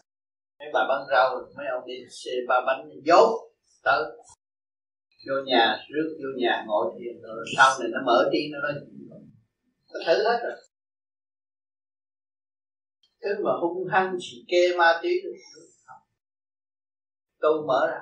[0.60, 3.52] mấy bà băng rau mấy ông đi xe ba bánh dốt
[3.84, 4.04] tới
[5.28, 8.74] vô nhà, rước vô nhà, ngồi thiền rồi sau này nó mở trí nó nói
[9.94, 10.56] nó thử hết rồi.
[13.22, 15.34] Thứ mà hung hăng chỉ kê ma túy được.
[17.42, 18.02] Tu mở ra.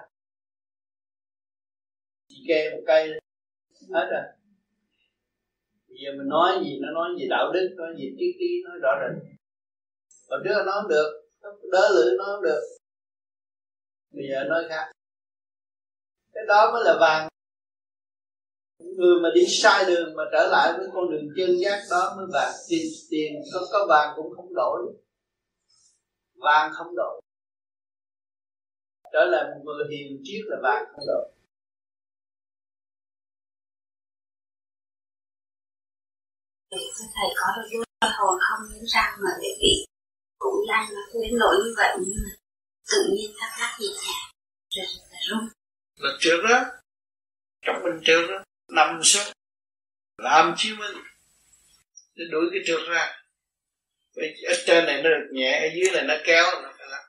[2.28, 3.10] Chỉ kê một cây
[3.94, 4.24] hết rồi.
[5.88, 8.78] Bây giờ mình nói gì, nó nói gì đạo đức, nói gì triết lý, nói
[8.82, 9.32] rõ rệt
[10.32, 11.22] còn trước nó không được
[11.72, 12.62] đỡ lưỡi nó không được.
[14.12, 14.92] Bây giờ nói khác
[16.34, 17.28] cái đó mới là vàng.
[18.80, 22.26] Người mà đi sai đường mà trở lại với con đường chân giác đó mới
[22.34, 22.54] vàng.
[22.70, 24.94] Tiền tiền có có vàng cũng không đổi.
[26.36, 27.22] Vàng không đổi.
[29.14, 31.32] Trở lại một người hiền triết là vàng không đổi.
[37.16, 38.60] Thầy, có được vô hồn không?
[38.74, 39.86] Những răng mà để bị
[40.40, 42.32] cũng đang nó đến nỗi như vậy, nhưng mà
[42.92, 44.18] tự nhiên thắc mắc gì nhẹ
[44.76, 45.61] rồi là rung
[46.02, 46.66] là trước đó
[47.62, 49.34] trong mình trước đó nằm xuống
[50.18, 50.98] làm chiếu minh
[52.16, 53.18] để đuổi cái trượt ra.
[54.16, 57.02] Vậy ở trên này nó được nhẹ ở dưới này nó kéo nó phải lắm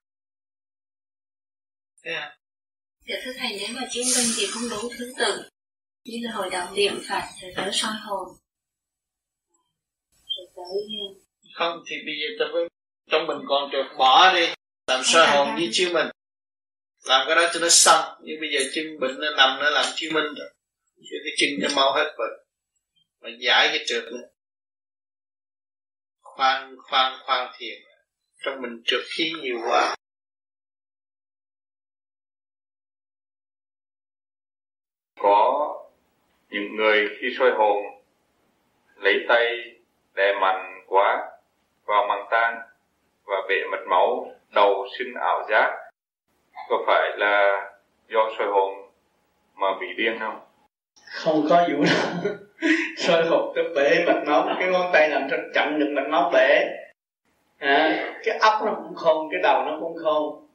[2.05, 2.39] thấy không?
[3.07, 5.43] Dạ thưa thầy nếu mà chiếu minh thì không đủ thứ tự.
[6.05, 8.29] Như là hồi động điện phật rồi tới soi hồn.
[10.27, 10.89] Rồi tới
[11.55, 12.69] không thì bây giờ với
[13.11, 14.47] trong mình còn trượt bỏ đi
[14.87, 16.07] làm soi hồn với chiếu mình
[17.05, 18.19] làm cái đó cho nó xong.
[18.23, 20.51] Nhưng bây giờ chân bệnh nó nằm, nó làm chứng minh rồi.
[21.11, 22.47] Chứ cái chân nó mau hết bệnh.
[23.21, 24.29] Mà giải cái trượt nữa
[26.37, 27.83] khoan khoan khoan thiền.
[28.45, 29.97] Trong mình trượt khí nhiều quá.
[35.19, 35.69] Có
[36.49, 37.83] những người khi soi hồn,
[38.97, 39.45] lấy tay
[40.15, 41.31] đè mạnh quá,
[41.85, 42.55] vào màng tan
[43.25, 45.82] và bể mật máu, đầu sinh ảo giác
[46.69, 47.61] có phải là
[48.09, 48.75] do soi hồn
[49.55, 50.41] mà bị điên không?
[51.13, 52.31] Không có vụ đó
[52.97, 56.31] soi hồn cái bể mạch máu cái ngón tay làm cho chặn được mạch máu
[56.33, 56.65] bể.
[57.59, 60.47] À, cái ốc nó cũng không cái đầu nó cũng không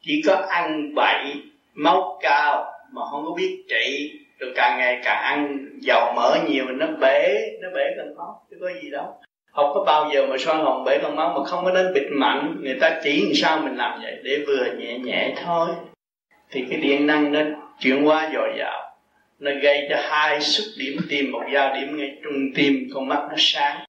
[0.00, 1.34] chỉ có ăn bậy
[1.74, 4.12] máu cao mà không có biết trị.
[4.38, 8.56] Rồi càng ngày càng ăn dầu mỡ nhiều nó bể nó bể cần máu chứ
[8.60, 9.18] có gì đâu
[9.56, 12.06] không có bao giờ mà soi hồn bể con máu mà không có đến bịt
[12.10, 14.16] mạnh người ta chỉ làm sao mình làm vậy?
[14.24, 15.68] Để vừa nhẹ nhẹ thôi.
[16.50, 17.40] Thì cái điện năng nó
[17.80, 18.96] chuyển qua dồi dào.
[19.38, 23.20] Nó gây cho hai xuất điểm tim một giao điểm ngay trung tim, con mắt
[23.28, 23.84] nó sáng.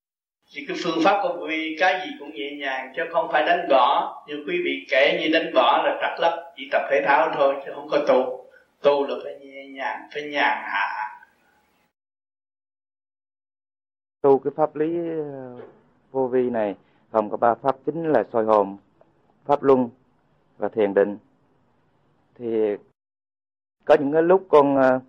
[0.56, 3.44] Thì cái phương pháp của quý vị cái gì cũng nhẹ nhàng, chứ không phải
[3.46, 4.16] đánh võ.
[4.28, 7.56] Như quý vị kể như đánh võ là trật lấp, chỉ tập thể thao thôi,
[7.66, 8.46] chứ không có tu
[8.84, 11.07] tu là phải nhẹ nhàng, phải nhàn hạ.
[14.28, 15.56] Tu cái pháp lý ờ,
[16.12, 16.76] vô vi này
[17.12, 18.78] gồm có ba pháp chính là soi hồn,
[19.46, 19.90] pháp luân
[20.58, 21.18] và thiền định.
[22.36, 22.76] Thì
[23.86, 25.00] có những cái lúc con ờ,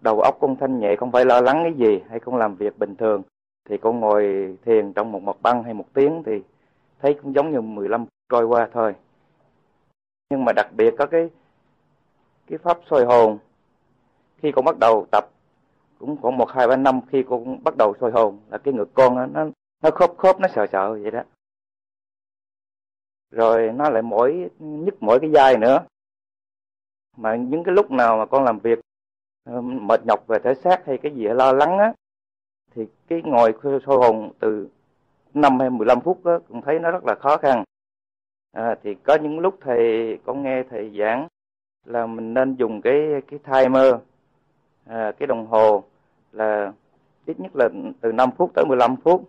[0.00, 2.78] đầu óc con thanh nhẹ không phải lo lắng cái gì hay con làm việc
[2.78, 3.22] bình thường,
[3.68, 6.42] thì con ngồi thiền trong một mặt băng hay một tiếng thì
[7.02, 8.94] thấy cũng giống như 15 trôi qua thôi.
[10.30, 11.30] Nhưng mà đặc biệt có cái
[12.46, 13.38] cái pháp soi hồn.
[14.36, 15.24] Khi con bắt đầu tập
[16.00, 18.90] cũng khoảng một hai ba năm khi con bắt đầu soi hồn là cái ngực
[18.94, 19.46] con nó nó,
[19.82, 21.22] nó khớp khớp nó sợ sợ vậy đó.
[23.30, 25.78] Rồi nó lại mỗi nhức mỗi cái vai nữa.
[27.16, 28.78] Mà những cái lúc nào mà con làm việc
[29.44, 31.92] ờ, mệt nhọc về thể xác hay cái gì lo lắng á
[32.74, 34.68] thì cái ngồi soi hồn từ
[35.34, 37.64] năm hay 15 phút á cũng thấy nó rất là khó khăn.
[38.52, 41.28] À, thì có những lúc thầy con nghe thầy giảng
[41.84, 43.94] là mình nên dùng cái cái timer
[44.84, 45.84] à, cái đồng hồ
[46.32, 46.72] là
[47.26, 47.68] ít nhất là
[48.00, 49.28] từ 5 phút tới 15 phút.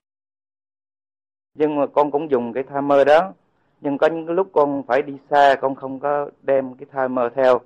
[1.53, 3.33] Nhưng mà con cũng dùng cái timer đó.
[3.81, 7.59] Nhưng có những lúc con phải đi xa con không có đem cái timer theo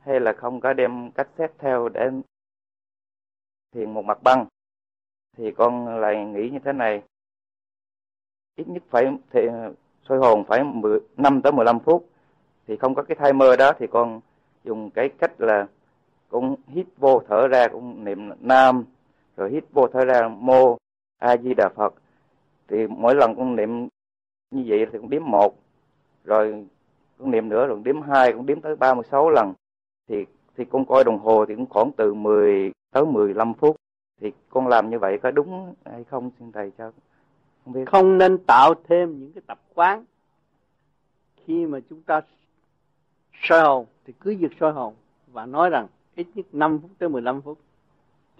[0.00, 2.10] hay là không có đem cách xét theo để
[3.72, 4.46] thiền một mặt băng
[5.36, 7.02] thì con lại nghĩ như thế này.
[8.56, 9.40] Ít nhất phải thì
[10.08, 12.08] sôi hồn phải 10, 5 tới 15 phút.
[12.66, 14.20] Thì không có cái timer đó thì con
[14.64, 15.66] dùng cái cách là
[16.28, 18.84] cũng hít vô thở ra cũng niệm nam,
[19.36, 20.76] rồi hít vô thở ra mô
[21.18, 21.94] a di đà phật.
[22.68, 23.88] Thì mỗi lần con niệm
[24.50, 25.54] như vậy thì con đếm một,
[26.24, 26.66] rồi
[27.18, 29.52] con niệm nữa, rồi đếm hai con đếm tới 36 lần.
[30.08, 30.24] Thì
[30.56, 33.76] thì con coi đồng hồ thì cũng khoảng từ 10 tới 15 phút.
[34.20, 36.92] Thì con làm như vậy có đúng hay không, xin thầy cho
[37.64, 37.84] không biết.
[37.86, 40.04] Không nên tạo thêm những cái tập quán.
[41.36, 42.20] Khi mà chúng ta
[43.42, 44.94] soi hồn thì cứ việc soi hồn
[45.32, 45.86] và nói rằng
[46.16, 47.58] ít nhất 5 phút tới 15 phút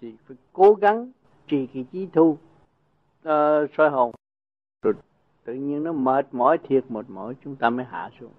[0.01, 1.11] thì phải cố gắng
[1.47, 2.37] trì kỳ trí thu
[3.27, 4.11] uh, soi hồn.
[4.81, 4.93] Rồi
[5.43, 8.31] tự nhiên nó mệt mỏi thiệt mệt mỏi chúng ta mới hạ xuống.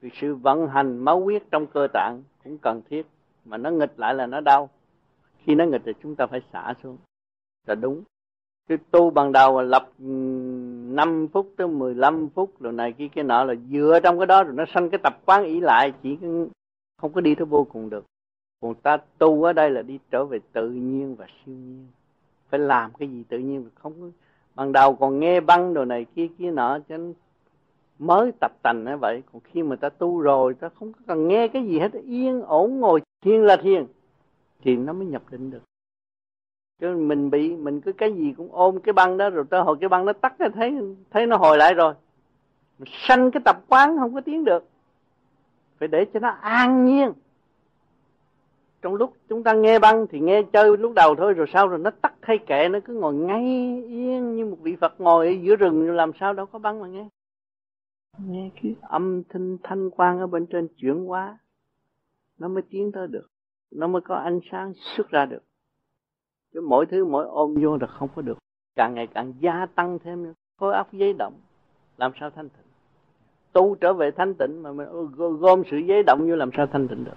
[0.00, 3.06] Vì sự vận hành máu huyết trong cơ tạng cũng cần thiết
[3.44, 4.70] mà nó nghịch lại là nó đau.
[5.44, 6.96] Khi nó nghịch thì chúng ta phải xả xuống.
[7.66, 8.02] Là đúng.
[8.68, 13.08] Cái tu ban đầu là lập ừ, 5 phút tới 15 phút rồi này kia
[13.14, 15.92] cái nọ là dựa trong cái đó rồi nó sanh cái tập quán ý lại
[16.02, 16.18] chỉ
[17.00, 18.04] không có đi tới vô cùng được.
[18.60, 21.86] Còn ta tu ở đây là đi trở về tự nhiên và siêu nhiên.
[22.48, 24.06] Phải làm cái gì tự nhiên không có
[24.54, 27.14] ban đầu còn nghe băng đồ này kia kia nọ, cho nên
[27.98, 29.22] mới tập tành như vậy.
[29.32, 31.92] Còn khi mà ta tu rồi, ta không cần nghe cái gì hết.
[31.92, 33.86] Yên ổn, ngồi thiền là thiền.
[34.62, 35.62] Thì nó mới nhập định được.
[36.80, 39.76] Chứ mình bị mình cứ cái gì cũng ôm cái băng đó, rồi tới hồi
[39.80, 40.78] cái băng nó tắt, thấy
[41.10, 41.94] thấy nó hồi lại rồi.
[42.78, 44.64] Mình sanh cái tập quán không có tiến được
[45.78, 47.12] phải để cho nó an nhiên.
[48.82, 51.78] Trong lúc chúng ta nghe băng thì nghe chơi lúc đầu thôi, rồi sau rồi
[51.78, 53.44] nó tắt hay kệ, nó cứ ngồi ngay
[53.86, 56.88] yên như một vị Phật ngồi ở giữa rừng làm sao đâu có băng mà
[56.88, 57.08] nghe.
[58.18, 61.38] Nghe cái âm thanh thanh quan ở bên trên chuyển hóa,
[62.38, 63.26] nó mới tiến tới được,
[63.70, 65.42] nó mới có ánh sáng xuất ra được.
[66.54, 68.38] Chứ mỗi thứ mỗi ôm vô là không có được,
[68.76, 70.32] càng ngày càng gia tăng thêm nữa.
[70.56, 71.34] Khối óc giấy động,
[71.96, 72.67] làm sao thanh tịnh?
[73.52, 76.88] Tu trở về thanh tịnh mà mình gom sự giấy động như làm sao thanh
[76.88, 77.16] tịnh được.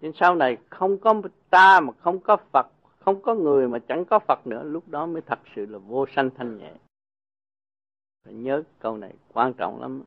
[0.00, 2.66] Nên sau này không có ta mà không có Phật
[3.06, 6.06] không có người mà chẳng có Phật nữa lúc đó mới thật sự là vô
[6.14, 6.72] sanh thanh nhẹ.
[8.24, 10.02] Phải nhớ câu này quan trọng lắm.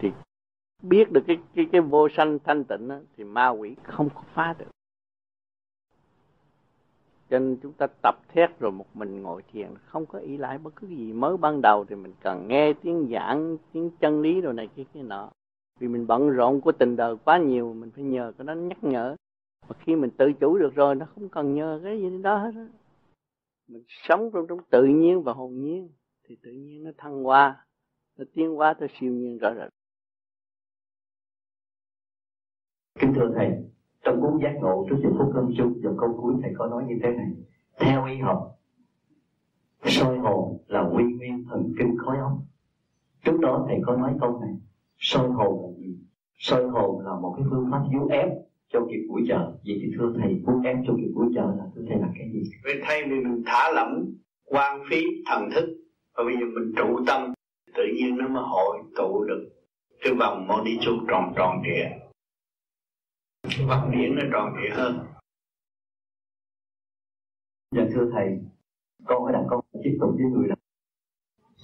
[0.00, 0.10] Thì
[0.82, 4.22] biết được cái cái cái vô sanh thanh tịnh đó, thì ma quỷ không có
[4.34, 4.70] phá được
[7.30, 10.58] cho nên chúng ta tập thét rồi một mình ngồi thiền, không có ý lại
[10.58, 14.40] bất cứ gì mới ban đầu thì mình cần nghe tiếng giảng, tiếng chân lý
[14.40, 15.30] rồi này kia kia nọ.
[15.80, 18.84] Vì mình bận rộn của tình đời quá nhiều, mình phải nhờ cái đó nhắc
[18.84, 19.16] nhở.
[19.68, 22.50] Mà khi mình tự chủ được rồi, nó không cần nhờ cái gì đó hết
[22.54, 22.62] đó.
[23.68, 25.90] mình sống trong trong tự nhiên và hồn nhiên,
[26.28, 27.66] thì tự nhiên nó thăng hoa,
[28.18, 29.68] nó tiến hóa tới siêu nhiên rõ rệt.
[33.00, 33.75] Kính thưa thầy
[34.06, 36.84] trong cuốn giác ngộ trước giờ phút lâm chung dòng câu cuối thầy có nói
[36.88, 37.26] như thế này.
[37.78, 38.58] Theo y học,
[39.84, 42.32] soi hồn là quy nguyên thần kinh khối óc.
[43.24, 44.54] Trước đó thầy có nói câu này,
[44.98, 45.98] soi hồn là gì?
[46.38, 48.28] Soi hồn là một cái phương pháp yếu ép
[48.72, 51.64] trong việc buổi chợ vậy thì thưa thầy vũ ép trong việc buổi chợ là
[51.74, 52.42] thưa thầy là cái gì?
[52.64, 54.04] Vậy thay vì mình thả lỏng
[54.44, 55.76] quan phí, thần thức,
[56.16, 57.34] và bây giờ mình trụ tâm,
[57.76, 59.48] tự nhiên nó mới hội tụ được
[60.04, 62.05] cái vòng moni chu tròn tròn địa
[63.68, 64.98] vòng điển nó tròn địa hơn.
[67.76, 68.38] Dạ thưa thầy
[69.04, 70.54] con có đặt câu tiếp tục với người là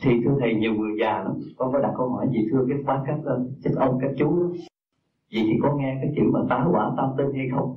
[0.02, 2.38] thì thưa thầy nhiều người già lắm con có đặt câu hỏi gì?
[2.50, 3.18] Thưa cái khóa các
[3.64, 4.48] các ông các chú đó.
[5.32, 7.76] vậy thì có nghe cái chữ mà tá quả tâm tinh hay không?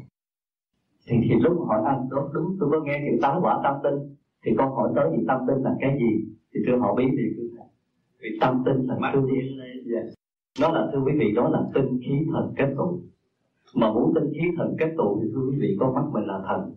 [1.07, 4.15] Thì thì lúc hỏi anh đó đúng tôi có nghe chữ tá quả tâm tinh.
[4.45, 5.25] Thì con hỏi tới gì?
[5.27, 6.25] Tâm tinh là cái gì?
[6.53, 7.67] Thì thưa họ biết thì thưa thầy
[8.25, 9.21] vì tâm tinh là thưa
[9.93, 10.13] yes.
[10.61, 13.01] đó là thưa quý vị đó là tinh khí thần kết tụ
[13.75, 16.39] mà muốn tinh khí thần kết tụ thì thưa quý vị, con mắt mình là
[16.47, 16.75] thần.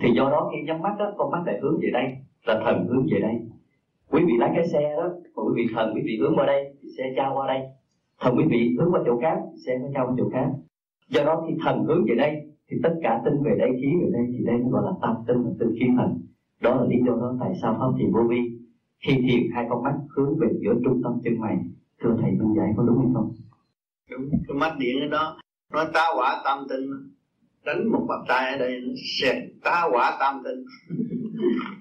[0.00, 2.04] Thì do đó khi nhắm mắt đó, con mắt lại hướng về đây,
[2.46, 3.34] là thần hướng về đây.
[4.10, 6.74] Quý vị lái cái xe đó, mà quý vị thần, quý vị hướng qua đây,
[6.82, 7.60] thì xe trao qua đây.
[8.20, 10.48] Thần, quý vị hướng qua chỗ khác thì xe nó trao qua chỗ khác.
[11.08, 12.32] Do đó khi thần hướng về đây,
[12.70, 15.14] thì tất cả tinh về đây, khí về đây, thì đây nó gọi là tam
[15.26, 16.18] tinh và tinh khí thần.
[16.62, 18.40] Đó là lý do đó tại sao pháp thiền vô vi
[19.06, 21.56] khi thiền hai con mắt hướng về giữa trung tâm chân mày.
[22.00, 23.32] Thưa thầy minh giải, có đúng hay không?
[24.10, 25.36] Đúng, cái mắt điện ở đó
[25.72, 26.90] nó tá quả tam tinh.
[27.64, 30.64] Đánh một bắp tay ở đây, nó xẹt tá quả tam tinh.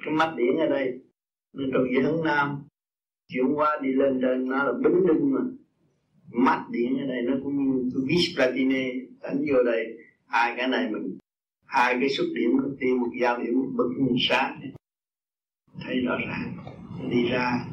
[0.06, 1.00] Cái mắt điển ở đây.
[1.54, 2.64] Nên trong về hướng nam.
[3.28, 5.42] Chuyển qua đi lên trên, nó là bính đinh mà.
[6.32, 8.92] Mắt điện ở đây, nó cũng như cái vis platine
[9.22, 9.98] đánh vô đây,
[10.28, 11.18] hai cái này mình,
[11.66, 13.90] hai cái xuất điểm nó tiêu một giao điểm, một bứt
[14.30, 14.62] sáng.
[15.82, 16.58] Thấy rõ ràng,
[17.10, 17.66] đi ra.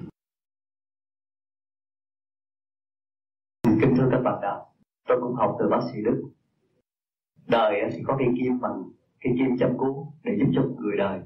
[3.64, 4.71] Kính thưa các bạn đạo
[5.08, 6.22] tôi cũng học từ bác sĩ đức.
[7.48, 8.82] Đời thì có cây kim bằng
[9.24, 11.20] cây kim chăm cứu để giúp cho người đời.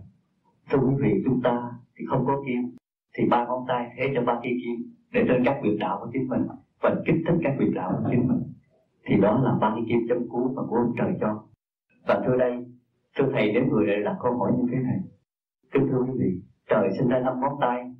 [0.70, 2.76] Thưa quý vị, chúng ta thì không có kim,
[3.16, 6.10] thì ba ngón tay thế cho ba cây kim để trên các việc đạo của
[6.12, 6.42] chính mình
[6.82, 8.42] và kích thích các việc đạo của chính mình.
[9.04, 11.44] Thì đó là ba cây kim chăm cứu mà của ông trời cho.
[12.08, 12.66] Và thưa đây,
[13.16, 15.00] thưa thầy đến người đây là câu hỏi như thế này,
[15.72, 17.92] kính thưa quý vị, trời sinh ra năm ngón tay,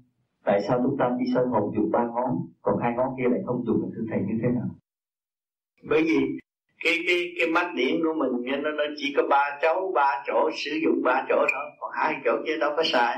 [0.45, 3.41] tại sao chúng ta chỉ soi hồn dùng ba ngón, còn hai ngón kia lại
[3.47, 3.91] không dùng?
[3.95, 4.69] Thưa thầy, như thế nào?
[5.89, 6.19] Bởi vì
[6.85, 10.51] cái cái cái mắt điện của mình nó nó chỉ có ba chỗ ba chỗ
[10.55, 11.71] sử dụng ba chỗ thôi.
[11.81, 13.17] Còn hai chỗ kia đâu có xài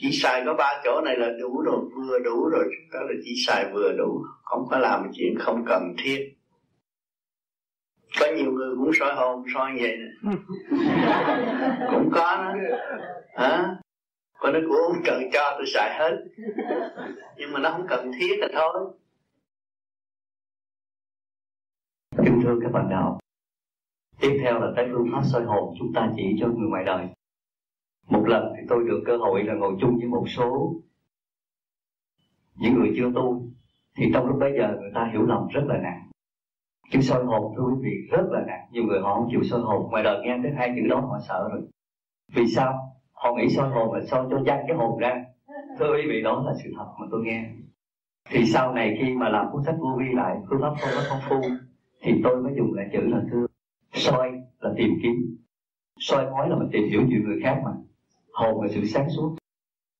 [0.00, 2.64] chỉ xài có ba chỗ này là đủ rồi vừa đủ rồi.
[2.64, 4.24] Chúng ta là chỉ xài vừa đủ.
[4.42, 6.34] Không có làm chuyện không cần thiết.
[8.20, 10.32] Có nhiều người cũng soi hồn soi vậy nè.
[11.90, 12.52] Cũng có đó.
[13.36, 13.76] Hả?
[14.38, 16.16] Còn nó của ông trời cho tôi xài hết.
[17.36, 18.92] Nhưng mà nó không cần thiết là thôi
[22.50, 23.18] kính các bạn đạo
[24.20, 27.08] tiếp theo là tới phương pháp soi hồn chúng ta chỉ cho người ngoài đời.
[28.08, 30.74] Một lần thì tôi được cơ hội là ngồi chung với một số
[32.56, 33.42] những người chưa tu,
[33.96, 36.10] thì trong lúc bấy giờ người ta hiểu lầm rất là nặng.
[36.90, 39.60] Chữ soi hồn thưa quý vị rất là nặng, nhiều người họ không chịu soi
[39.60, 39.90] hồn.
[39.90, 41.62] Ngoài đời nghe tới hai chữ đó họ sợ rồi.
[42.34, 42.74] Vì sao?
[43.12, 45.24] Họ nghĩ soi hồn là soi cho văng cái hồn ra.
[45.78, 47.50] Thưa quý vị, đó là sự thật mà tôi nghe.
[48.30, 51.02] Thì sau này khi mà làm cuốn sách vô vi lại, phương pháp không có
[51.10, 51.48] công phu
[52.02, 53.46] thì tôi mới dùng lại chữ là thưa
[53.92, 55.36] soi là tìm kiếm.
[55.98, 57.70] Soi mói là mình tìm hiểu chuyện người khác mà.
[58.32, 59.36] Hồn là sự sáng suốt.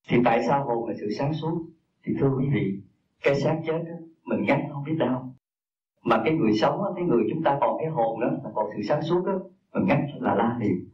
[0.08, 1.64] Thì tại sao hồn là sự sáng suốt?
[2.04, 2.80] Thì thưa quý vị
[3.22, 3.94] cái xác chết đó,
[4.24, 5.34] mình gắn không biết đau.
[6.04, 8.82] Mà cái người sống cái người chúng ta còn cái hồn đó là còn sự
[8.82, 9.40] sáng suốt đó
[9.74, 10.90] mình ngắt là la liền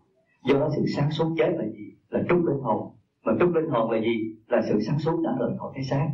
[0.47, 1.95] do đó sự sáng suốt chết là gì?
[2.09, 2.93] Là trút linh hồn.
[3.25, 4.37] Mà trút linh hồn là gì?
[4.47, 6.09] Là sự sáng suốt đã rời khỏi cái xác.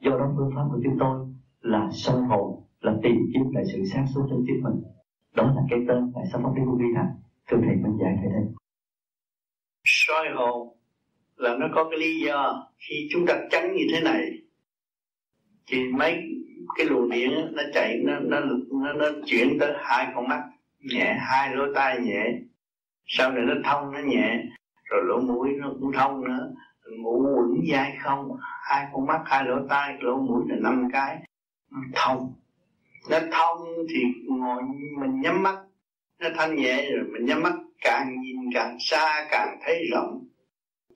[0.00, 1.26] Do đó phương pháp của chúng tôi
[1.60, 4.82] là soi hồn là tìm kiếm lại sự sáng suốt trong chính mình.
[5.34, 7.10] Đó là cái tên tại sao pháp lý vô vi hành
[7.48, 8.44] thưa thầy minh giải thế đây
[9.84, 10.76] soi hồn
[11.36, 14.30] là nó có cái lý do khi chúng ta trắng như thế này
[15.66, 16.22] thì mấy
[16.76, 18.40] cái luồng điện nó chạy nó nó
[18.70, 20.42] nó, nó chuyển tới hai con mắt
[20.78, 22.24] nhẹ hai lỗ tai nhẹ.
[23.06, 24.44] Sau này nó thông nó nhẹ
[24.84, 26.52] rồi lỗ mũi nó cũng thông nữa.
[26.98, 31.22] Ngủ quẩn dai không hai con mắt hai lỗ tai lỗ mũi là năm cái
[31.94, 32.34] thông
[33.10, 33.58] nó thông
[33.88, 34.62] thì ngồi
[35.00, 35.56] mình nhắm mắt.
[36.18, 40.28] Nó thanh nhẹ rồi mình nhắm mắt càng nhìn càng xa càng thấy rộng.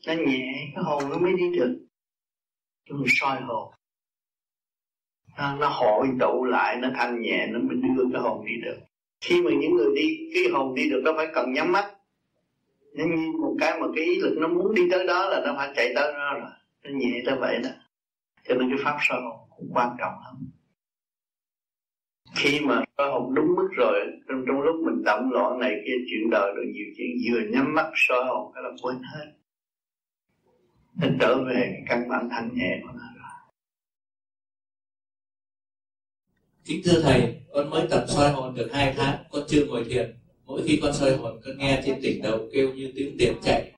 [0.06, 1.86] Nó nhẹ cái hồn nó mới đi được.
[2.84, 3.72] Chúng soi hồn
[5.38, 8.78] nó, nó hội tụ lại nó thanh nhẹ nó mới đưa cái hồn đi được.
[9.20, 11.94] Khi mà những người đi cái hồn đi được nó phải cần nhắm mắt.
[12.94, 15.54] Nó như một cái mà cái ý lực nó muốn đi tới đó là nó
[15.56, 16.50] phải chạy tới đó rồi.
[16.82, 17.70] Nó nhẹ tới vậy đó.
[18.48, 20.34] Cho nên cái pháp soi hồn cũng quan trọng lắm
[22.36, 25.96] khi mà soi hồn đúng mức rồi trong trong lúc mình động loạn này kia
[26.06, 29.32] chuyện đời rồi nhiều chuyện vừa nhắm mắt soi hồn cái là quên hết
[31.00, 33.10] nó trở về cái căn bản thanh nhẹ của nó
[36.64, 40.14] Kính thưa Thầy, con mới tập soi hồn được hai tháng, con chưa ngồi thiền.
[40.44, 43.72] Mỗi khi con soi hồn, con nghe trên đỉnh đầu kêu như tiếng tiền chạy.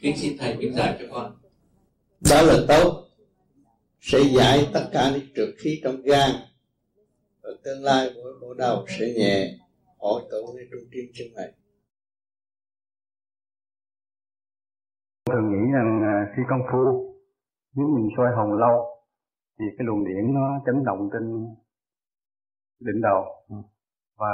[0.00, 1.36] Kính xin Thầy minh giải cho con.
[2.30, 3.08] Đó là tốt.
[4.00, 6.30] Sẽ giải tất cả những trượt khí trong gan.
[7.46, 9.58] Và tương lai mỗi bộ đầu sẽ nhẹ,
[9.98, 11.52] hội tụ lên trung tim chân này.
[15.30, 17.14] thường nghĩ rằng à, khi công phu
[17.76, 18.86] nếu mình soi hồn lâu
[19.58, 21.54] thì cái luồng điện nó chấn động trên
[22.80, 23.24] đỉnh đầu
[24.16, 24.32] và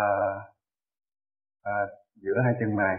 [1.62, 1.72] à,
[2.14, 2.96] giữa hai chân mày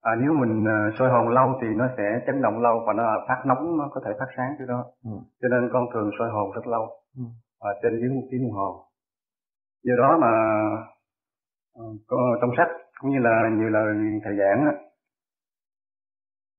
[0.00, 3.24] à, nếu mình à, soi hồn lâu thì nó sẽ chấn động lâu và nó
[3.28, 5.10] phát nóng nó có thể phát sáng cái đó ừ.
[5.40, 6.86] cho nên con thường soi hồn rất lâu
[7.16, 7.22] ừ.
[7.60, 8.86] à, trên dưới một tiếng đồng hồ
[9.84, 10.32] do đó mà
[12.06, 12.68] có, trong sách
[13.00, 13.86] cũng như là nhiều lời
[14.24, 14.72] thầy giảng á,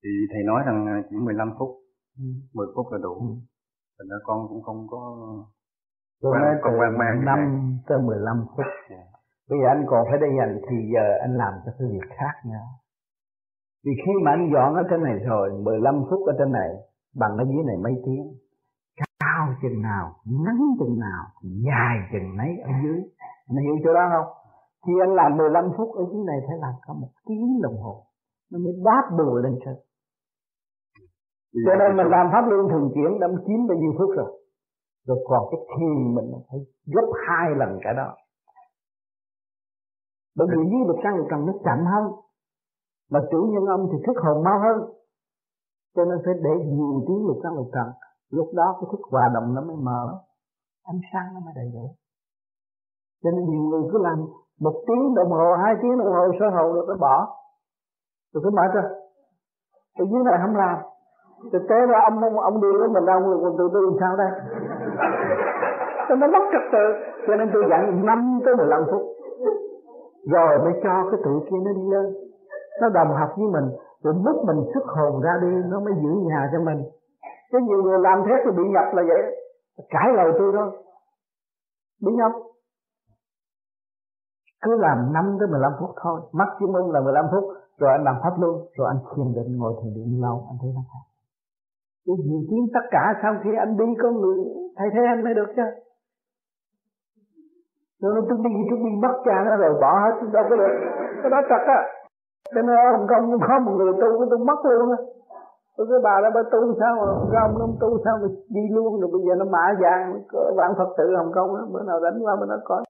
[0.04, 1.70] thì thầy nói rằng chỉ 15 phút
[2.18, 2.26] ừ.
[2.54, 3.36] 10 phút là đủ ừ.
[3.98, 5.02] thành ra con cũng không có
[6.22, 6.72] tôi nói từ
[7.26, 8.90] 5 tới 15 phút yeah.
[8.90, 9.04] Dạ.
[9.50, 12.36] bây giờ anh còn phải để dành thì giờ anh làm cho cái việc khác
[12.46, 12.66] nữa
[13.86, 16.70] vì khi mà anh dọn ở trên này rồi 15 phút ở trên này
[17.16, 18.26] bằng ở dưới này mấy tiếng
[19.46, 23.02] cao chừng nào ngắn chừng nào dài chừng nấy ở dưới.
[23.48, 24.34] Anh hiểu chỗ đó không?
[24.86, 28.04] Khi anh làm 15 phút ở dưới này, phải làm cả một tiếng đồng hồ,
[28.52, 29.76] nó mới đáp bù lên trên
[31.66, 34.32] cho nên mình làm pháp luân thường chuyển đâm chín bao nhiêu phút rồi.
[35.08, 36.60] Rồi còn cái thiền mình phải
[36.94, 38.16] gấp hai lần cả đó.
[40.38, 42.06] Bởi vì dưới bậc căn lục trần nó chậm hơn.
[43.12, 44.78] Mà chủ nhân âm thì thức hồn mau hơn.
[45.96, 47.88] Cho nên phải để nhiều tiếng lục căn lục trần
[48.32, 50.20] lúc đó cái thức hòa đồng nó mới mở
[50.86, 51.86] ánh sáng nó mới đầy đủ.
[53.24, 54.18] Cho nên nhiều người cứ làm
[54.60, 57.28] một tiếng đồng hồ hai tiếng đồng hồ sơ hồ rồi nó bỏ.
[58.34, 58.84] Rồi cứ mệt rồi
[60.00, 60.78] ở dưới này không làm.
[61.54, 64.16] Thực tế ra ông ông, ông đi lấy mình đâu còn tự từ làm sao
[64.18, 64.32] đây?
[66.10, 66.86] Cho nó mất trật tự.
[67.28, 69.02] Cho nên tôi dặn 5 tới 15 phút.
[70.32, 72.06] Rồi mới cho cái tụi kia nó đi lên.
[72.82, 73.68] Nó đồng học với mình.
[74.04, 76.80] Rồi lúc mình xuất hồn ra đi nó mới giữ nhà cho mình
[77.52, 79.22] chứ nhiều người làm thế thì bị nhập là vậy
[79.90, 80.70] cãi lời tôi thôi
[82.06, 82.32] bị nhập
[84.62, 86.22] cứ làm 5 tới 15 phút thôi.
[86.34, 87.44] Mắt chứng minh là 15 phút,
[87.78, 90.72] rồi anh làm pháp luôn rồi anh thiền định, ngồi thiền định lâu, anh thấy
[90.76, 91.06] nó khác
[92.06, 94.38] cái gì tiếng tất cả sau khi anh đi có người
[94.78, 95.68] thay thế anh mới được chứ.
[98.02, 100.74] Rồi nó tôi đi tôi đi bắt cha nó rồi bỏ hết, đâu có được.
[101.22, 101.80] Cái đó thật á.
[102.56, 105.00] Cho nên ở Hồng Kông có một người tu, tôi mất luôn á
[105.78, 108.62] tôi cái bà đó bà tu sao mà cái ông nó tu sao mà đi
[108.76, 110.22] luôn rồi bây giờ nó mã vàng
[110.58, 112.84] bạn phật tử hồng kông đó bữa nào đánh qua bữa đó coi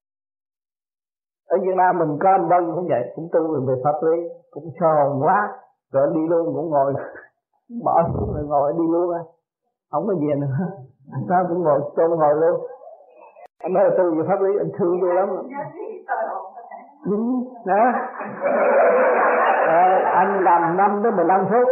[1.49, 4.17] ở việt nam mình có anh vân cũng vậy cũng tu về pháp lý
[4.51, 5.49] cũng sòn quá
[5.93, 6.93] rồi đi luôn cũng ngồi
[7.85, 9.19] bỏ xuống rồi ngồi đi luôn á.
[9.91, 10.47] Không có gì nữa.
[11.29, 12.61] Sao cũng ngồi tôi ngồi luôn.
[13.59, 15.29] Anh nói tu về pháp lý anh thương tôi lắm.
[17.09, 17.83] Đúng đó
[19.67, 21.67] à, anh làm năm đến mười lăm phút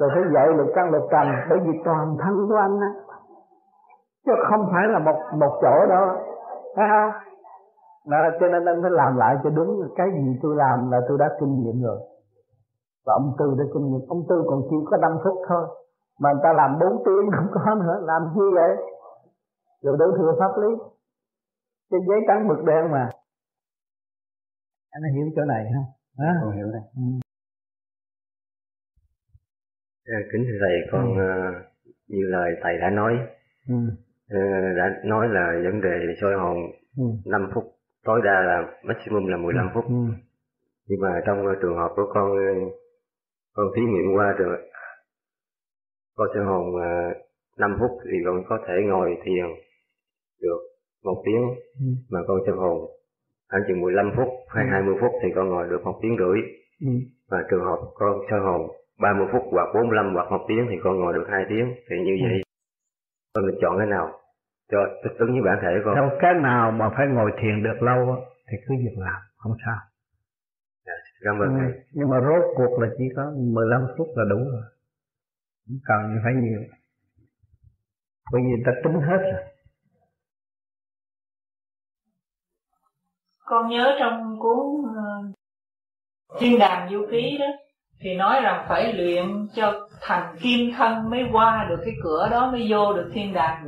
[0.00, 2.90] rồi phải dạy lục căn lục trần bởi vì toàn thân của anh á
[4.26, 6.16] chứ không phải là một một chỗ đó
[6.76, 7.12] thấy không?
[8.06, 11.18] Đó, cho nên anh phải làm lại cho đúng cái gì tôi làm là tôi
[11.18, 11.98] đã kinh nghiệm rồi.
[13.06, 14.00] Và ông tư đã kinh nghiệm.
[14.08, 15.66] Ông tư còn chỉ có 5 phút thôi
[16.20, 18.76] mà người ta làm 4 tiếng không có nữa làm gì vậy?
[19.82, 20.68] Rồi đối thừa pháp lý.
[21.90, 23.10] Trên giấy trắng mực đen mà.
[24.90, 25.84] Anh hiểu chỗ này không?
[26.42, 26.82] Con hiểu đây.
[26.96, 27.02] Ừ.
[30.16, 31.22] À, kính thưa thầy, con ừ.
[31.22, 31.54] uh,
[32.08, 33.18] như lời thầy đã nói,
[33.68, 33.74] ừ.
[34.34, 36.56] uh, đã nói là vấn đề soi hồn
[36.96, 37.04] ừ.
[37.26, 37.64] 5 phút,
[38.04, 39.70] tối đa là maximum là 15 ừ.
[39.74, 39.84] phút.
[39.84, 40.14] Ừ.
[40.86, 42.30] Nhưng mà trong trường hợp của con,
[43.52, 44.58] con thí nghiệm qua rồi,
[46.14, 47.16] con soi hồn uh,
[47.58, 49.44] 5 phút thì con có thể ngồi thiền
[50.40, 50.60] được
[51.04, 51.42] một tiếng,
[51.80, 51.86] ừ.
[52.10, 52.90] mà con soi hồn
[53.50, 54.70] khoảng chừng 15 phút hay ừ.
[54.70, 56.40] 20 phút thì con ngồi được một tiếng rưỡi
[56.80, 56.92] ừ.
[57.28, 58.70] và trường hợp con soi hồn
[59.00, 61.74] 30 phút hoặc 45 hoặc một tiếng thì con ngồi được hai tiếng.
[61.88, 62.26] Thì như ừ.
[62.28, 62.42] vậy
[63.34, 64.20] con được chọn cái nào?
[64.70, 65.94] Cho thích ứng với bản thể con.
[65.94, 69.76] Theo cái nào mà phải ngồi thiền được lâu thì cứ việc làm không sao.
[70.84, 70.94] À,
[71.24, 71.82] cảm ơn thầy.
[71.92, 74.62] nhưng mà rốt cuộc là chỉ có 15 phút là đủ rồi.
[75.66, 76.60] Không cần phải nhiều.
[78.32, 79.42] Bởi vì ta tính hết rồi.
[83.44, 85.34] Con nhớ trong cuốn uh,
[86.40, 87.46] thiên đàng du ký đó
[88.00, 92.50] thì nói rằng phải luyện cho thành kim thân mới qua được cái cửa đó
[92.50, 93.64] mới vô được thiên đàng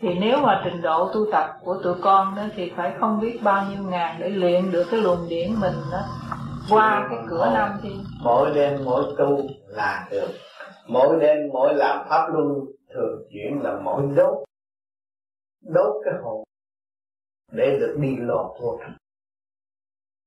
[0.00, 3.38] thì nếu mà trình độ tu tập của tụi con đó thì phải không biết
[3.42, 6.00] bao nhiêu ngàn để luyện được cái luồng điển mình đó.
[6.70, 7.90] Qua cái cửa năm thì
[8.22, 10.28] mỗi đêm mỗi tu là được.
[10.88, 12.48] Mỗi đêm mỗi làm pháp luân
[12.94, 14.44] thường chuyển là mỗi đốt.
[15.74, 16.44] Đốt cái hồn
[17.52, 18.78] để được đi lọt vô.
[18.80, 18.94] Trong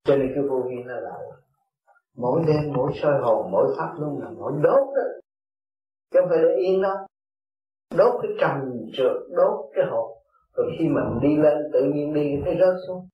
[0.03, 1.11] cho nên cái vô vi nó là
[2.17, 5.03] mỗi đêm, mỗi soi hồn, mỗi pháp luôn là mỗi đốt đó.
[6.11, 6.95] Chứ không phải để yên đâu.
[7.97, 8.59] Đốt cái trầm
[8.93, 10.17] trượt, đốt cái hồn.
[10.55, 13.07] Rồi khi mình đi lên, tự nhiên đi thấy rớt xuống.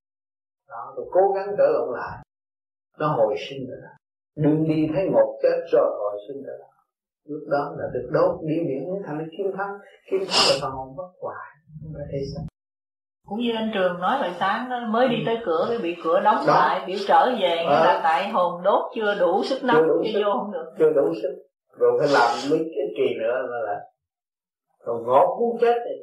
[0.70, 2.18] Đó, rồi cố gắng trở lộn lại.
[3.00, 3.78] Nó hồi sinh rồi
[4.36, 6.58] đừng đi thấy một chết rồi, hồi sinh rồi
[7.26, 9.68] lúc đó là được đốt đi biển thành kim thân
[10.12, 11.48] kim thân là phần hồn bất hoại.
[11.82, 12.46] Không phải thấy sao?
[13.28, 15.24] Cũng như anh trường nói hồi sáng đó, mới đi ừ.
[15.26, 16.54] tới cửa cái bị cửa đóng đó.
[16.54, 17.86] lại biểu trở về à.
[17.86, 20.66] là tại hồn đốt chưa đủ sức nóng chưa vô không được.
[20.80, 21.44] Chưa đủ sức.
[21.78, 23.80] Rồi phải làm mấy cái kỳ nữa là, là
[24.86, 26.02] còn ngót muốn chết đi.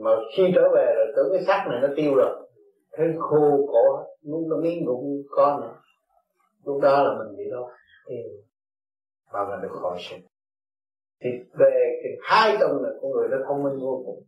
[0.00, 2.48] Mà khi trở về rồi tưởng cái xác này nó tiêu rồi.
[2.96, 5.74] Thấy khô cổ muốn nó miếng cũng có nữa.
[6.64, 7.68] Lúc đó là mình bị đâu
[8.08, 8.16] thì
[9.32, 10.20] và mình được khỏi sinh
[11.20, 14.24] thì về cái hai tầng là con người nó thông minh vô cùng.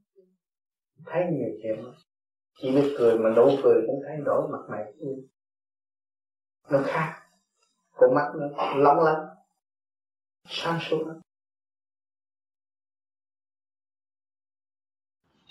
[1.07, 1.85] Thấy nhiều chuyện
[2.63, 4.85] chỉ biết cười mà nụ cười cũng thay đổi mặt mày.
[6.71, 7.23] Nó khác.
[7.91, 9.27] Con mắt nó lóng lánh.
[10.49, 11.21] Sáng suốt lắm.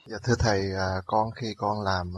[0.07, 2.13] Dạ thưa thầy, à, con khi con làm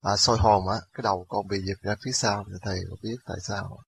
[0.00, 2.96] à, soi hồn á, cái đầu con bị giật ra phía sau, thì thầy có
[3.02, 3.78] biết tại sao?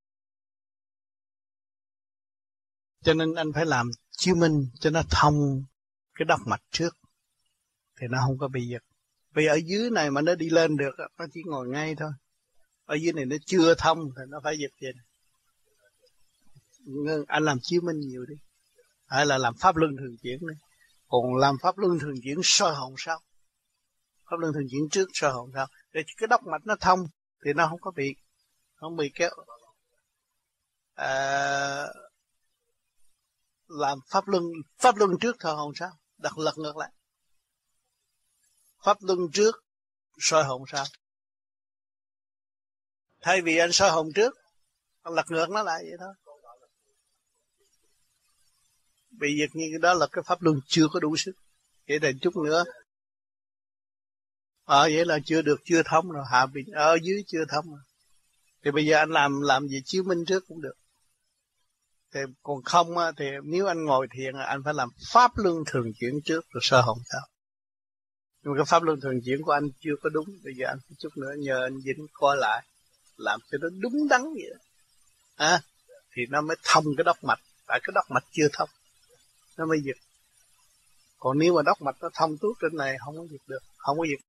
[3.03, 5.65] Cho nên anh phải làm chiếu minh cho nó thông
[6.15, 6.97] cái đốc mạch trước,
[8.01, 8.88] thì nó không có bị giật.
[9.39, 12.11] Vì ở dưới này mà nó đi lên được, nó chỉ ngồi ngay thôi.
[12.85, 14.93] Ở dưới này nó chưa thông thì nó phải giật vậy.
[17.27, 18.35] Anh làm chiếu minh nhiều đi.
[19.07, 20.55] Hay là làm pháp luân thường chuyển đi
[21.09, 23.21] còn làm pháp luân thường chuyển soi hồn sau
[24.31, 27.09] pháp luân thường chuyển trước soi hồn sau để cái đốc mạch nó thông
[27.45, 28.17] thì nó không có bị
[28.75, 29.31] không bị kéo
[30.95, 31.87] à,
[33.67, 34.45] làm pháp luân
[34.79, 36.91] pháp luân trước thờ hồn sau đặt lật ngược lại
[38.85, 39.65] pháp luân trước
[40.19, 40.85] soi hồn sau.
[43.21, 44.35] Thay vì anh soi hồn trước
[45.03, 46.15] anh lật ngược nó lại vậy thôi.
[49.11, 51.33] Bị việc như đó là cái pháp luân chưa có đủ sức.
[51.89, 52.65] Vậy là chút nữa.
[54.65, 56.25] Ở à, vậy là chưa được chưa thông rồi.
[56.31, 57.81] Hạ bình ở dưới chưa thông rồi.
[58.65, 60.75] Thì bây giờ anh làm làm gì chiếu minh trước cũng được.
[62.15, 66.21] Thì còn không thì nếu anh ngồi thiền anh phải làm pháp luân thường chuyển
[66.25, 67.21] trước rồi sơ hồn sau
[68.49, 70.27] nhưng mà cái pháp luân thường chuyển của anh chưa có đúng.
[70.45, 72.65] Bây giờ anh chút nữa nhờ anh dính coi lại
[73.17, 74.57] làm cho nó đúng đắn vậy đó.
[75.37, 75.61] À,
[76.13, 77.41] thì nó mới thông cái đốc mạch.
[77.67, 78.69] Tại cái đốc mạch chưa thông.
[79.57, 79.97] Nó mới dịch.
[81.19, 83.63] Còn nếu mà đốc mạch nó thông tuốt trên này không có dịch được.
[83.77, 84.21] Không có dịch.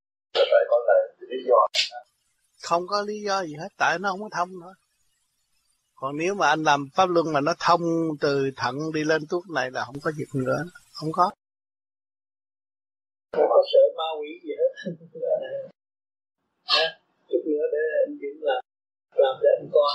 [2.61, 3.69] Không có lý do gì hết.
[3.77, 4.73] Tại nó không có thông nữa.
[5.95, 7.81] Còn nếu mà anh làm pháp luân mà nó thông
[8.19, 10.63] từ thận đi lên tuốt này là không có dịch nữa.
[10.91, 11.31] Không có.
[13.31, 14.71] Không có sợ ma quỷ gì hết.
[17.29, 18.61] Chút nữa để anh Dũng làm
[19.23, 19.91] làm cho anh con.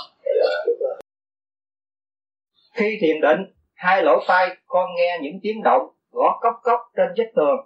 [2.73, 3.41] Khi thiền định
[3.73, 7.59] hai lỗ tai con nghe những tiếng động gõ cốc cốc trên vách tường.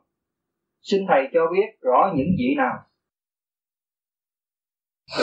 [0.82, 2.76] Xin thầy cho biết rõ những gì nào.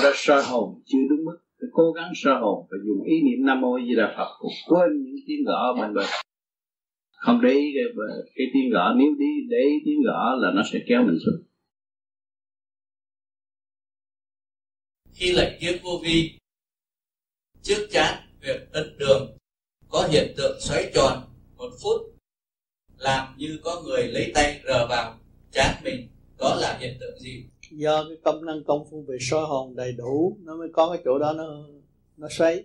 [0.03, 1.39] Đó soi hồn chưa đúng mức.
[1.73, 5.03] Cố gắng soi hồn Phải dùng ý niệm Nam Mô Di Đà Phật Cũng quên
[5.05, 6.07] những tiếng gõ bên bên
[7.27, 7.85] Không để ý cái,
[8.35, 8.94] cái tiếng gõ.
[8.98, 11.43] Nếu đi để ý tiếng gõ là nó sẽ kéo mình xuống.
[15.12, 16.39] Khi lệnh kiếp vô vi
[17.62, 19.36] Trước chán việc đất đường
[19.89, 21.23] có hiện tượng xoáy tròn
[21.57, 22.01] một phút
[22.98, 25.19] làm như có người lấy tay rờ vào
[25.53, 26.09] chán mình
[26.39, 27.44] đó là hiện tượng gì?
[27.70, 31.03] Do cái công năng công phu về soi hồn đầy đủ nó mới có cái
[31.05, 31.44] chỗ đó nó
[32.16, 32.65] nó xoáy.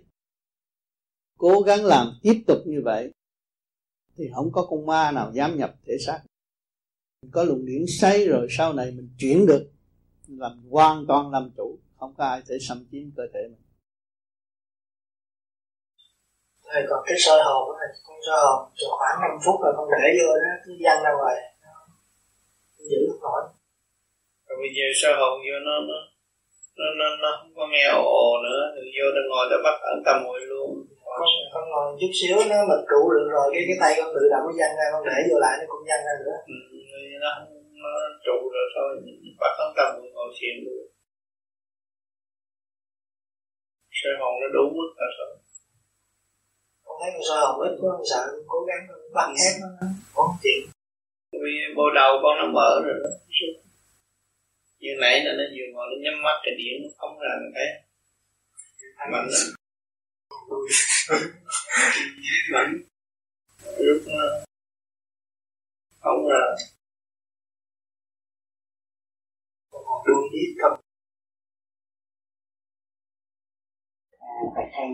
[1.38, 3.10] Cố gắng làm tiếp tục như vậy
[4.16, 6.20] thì không có con ma nào dám nhập thể xác.
[7.30, 9.70] Có luồng điển xoáy rồi sau này mình chuyển được
[10.28, 11.78] làm hoàn toàn làm chủ.
[11.98, 13.62] Không có ai thể xâm chiếm cơ thể mình.
[16.62, 17.74] Rồi còn cái soi hồn đó
[18.06, 21.10] con soi hồn từ khoảng 5 phút rồi con để vô nó cứ văng ra
[21.18, 21.36] ngoài.
[22.90, 23.42] Giữ không nổi
[24.46, 25.98] rồi bây giờ soi hồn vô nó nó
[26.78, 28.62] nó nó, nó không có nghe ồ ồ nữa.
[28.74, 30.86] Rồi vô nó ngồi nó bắt ẩn tâm ngồi luôn
[31.18, 34.22] con con ngồi chút xíu nó mà trụ được rồi cái cái tay con tự
[34.32, 36.38] động nó văng ra con để vô lại nó cũng văng ra nữa.
[36.54, 36.58] Ừ,
[37.24, 37.30] nó
[37.82, 37.90] nó
[38.26, 38.90] trụ rồi thôi
[39.40, 40.84] bắt ẩn tâm ngồi thiền luôn
[43.98, 45.32] soi hồn nó đủ mức là thôi
[46.84, 48.22] con thấy con soi hồn ít quá con sợ
[48.52, 48.82] cố gắng
[49.16, 49.68] bắt ép nó
[50.14, 50.60] có chuyện
[51.42, 53.10] vì bộ đầu con nó mở rồi đó.
[54.80, 57.52] Như nãy là nó vừa ngồi nó nhắm mắt cái điện nó phóng ra mình
[57.54, 57.68] thấy
[59.12, 59.61] mạnh lắm
[62.52, 62.74] mạnh
[63.78, 64.22] lúc nó
[66.00, 66.44] phóng ra
[69.70, 70.62] còn đuôi biết
[74.54, 74.88] phải thầy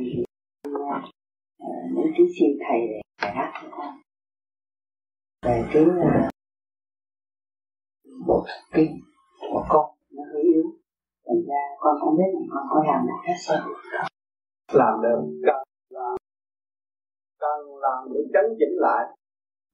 [1.95, 4.01] những chú xin thầy để giải đáp cho con
[5.43, 6.31] về cái uh,
[8.27, 9.01] bộ kinh
[9.51, 10.65] của con nó hơi yếu
[11.27, 13.69] thành ra con không biết là con có làm được hết sao
[14.73, 16.17] làm được cần làm
[17.39, 19.05] cần làm để chấn chỉnh lại.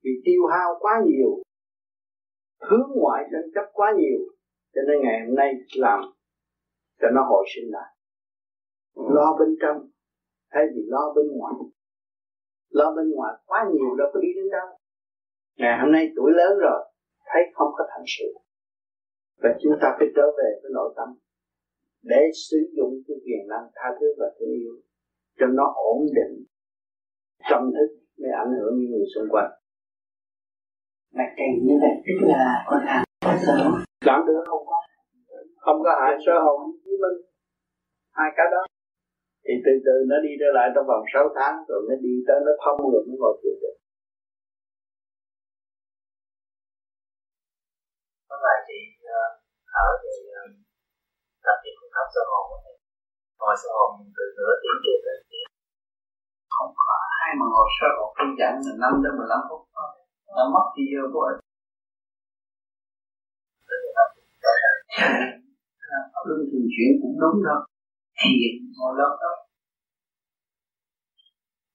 [0.03, 1.43] Vì tiêu hao quá nhiều,
[2.61, 4.19] hướng ngoại tranh chấp quá nhiều,
[4.75, 6.01] cho nên ngày hôm nay làm
[7.01, 7.91] cho nó hồi sinh lại.
[8.95, 9.89] Lo bên trong
[10.51, 11.55] thay vì lo bên ngoài.
[12.71, 14.79] Lo bên ngoài quá nhiều đâu có đi đến đâu.
[15.57, 16.81] Ngày hôm nay tuổi lớn rồi,
[17.27, 18.25] thấy không có thành sự.
[19.43, 21.09] Và chúng ta phải trở về với nội tâm
[22.11, 24.75] để sử dụng cái quyền năng tha thứ và thương yêu
[25.39, 26.35] cho nó ổn định
[27.51, 29.51] tâm thức để ảnh hưởng những người xung quanh.
[31.17, 33.53] Bạch thầy như vậy tức là con làm bao giờ
[34.09, 34.79] làm được không có.
[35.65, 37.19] Không có hại sơ hồn với minh
[38.19, 38.63] hai cái đó.
[39.45, 42.39] Thì từ từ nó đi trở lại trong vòng 6 tháng rồi nó đi tới
[42.47, 43.77] nó thông rồi nó ngồi thiền được.
[48.29, 48.79] Có vài chị
[49.85, 50.15] ở thì
[51.45, 52.45] tập thiền phương pháp sơ hồn
[53.41, 55.49] ngồi sơ hồn từ nửa tiếng kia tới tiếng.
[56.55, 59.89] Không có ai mà ngồi sơ hồn đơn giản là 5 đến 15 phút thôi.
[60.37, 61.39] Nó mất thì giờ của anh
[66.27, 67.61] luân thường chuyển cũng đúng đâu.
[68.21, 69.33] Thiền ngồi lâu đó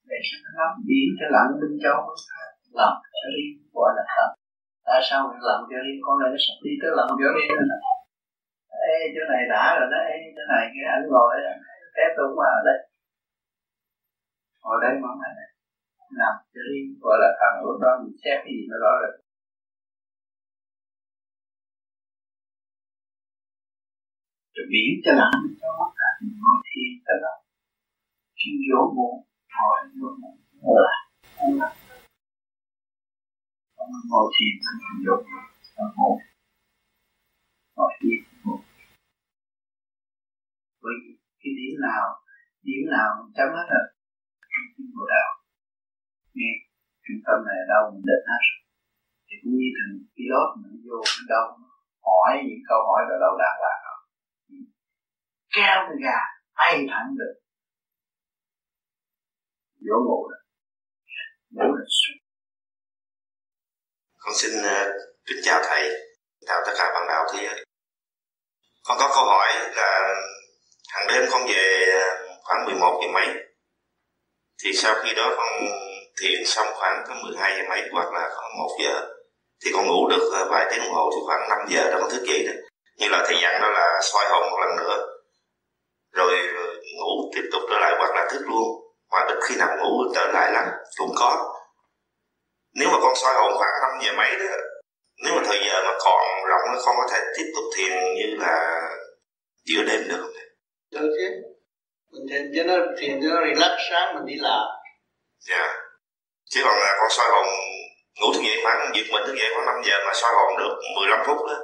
[0.10, 2.02] để cho nó lắm biến cho lặng bên trong.
[2.80, 4.30] Làm cho riêng gọi là thật
[4.88, 6.00] tại sao mình làm cho riêng?
[6.06, 7.78] Con này nó sắp đi tới làm cho riêng nè
[8.96, 11.34] ê chỗ này đã rồi đó ê chỗ này cái anh ngồi
[11.96, 12.80] té tôi mà ở đây
[14.62, 15.50] ngồi đây mà này
[16.22, 19.14] làm cho đi gọi là thằng lúc đó mình xét cái gì nó đó rồi.
[24.54, 25.32] Rồi biến cho lắm,
[25.62, 26.10] cho mắt ta
[26.42, 27.38] ngồi thiên cho lắm.
[28.40, 29.14] Khi vô buồn
[29.56, 31.02] ngồi dỗ buồn ngồi lại.
[31.38, 31.76] Ngồi lại
[34.10, 35.24] ngồi thiền mình ngồi
[37.76, 38.20] ngồi thiền.
[38.20, 38.29] ngồi
[40.84, 40.96] với
[41.42, 42.04] cái điểm nào
[42.68, 43.86] điểm nào chấm hết rồi.
[44.52, 45.30] Trung tâm của đạo.
[46.38, 46.52] Nghe
[47.04, 48.44] trung tâm này đâu mình định hết.
[49.28, 51.46] Thì cũng như thằng pilot mình vô cái đâu
[52.08, 54.02] hỏi những câu hỏi rồi đâu đạt là không
[55.58, 56.20] cao cái gà
[56.58, 57.36] bay thẳng được.
[59.86, 60.42] Vô ngủ rồi.
[61.56, 61.86] Ngủ là
[64.22, 64.88] con xin uh,
[65.26, 65.84] kính chào thầy
[66.48, 67.40] chào tất cả bạn đạo thì
[68.84, 69.90] con có câu hỏi là
[70.90, 73.28] hàng đêm con về ờ, khoảng 11 giờ mấy.
[74.64, 75.48] Thì sau khi đó con
[76.22, 79.02] thiền xong khoảng có 12 giờ mấy hoặc là khoảng 1 giờ,
[79.66, 82.10] thì con ngủ được ờ, vài tiếng đồng hồ thì khoảng 5 giờ đó con
[82.10, 82.54] thức dậy đó.
[82.98, 85.06] Như là thầy dặn đó là soi hồn một lần nữa,
[86.12, 86.38] rồi
[87.00, 88.86] ngủ tiếp tục trở lại hoặc là thức luôn.
[89.12, 90.66] Hoặc ít khi nào ngủ trở lại lắm,
[90.98, 91.56] cũng có.
[92.76, 94.56] Nếu mà con soi hồn khoảng 5 giờ mấy đó,
[95.24, 98.36] nếu mà thời giờ mà còn rộng nó không có thể tiếp tục thiền như
[98.38, 98.82] là
[99.66, 100.18] giữa đêm được.
[100.22, 100.39] không
[100.92, 101.30] được chứ?
[102.12, 104.66] Mình thiền cho nó thiền cho nó relax sáng, mình đi làm.
[105.40, 105.56] Dạ.
[105.56, 105.76] Yeah.
[106.50, 107.48] chứ còn là con soi hồn
[108.20, 110.76] ngủ thức dậy khoảng giật mình thức dậy khoảng 5 giờ mà soi hồn được
[110.96, 111.58] 15 phút đó.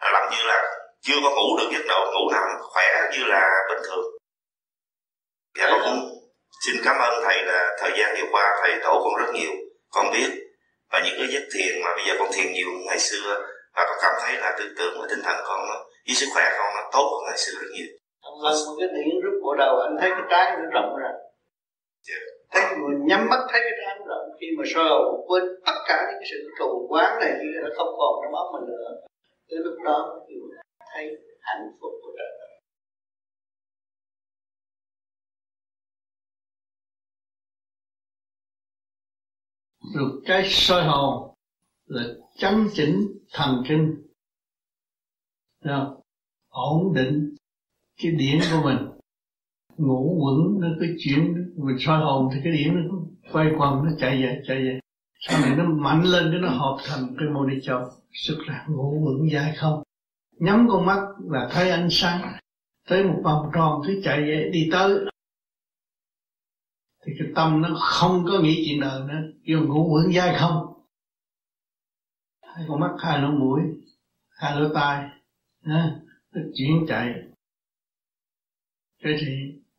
[0.00, 3.48] Là làm như là chưa có ngủ được giấc độ ngủ nằm khỏe như là
[3.68, 4.04] bình thường.
[5.58, 6.10] Dạ con cũng
[6.66, 9.50] xin cảm ơn thầy là thời gian vừa qua thầy đổ con rất nhiều.
[9.90, 10.30] Con biết,
[10.92, 13.98] và những cái giấc thiền mà bây giờ con thiền nhiều ngày xưa, và con
[14.02, 16.82] cảm thấy là tư tưởng và tinh thần con nó với sức khỏe con nó
[16.92, 17.86] tốt hơn ngày xưa rất nhiều
[18.42, 21.10] hơn một cái điện rút bộ đầu, anh thấy cái trái nó rộng ra.
[22.50, 25.78] Thấy người nhắm mắt thấy cái trái nó rộng, khi mà soi hồn quên tất
[25.88, 29.00] cả những cái sự cầu quán này kia nó không còn trong óc mình nữa.
[29.48, 30.34] Tới lúc đó thì
[30.94, 31.04] thấy
[31.40, 32.46] hạnh phúc của trời đất.
[39.94, 41.34] Rồi cái soi hồn
[41.86, 42.02] là
[42.36, 43.96] chấn chỉnh thần kinh.
[45.64, 46.00] Không?
[46.48, 47.34] ổn định
[48.02, 48.76] cái điển của mình.
[49.76, 52.94] Ngủ quẩn nó cứ chuyển, mình soi hồn thì cái điển nó
[53.32, 54.80] quay quần, nó chạy về chạy về.
[55.20, 57.80] Sau này nó mạnh lên cái nó hợp thành cái mô đi châu
[58.12, 59.82] sức ra ngủ vững dài không?
[60.38, 61.00] Nhắm con mắt
[61.30, 62.32] là thấy ánh sáng,
[62.88, 64.98] thấy một vòng tròn cứ chạy về, đi tới.
[67.06, 69.20] Thì cái tâm nó không có nghĩ chuyện đời nữa.
[69.44, 70.66] Kêu ngủ vững dài không?
[72.42, 73.60] Hai con mắt, hai lỗ mũi,
[74.30, 75.08] hai lỗ tai
[75.64, 75.90] nó
[76.54, 77.14] chuyển chạy
[79.04, 79.26] thế thì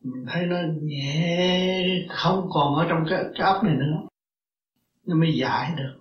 [0.00, 4.08] mình thấy nó nhẹ không còn ở trong cái, cái ấp này nữa.
[5.06, 5.98] Nó mới giải được.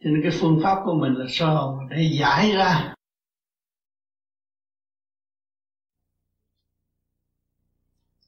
[0.00, 2.94] Cho nên cái phương pháp của mình là soi hồn để giải ra?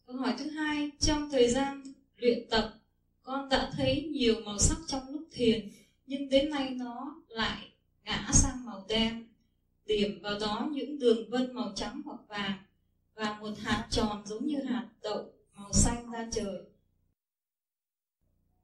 [0.07, 1.83] Câu hỏi thứ hai trong thời gian
[2.17, 2.75] luyện tập
[3.23, 5.69] con đã thấy nhiều màu sắc trong lúc thiền
[6.07, 7.69] nhưng đến nay nó lại
[8.05, 9.25] ngã sang màu đen
[9.87, 12.59] điểm vào đó những đường vân màu trắng hoặc vàng
[13.19, 16.63] và một hạt tròn giống như hạt đậu màu xanh ra trời.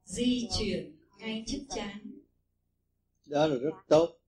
[0.05, 2.15] Di chuyển ngay trước chán
[3.27, 4.19] đó là rất tốt.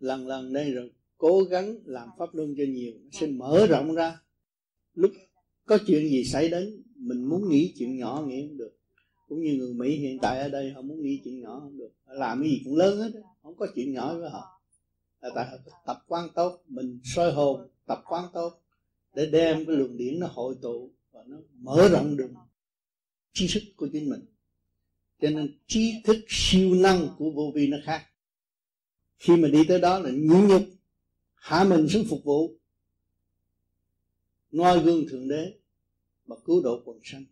[0.00, 3.94] Lần lần đây rồi, cố gắng làm pháp luân cho nhiều, nó sẽ mở rộng
[3.94, 4.20] ra.
[4.94, 5.10] Lúc
[5.66, 8.76] có chuyện gì xảy đến, mình muốn nghĩ chuyện nhỏ nghĩ không được.
[9.28, 11.90] Cũng như người mỹ hiện tại ở đây, họ muốn nghĩ chuyện nhỏ không được.
[12.06, 14.60] Họ làm cái gì cũng lớn hết, không có chuyện nhỏ với họ.
[15.20, 15.56] Là tại họ
[15.86, 18.63] tập quan tốt, mình soi hồn, tập quan tốt
[19.14, 22.30] để đem cái luồng điển nó hội tụ và nó mở rộng được
[23.32, 24.20] tri thức của chính mình.
[25.20, 28.06] Cho nên trí thức siêu năng của vô vi nó khác.
[29.18, 30.62] Khi mà đi tới đó là nhẫn nhục,
[31.34, 32.58] hạ mình xuống phục vụ,
[34.50, 35.54] noi gương thượng đế
[36.26, 37.24] mà cứu độ quần sanh.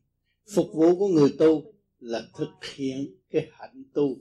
[0.54, 4.16] Phục vụ của người tu là thực hiện cái hạnh tu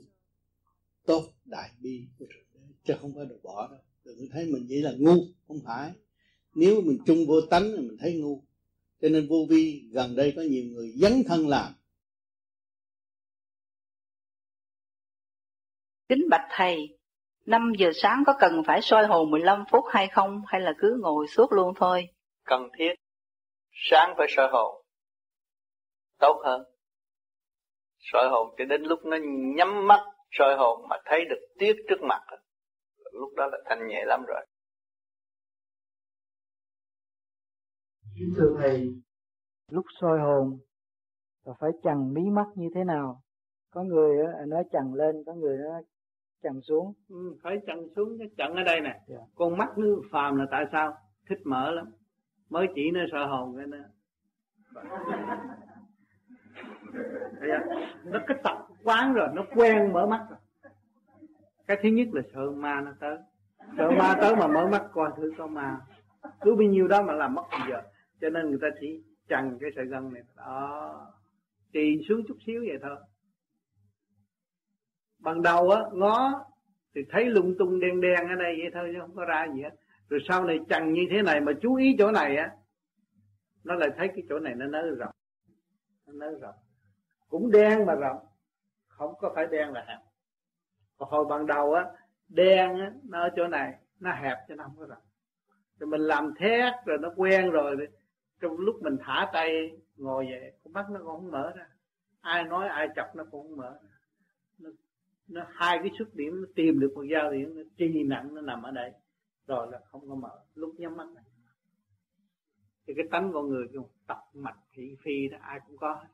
[1.04, 3.80] tốt đại bi của thượng đế, chứ không phải được bỏ đâu.
[4.04, 5.92] Đừng thấy mình vậy là ngu, không phải
[6.54, 8.42] nếu mình trung vô tánh thì mình thấy ngu.
[9.00, 11.72] Cho nên vô vi gần đây có nhiều người dấn thân làm.
[16.08, 16.98] Kính bạch thầy
[17.46, 20.98] 5 giờ sáng có cần phải soi hồn 15 phút hay không hay là cứ
[21.02, 22.08] ngồi suốt luôn thôi?
[22.44, 22.94] Cần thiết.
[23.72, 24.84] Sáng phải soi hồn
[26.18, 26.62] tốt hơn.
[27.98, 29.16] Soi hồn cho đến lúc nó
[29.56, 30.00] nhắm mắt
[30.30, 32.22] soi hồn mà thấy được tiếc trước mặt.
[33.12, 34.46] Lúc đó là thanh nhẹ lắm rồi
[38.14, 38.94] Kính thưa Thầy,
[39.70, 40.58] lúc soi hồn
[41.44, 43.22] là phải chằn mí mắt như thế nào?
[43.70, 44.16] Có người
[44.46, 45.82] nói chằn lên, có người nói
[46.42, 46.92] chằn xuống.
[47.08, 48.88] Ừ, phải chằn xuống, chằn ở đây nè.
[48.88, 49.06] Yeah.
[49.08, 49.18] Dạ.
[49.34, 50.96] Con mắt nó phàm là tại sao?
[51.28, 51.92] Thích mở lắm.
[52.48, 53.78] Mới chỉ nó soi hồn cái nó
[58.04, 60.38] nó cái tập quán rồi nó quen mở mắt rồi
[61.66, 63.18] cái thứ nhất là sợ ma nó tới
[63.76, 65.80] sợ ma tới mà mở mắt coi thử có ma
[66.40, 67.82] cứ bao nhiêu đó mà làm mất giờ
[68.22, 70.22] cho nên người ta chỉ chằng cái sợi gân này.
[70.36, 71.12] Đó.
[71.72, 72.96] Trì xuống chút xíu vậy thôi.
[75.18, 76.44] Ban đầu á, ngó
[76.94, 79.62] thì thấy lung tung đen đen ở đây vậy thôi, chứ không có ra gì
[79.62, 79.70] hết.
[80.08, 82.50] Rồi sau này chằng như thế này mà chú ý chỗ này á,
[83.64, 85.14] nó lại thấy cái chỗ này nó nới rộng.
[86.06, 86.54] Nó nới rộng.
[87.28, 88.26] Cũng đen mà rộng.
[88.88, 89.98] Không có phải đen là hẹp.
[90.98, 91.84] Còn hồi ban đầu á,
[92.28, 95.02] đen á, nó ở chỗ này, nó hẹp cho nó không có rộng.
[95.78, 97.76] Rồi mình làm thét rồi nó quen rồi
[98.42, 101.66] trong lúc mình thả tay ngồi vậy con mắt nó cũng không mở ra.
[102.20, 103.90] Ai nói ai chọc nó cũng không mở ra.
[104.58, 104.70] Nó,
[105.28, 108.40] nó hai cái xuất điểm nó tìm được một giao điểm nó chi nặng nó
[108.40, 108.92] nằm ở đây.
[109.46, 110.40] Rồi là không có mở.
[110.54, 111.24] Lúc nhắm mắt này.
[112.86, 116.04] Thì cái tánh con người cái tập mạch thị phi đó ai cũng có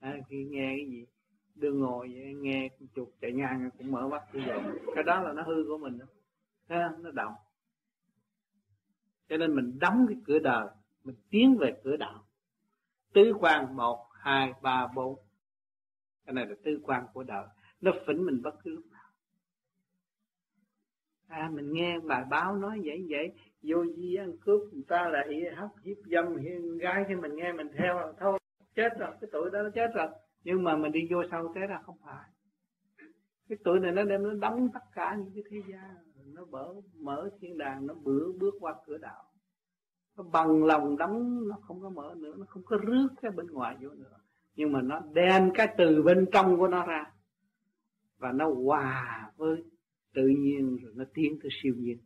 [0.00, 1.06] à, khi nghe cái gì
[1.54, 4.60] đưa ngồi vậy, nghe chuột chạy ngang cũng mở mắt như vậy
[4.94, 6.06] cái đó là nó hư của mình đó.
[6.98, 7.34] nó động.
[9.28, 10.68] Cho nên mình đóng cái cửa đời
[11.06, 12.26] mình tiến về cửa đạo.
[13.12, 15.18] Tứ quan một, hai, ba, bốn.
[16.26, 17.46] Cái này là tứ quan của đời
[17.80, 19.10] nó phỉnh mình bất cứ lúc nào.
[21.28, 23.32] À mình nghe bài báo nói vậy vậy.
[23.62, 27.04] Vô di ăn cướp người ta lại hấp hiếp dâm hiên gái.
[27.08, 28.38] Thì mình nghe mình theo là thôi,
[28.74, 30.08] chết rồi, cái tuổi đó nó chết rồi.
[30.44, 32.30] Nhưng mà mình đi vô sau thế là không phải.
[33.48, 35.96] Cái tuổi này nó đem nó đóng tất cả những cái thế gian.
[36.24, 39.24] Nó mở mở thiên đàng, nó bữa bước qua cửa đạo
[40.16, 43.46] nó bằng lòng đóng nó không có mở nữa, nó không có rước cái bên
[43.46, 44.18] ngoài vô nữa.
[44.54, 47.04] Nhưng mà nó đem cái từ bên trong của nó ra.
[48.18, 49.64] Và nó hòa với
[50.14, 51.98] tự nhiên rồi nó tiến tới siêu nhiên.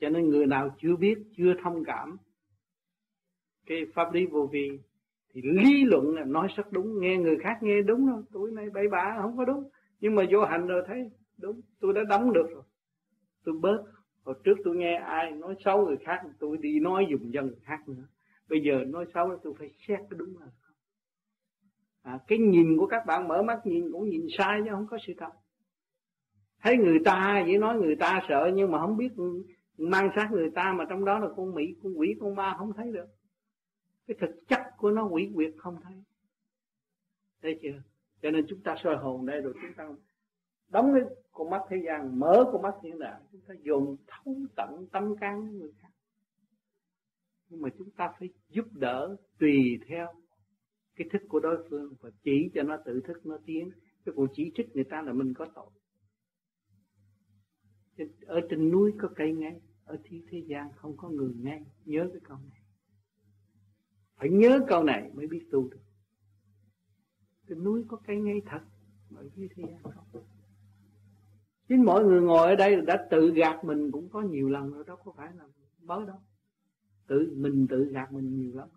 [0.00, 2.16] Cho nên người nào chưa biết, chưa thông cảm
[3.66, 4.80] cái pháp lý vô vi,
[5.32, 8.70] thì lý luận là nói rất đúng, nghe người khác nghe đúng đâu tuổi này
[8.70, 9.68] bảy bạ không có đúng.
[10.00, 12.62] Nhưng mà vô hành rồi thấy, đúng, tôi đã đóng được rồi.
[13.44, 13.84] Tôi bớt
[14.30, 17.60] hồi trước tôi nghe ai nói xấu người khác tôi đi nói dùng dân người
[17.62, 18.04] khác nữa.
[18.48, 20.74] Bây giờ nói xấu tôi phải xét cái đúng là không.
[22.02, 24.98] À, cái nhìn của các bạn mở mắt nhìn cũng nhìn sai chứ không có
[25.06, 25.32] sự thật.
[26.62, 29.08] Thấy người ta vậy nói người ta sợ nhưng mà không biết
[29.78, 32.72] mang sát người ta mà trong đó là con mỹ con quỷ con ma không
[32.72, 33.06] thấy được.
[34.06, 35.94] Cái thực chất của nó quỷ quyệt không thấy.
[37.42, 37.82] Thấy chưa?
[38.22, 39.88] Cho nên chúng ta soi hồn đây rồi chúng ta
[40.70, 41.02] đóng cái
[41.32, 45.16] con mắt thế gian, mở con mắt thiên đàng chúng ta dùng thấu tận tâm
[45.16, 45.88] can của người khác.
[47.48, 50.06] Nhưng mà chúng ta phải giúp đỡ tùy theo
[50.96, 53.70] cái thức của đối phương và chỉ cho nó tự thức, nó tiến.
[54.04, 55.70] Cái cuộc chỉ trích người ta là mình có tội.
[58.26, 62.08] Ở trên núi có cây ngay ở thiên thế gian không có người ngay nhớ
[62.12, 62.60] cái câu này.
[64.16, 65.82] Phải nhớ câu này mới biết tu được.
[67.48, 68.60] Trên núi có cây ngay thật,
[69.16, 70.22] ở dưới thế gian không
[71.70, 74.84] chính mọi người ngồi ở đây đã tự gạt mình cũng có nhiều lần rồi
[74.86, 75.44] đó có phải là
[75.82, 76.16] mới đâu.
[77.06, 78.68] Tự, mình tự gạt mình nhiều lắm.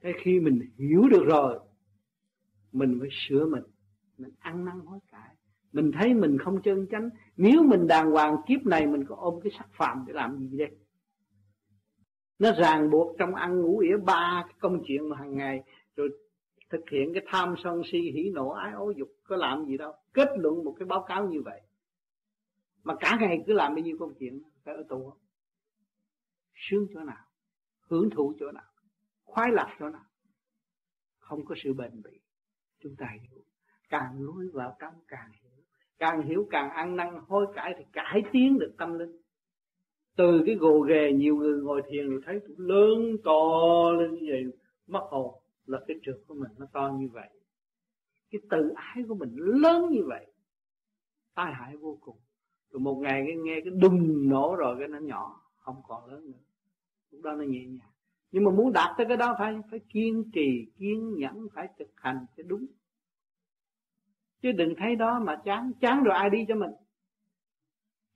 [0.00, 1.58] Thế khi mình hiểu được rồi,
[2.72, 3.62] mình phải sửa mình
[4.18, 5.34] mình ăn năn hối cải.
[5.72, 7.10] Mình thấy mình không chân chánh.
[7.36, 10.58] Nếu mình đàng hoàng kiếp này, mình có ôm cái sắc phạm để làm gì
[10.58, 10.70] đây?
[12.38, 15.62] Nó ràng buộc trong ăn ngủ ỉa ba cái công chuyện mà hàng ngày,
[15.96, 16.10] rồi
[16.70, 19.92] thực hiện cái tham sân si, hỉ nộ, ái ố dục, có làm gì đâu.
[20.12, 21.60] Kết luận một cái báo cáo như vậy.
[22.84, 25.18] Mà cả ngày cứ làm bao nhiêu công chuyện, phải ở tù không?
[26.54, 27.24] Sướng chỗ nào?
[27.80, 28.64] Hưởng thụ chỗ nào?
[29.24, 30.04] Khoái lạc chỗ nào?
[31.18, 32.20] Không có sự bền bỉ.
[32.80, 33.42] Chúng ta hiểu.
[33.88, 35.50] Càng lối vào trong càng hiểu.
[35.98, 39.16] Càng hiểu càng ăn năn, hối cải thì cải tiến được tâm linh.
[40.16, 44.26] Từ cái gồ ghề nhiều người ngồi thiền rồi thấy tôi lớn to lên như
[44.28, 44.44] vậy,
[44.86, 45.34] mất hồn
[45.68, 47.28] là cái trượt của mình nó to như vậy.
[48.30, 50.26] Cái tự ái của mình lớn như vậy.
[51.34, 52.16] Tai hại vô cùng.
[52.70, 56.30] Rồi một ngày cái nghe cái đùng nổ rồi cái nó nhỏ, không còn lớn
[56.30, 56.38] nữa.
[57.10, 57.90] Lúc đó nó nhẹ nhàng.
[58.32, 61.88] Nhưng mà muốn đạt tới cái đó phải phải kiên trì, kiên nhẫn, phải thực
[61.96, 62.66] hành cho đúng.
[64.42, 66.70] Chứ đừng thấy đó mà chán chán rồi ai đi cho mình.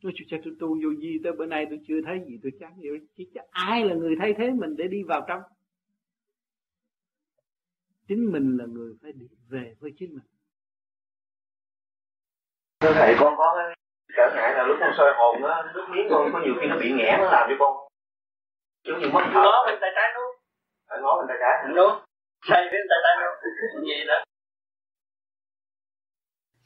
[0.03, 2.73] Tôi chưa tôi tu vô gì tới bữa nay tôi chưa thấy gì, tôi chán
[2.77, 5.43] vậy chứ ai là người thay thế mình để đi vào trong
[8.13, 10.29] chính mình là người phải đi về với chính mình.
[12.81, 13.77] Thưa thầy con có cái
[14.17, 16.77] trở ngại là lúc con soi hồn á nước miếng con có nhiều khi nó
[16.81, 17.89] bị nghẽn nó làm cho con
[18.87, 20.31] giống như mất ngó bên tay trái luôn
[20.89, 21.95] phải ngó bên tay trái đúng.
[22.49, 24.15] Thay bên tay trái luôn gì đó.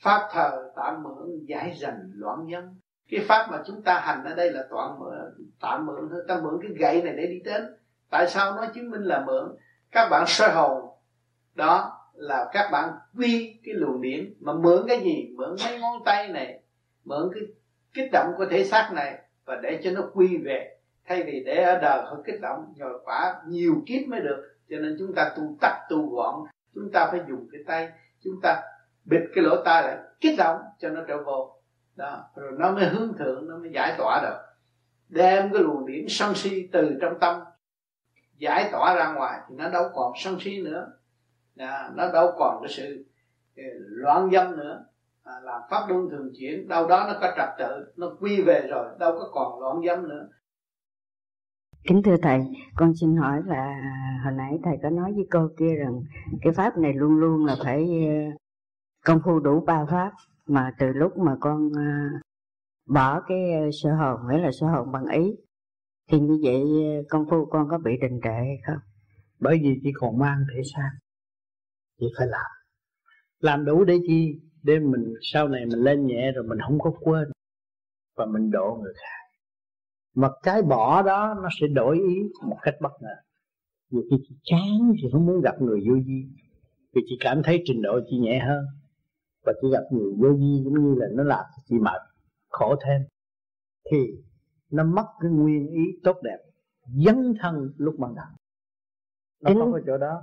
[0.02, 2.81] Pháp thờ tạm mượn giải dần loạn nhân.
[3.10, 5.14] Cái pháp mà chúng ta hành ở đây là toàn mượn
[5.60, 7.62] tạm mượn thôi ta mượn cái gậy này để đi đến.
[8.10, 9.56] Tại sao nó chứng minh là mượn?
[9.90, 10.95] Các bạn soi hồn
[11.57, 15.35] đó là các bạn quy cái luồng điển, mà mượn cái gì?
[15.37, 16.61] Mượn mấy ngón tay này,
[17.05, 17.43] mượn cái
[17.95, 20.77] kích động của thể xác này, và để cho nó quy về.
[21.09, 24.53] Thay vì để ở đời họ kích động rồi quả nhiều kiếp mới được.
[24.70, 26.35] Cho nên chúng ta tu tắt tu gọn.
[26.74, 27.89] Chúng ta phải dùng cái tay.
[28.24, 28.62] Chúng ta
[29.05, 31.61] bịt cái lỗ tai lại, kích động cho nó trở vô.
[31.97, 34.39] Đó, rồi nó mới hướng thượng, nó mới giải tỏa được.
[35.09, 37.41] Đem cái luồng điển sân si từ trong tâm
[38.37, 40.87] giải tỏa ra ngoài, thì nó đâu còn sân si nữa
[41.57, 43.05] à, nó đâu còn cái sự
[43.57, 44.87] ờ, loạn dâm nữa.
[45.23, 48.66] À, làm pháp luân thường chuyển đâu đó nó có trật tự nó quy về
[48.70, 50.28] rồi đâu có còn loạn dâm nữa.
[51.85, 52.41] Kính thưa Thầy,
[52.77, 53.81] con xin hỏi là
[54.24, 56.03] hồi nãy Thầy có nói với cô kia rằng
[56.43, 58.37] cái pháp này luôn luôn là phải ờ,
[59.05, 60.12] công phu đủ ba pháp
[60.47, 62.19] mà từ lúc mà con ờ,
[62.87, 65.37] bỏ cái sơ hồn nghĩa là sơ hồn bằng ý
[66.11, 66.62] thì như vậy
[67.09, 68.78] công phu con có bị đình trệ hay không?
[69.41, 70.91] Bởi vì chỉ còn mang thể xác
[72.01, 72.51] chỉ phải làm.
[73.39, 74.40] Làm đủ để chi?
[74.62, 77.28] Để mình sau này mình lên nhẹ rồi mình không có quên.
[78.16, 79.39] Và mình độ người khác.
[80.14, 82.14] Mà cái bỏ đó nó sẽ đổi ý
[82.48, 83.14] một cách bất ngờ.
[83.90, 86.23] Nhiều khi chị chán thì không muốn gặp người vô vi
[86.94, 88.64] vì chị cảm thấy trình độ chị nhẹ hơn.
[89.47, 92.01] Và chị gặp người vô vi giống như là nó làm chị mệt
[92.48, 93.01] khổ thêm.
[93.90, 93.98] Thì
[94.70, 96.39] nó mất cái nguyên ý tốt đẹp
[97.06, 98.27] dấn thân lúc ban đầu.
[99.40, 100.23] Nó không có chỗ đó.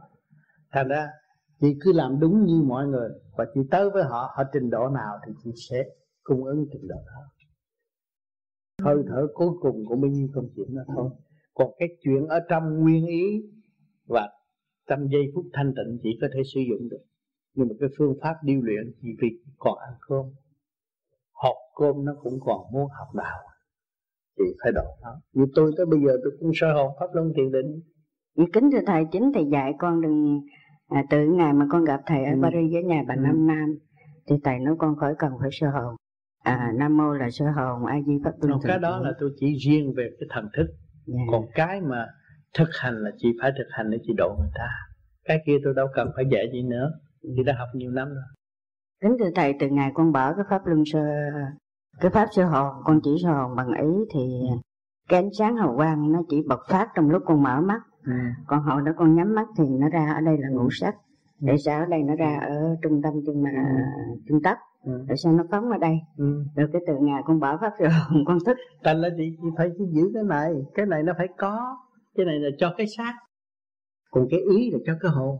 [0.71, 1.07] Thành ra
[1.63, 3.09] chị cứ làm đúng như mọi người.
[3.37, 5.83] Và chị tới với họ họ trình độ nào thì chị sẽ
[6.23, 7.21] cung ứng trình độ đó.
[8.81, 11.09] Hơi thở cuối cùng của bao nhiêu công chuyện đó thôi.
[11.53, 13.41] Còn cái chuyện ở trong nguyên ý
[14.07, 14.29] và
[14.89, 17.03] trong giây phút thanh tịnh chỉ có thể sử dụng được.
[17.55, 19.27] Nhưng mà cái phương pháp điêu luyện chỉ vì
[19.57, 20.25] còn ăn cơm.
[21.43, 23.39] Học cơm nó cũng còn muốn học đạo.
[24.39, 25.21] Thì phải độ nó.
[25.33, 27.81] Như tôi tới bây giờ tôi cũng soi hồn pháp luân thiền định.
[28.53, 30.39] Kính thưa thầy chính, thầy dạy con đừng
[30.89, 32.39] à, từ ngày mà con gặp thầy ở ừ.
[32.41, 33.19] Paris với nhà bà ừ.
[33.19, 33.75] Năm Nam
[34.27, 35.95] thì thầy nói con khỏi cần phải sơ hồn
[36.43, 39.55] à nam mô là sơ hồn a di pháp luân cái đó là tôi chỉ
[39.55, 40.77] riêng về cái thần thức yeah.
[41.07, 41.23] Dạ.
[41.31, 42.07] còn cái mà
[42.57, 44.69] thực hành là chị phải thực hành để chị độ người ta
[45.25, 46.91] cái kia tôi đâu cần phải dạy gì nữa
[47.21, 48.23] chị đã học nhiều năm rồi
[49.01, 50.99] kính thưa thầy từ ngày con bỏ cái pháp luân sơ
[52.01, 54.55] cái pháp sơ hồn con chỉ sơ hồn bằng ý thì ừ.
[55.09, 58.13] cái ánh sáng hào quang nó chỉ bộc phát trong lúc con mở mắt ừ.
[58.47, 60.95] còn hồi đó con nhắm mắt thì nó ra ở đây là ngũ sắc
[61.41, 61.47] ừ.
[61.47, 64.15] để sao ở đây nó ra ở trung tâm chân mà ừ.
[64.27, 65.05] chân tóc ừ.
[65.07, 66.43] để sao nó phóng ở đây ừ.
[66.55, 67.89] rồi cái từ ngày con bỏ pháp rồi
[68.27, 71.77] con thức thành là chị, chị phải giữ cái này cái này nó phải có
[72.15, 73.13] cái này là cho cái xác
[74.11, 75.37] còn cái ý là cho cái hồn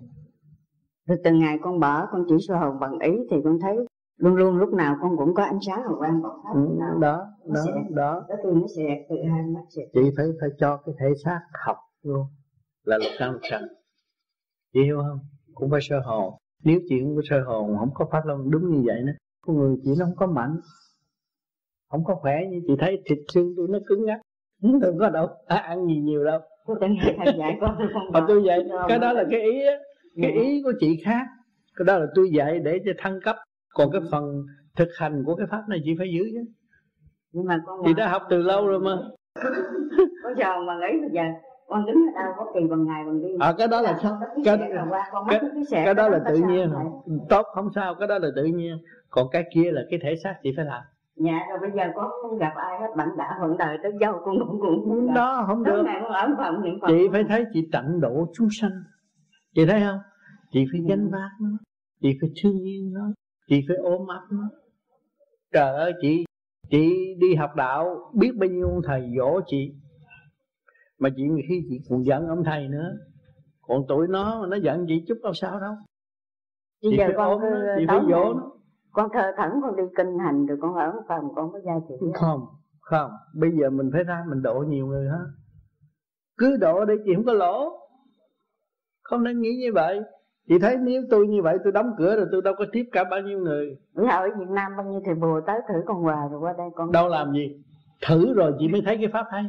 [1.07, 3.77] rồi từ ngày con bỏ con chỉ soi hồn bằng ý thì con thấy
[4.18, 6.88] luôn luôn lúc nào con cũng có ánh sáng hào quang bộc phát ừ, đó
[6.99, 7.61] đó đó,
[7.95, 8.26] đó.
[8.30, 11.77] đó nó sẽ từ hai mắt sẽ chị phải phải cho cái thể xác học
[12.03, 12.26] luôn
[12.84, 13.64] là lục căn lục trần
[14.73, 15.19] chị hiểu không?
[15.53, 16.34] Cũng phải sơ hồn.
[16.64, 19.76] Nếu không có sơ hồn không có phát long đúng như vậy nữa con người
[19.84, 20.57] chị nó không có mạnh
[21.89, 24.19] không có khỏe như chị thấy thịt xương tôi nó cứng ngắc
[24.81, 26.39] đừng có đâu à, ăn gì nhiều đâu.
[28.11, 29.73] Mà tôi dạy cái đó là cái ý á.
[30.22, 30.41] Cái ừ.
[30.41, 31.26] ý của chị khác.
[31.76, 33.35] Cái đó là tôi dạy để cho thăng cấp.
[33.73, 34.43] Còn cái phần
[34.76, 36.43] thực hành của cái pháp này chị phải giữ chứ.
[37.31, 38.97] Nhưng mà con chị đã học từ lâu rồi mà.
[40.23, 41.22] Có giờ mà nghĩ bây giờ
[41.73, 43.39] con tính ở đâu có kỳ bằng ngày bằng đêm.
[43.39, 44.17] À cái đó là sao?
[44.45, 44.69] cái, cái,
[45.29, 45.39] cái,
[45.71, 46.69] cái, cái đó là tự nhiên.
[47.29, 48.77] tốt không sao cái đó là tự nhiên.
[49.09, 50.81] Còn cái kia là cái thể xác chị phải làm.
[51.15, 54.13] Dạ rồi bây giờ có không gặp ai hết bạn đã hận đời tới dâu
[54.25, 55.83] con cũng cũng đó không được.
[55.85, 58.71] ngày con ở phòng những chị phải thấy chị tận độ chúng sanh.
[59.55, 59.99] Chị thấy không?
[60.51, 61.49] Chị phải gánh vác nó.
[62.01, 63.11] Chị phải thương yêu nó.
[63.49, 64.49] Chị phải ôm ấp nó.
[65.53, 66.25] Trời ơi chị
[66.69, 69.71] chị đi học đạo biết bao nhiêu thầy dỗ chị
[71.03, 72.89] mà chị khi chị còn giận ông thầy nữa.
[73.67, 75.73] Còn tụi nó nó giận chị chút đâu sao đâu.
[76.81, 78.51] Chị giờ con cứ nó, chị phải ngày nó.
[78.91, 81.95] Con thờ thẫn con đi kinh hành rồi con ở phòng con có gia trị
[82.13, 82.45] không
[82.81, 83.11] không.
[83.35, 85.25] Bây giờ mình phải ra mình độ nhiều người hết.
[86.38, 87.80] Cứ độ đi chị không có lỗ.
[89.03, 90.01] Không nên nghĩ như vậy.
[90.47, 93.03] Chị thấy nếu tôi như vậy tôi đóng cửa rồi tôi đâu có tiếp cả
[93.03, 93.77] bao nhiêu người.
[93.93, 96.67] Bữa ở Việt Nam bao nhiêu thầy bùa tới thử con hoài rồi qua đây
[96.75, 97.63] con đâu làm gì?
[98.07, 99.43] Thử rồi chị mới thấy cái pháp hay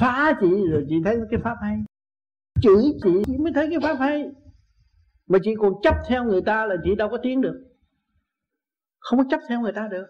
[0.00, 1.76] phá chị rồi chị thấy cái pháp hay.
[2.62, 4.30] Chửi chị chị mới thấy cái pháp hay.
[5.28, 7.64] Mà chị còn chấp theo người ta là chị đâu có tiến được.
[9.00, 10.06] Không có chấp theo người ta được.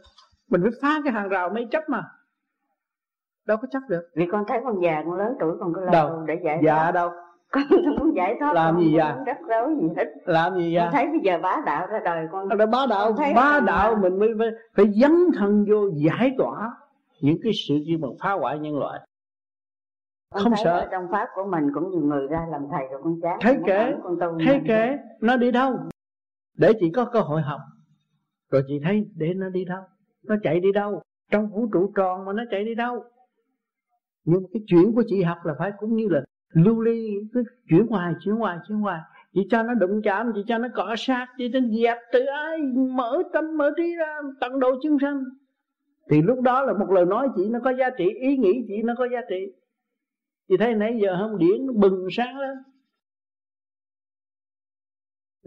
[0.51, 2.03] Mình phải phá cái hàng rào mới chấp mà.
[3.47, 4.03] Đâu có chấp được.
[4.17, 6.25] Vì con thấy con già con lớn tuổi con có đâu?
[6.27, 7.11] để giải dạ đâu?
[7.53, 7.63] Con
[7.99, 9.17] muốn giải thoát Làm gì dạ?
[9.27, 10.05] rắc rối gì hết.
[10.25, 13.13] Làm gì con vậy thấy bây giờ bá đạo ra đời con đó bá đạo
[13.19, 16.71] thấy bá đạo ngoài- mình mới phải, phải dấn thân vô giải tỏa
[17.21, 19.01] những cái sự gì mà phá hoại nhân loại
[20.31, 20.79] con không sợ.
[20.79, 23.39] ở trong pháp của mình cũng nhiều người ra làm thầy rồi con chán.
[23.41, 23.57] Thấy
[24.21, 24.97] tu thấy kệ.
[25.21, 25.79] Nó đi đâu?
[26.59, 27.61] Để chị có cơ hội học.
[28.51, 29.83] Rồi chị thấy để nó đi đâu?
[30.23, 31.03] Nó chạy đi đâu?
[31.31, 33.05] Trong vũ trụ tròn mà nó chạy đi đâu?
[34.25, 36.21] Nhưng cái chuyện của chị học là phải cũng như là
[36.53, 39.01] lưu ly cứ chuyển hoài chuyển hoài chuyển hoài.
[39.35, 42.59] Chị cho nó đụng chạm chị cho nó cọ sát chị trên dẹp từ ai
[42.97, 45.23] mở tâm mở trí ra tận độ chúng sanh.
[46.11, 48.83] Thì lúc đó là một lời nói chị nó có giá trị ý nghĩ chị
[48.83, 49.53] nó có giá trị
[50.49, 52.57] chị thấy nãy giờ không điển nó bừng sáng lên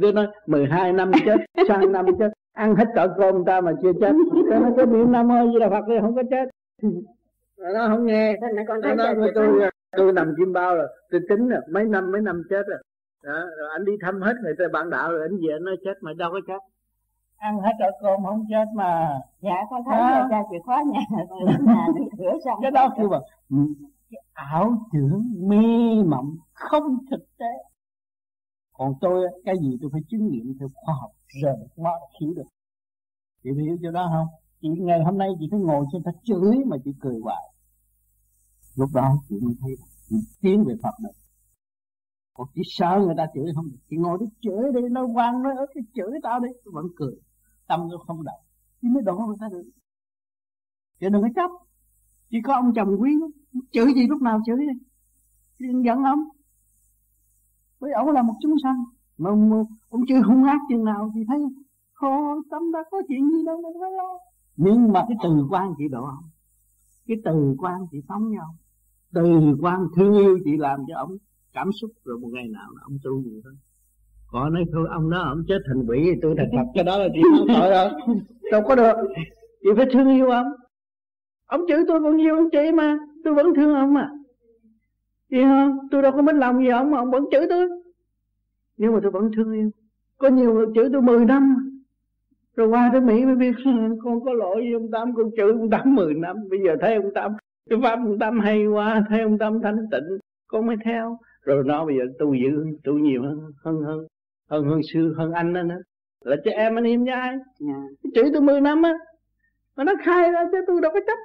[0.02, 3.92] Tôi nói 12 năm chết, sang năm chết Ăn hết cỡ cơm ta mà chưa
[4.02, 4.12] chết.
[4.50, 6.50] Tôi nói cái niệm Nam Mô Di Đà Phật đi không có chết.
[7.58, 8.36] Nó không nghe.
[8.42, 8.48] Nó
[8.96, 12.44] nói giờ tôi, tôi, nằm kim bao rồi Tôi tính rồi, mấy năm mấy năm
[12.50, 12.84] chết rồi.
[13.24, 15.78] Đó, rồi anh đi thăm hết người ta bạn đạo rồi anh về anh nói
[15.86, 16.60] chết mà đâu có chết.
[17.38, 19.20] Ăn hết cỡ cơm không chết mà.
[19.42, 21.24] Dạ con thấy là cha chìa khóa nhà nhà
[22.18, 22.60] rửa xong.
[22.62, 23.10] Cái đó kêu
[23.50, 23.58] ừ,
[24.10, 25.58] cái ảo tưởng mê
[26.08, 27.54] mộng không thực tế.
[28.74, 31.12] Còn tôi, cái gì tôi phải chứng nghiệm theo khoa học
[31.44, 32.48] rồi mới hiểu được.
[33.44, 34.28] Chị hiểu chỗ đó không?
[34.62, 37.54] Chị ngày hôm nay chị cứ ngồi trên ta chửi mà chị cười hoài.
[38.76, 39.72] Lúc đó chị mới thấy
[40.10, 41.20] chị tiến về Phật được
[42.40, 43.78] còn chị sợ người ta chửi không được.
[43.90, 46.50] Chị ngồi đó chửi đi nó quan nó cái chửi tao đi.
[46.66, 47.16] Tôi vẫn cười.
[47.68, 48.40] Tâm tôi không động.
[48.82, 49.64] Chị mới đổ người ta được.
[51.00, 51.52] Chị đừng có chấp.
[52.30, 53.32] Chỉ có ông chồng quý lắm
[53.72, 54.80] chửi gì lúc nào chửi đi.
[55.60, 56.20] Đừng giận ông.
[57.80, 58.84] Bởi ông là một chúng sanh.
[59.18, 59.30] Mà
[59.90, 61.40] ông, chưa hung ác chừng nào thì thấy
[61.94, 64.20] khổ tâm đã có chuyện gì đâu mà phải lo.
[64.56, 66.30] Nhưng mà cái từ quan chị độ ông.
[67.08, 68.56] Cái từ quan chị sống nhau.
[69.14, 71.18] Từ quan thương yêu chị làm cho ông
[71.54, 73.54] cảm xúc rồi một ngày nào là ông tu gì thôi,
[74.28, 76.98] có nói thôi ông đó ông chết thành quỷ thì tôi thành Phật cái đó
[76.98, 77.90] là chị không tội rồi
[78.52, 78.94] đâu có được.
[79.64, 80.48] Chị phải thương yêu ông.
[81.46, 84.10] Ông chửi tôi bao yêu ông chị mà tôi vẫn thương ông mà.
[85.32, 85.78] Hiểu không?
[85.92, 87.70] Tôi đâu có mất lòng gì ông mà ông vẫn chửi tôi.
[88.78, 89.70] Nhưng mà tôi vẫn thương yêu
[90.18, 91.56] Có nhiều người chửi tôi 10 năm.
[92.56, 93.52] Rồi qua tới Mỹ mới biết
[94.04, 96.36] Con có lỗi với ông Tám Con chửi ông Tám 10 năm.
[96.50, 97.32] Bây giờ thấy ông Tám
[97.70, 100.18] Cái pháp ông Tám hay quá Thấy ông Tám thanh tịnh
[100.48, 101.18] Con mới theo.
[101.44, 104.08] Rồi nó bây giờ tu dữ Tu nhiều hơn Hơn hơn
[104.50, 105.82] Hơn hơn xưa Hơn anh đó nữa.
[106.26, 107.38] Là cho em anh em với ai
[108.16, 108.94] Chửi tôi 10 năm á
[109.76, 111.18] Mà nó khai ra chứ tôi đâu có chấp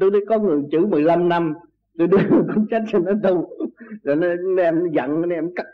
[0.00, 1.54] Tôi đi có người chữ 15 năm
[1.98, 2.18] Tôi đưa
[2.54, 3.48] con trách cho nó tu
[4.02, 5.66] Rồi nó đem giận nó em cắt.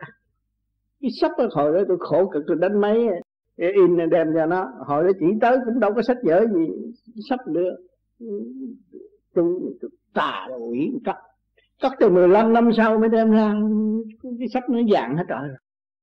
[1.00, 3.08] Cái sắp đó hồi đó tôi khổ cực tôi đánh máy
[3.56, 4.68] In đem cho nó.
[4.86, 6.68] Hồi đó chỉ tới cũng đâu có sách vở gì
[7.28, 7.76] Sắp nữa.
[9.34, 9.44] Tôi
[10.14, 11.16] tà quỷ cắt.
[11.80, 13.54] Cắt từ 15 năm sau mới đem ra
[14.38, 15.56] Cái sách nó dạng hết trời rồi.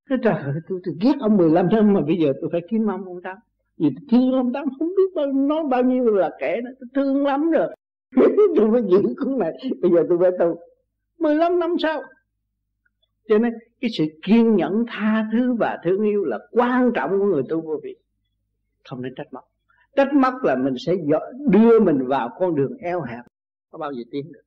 [0.09, 3.05] Cái trời tôi, tôi ghét ông 15 năm mà bây giờ tôi phải kiếm ông
[3.05, 3.37] ông Tám.
[3.77, 6.87] Vì tôi thương ông Tám không biết bao, nói bao nhiêu là kẻ nó Tôi
[6.95, 7.75] thương lắm rồi.
[8.55, 9.51] tôi phải giữ cuốn này.
[9.81, 10.59] Bây giờ tôi phải tu.
[11.19, 12.01] 15 năm sau.
[13.27, 17.25] Cho nên cái sự kiên nhẫn tha thứ và thương yêu là quan trọng của
[17.25, 17.95] người tu vô vi.
[18.89, 19.43] Không nên trách móc.
[19.95, 20.93] Trách móc là mình sẽ
[21.49, 23.25] đưa mình vào con đường eo hẹp.
[23.71, 24.41] Có bao giờ tiến được?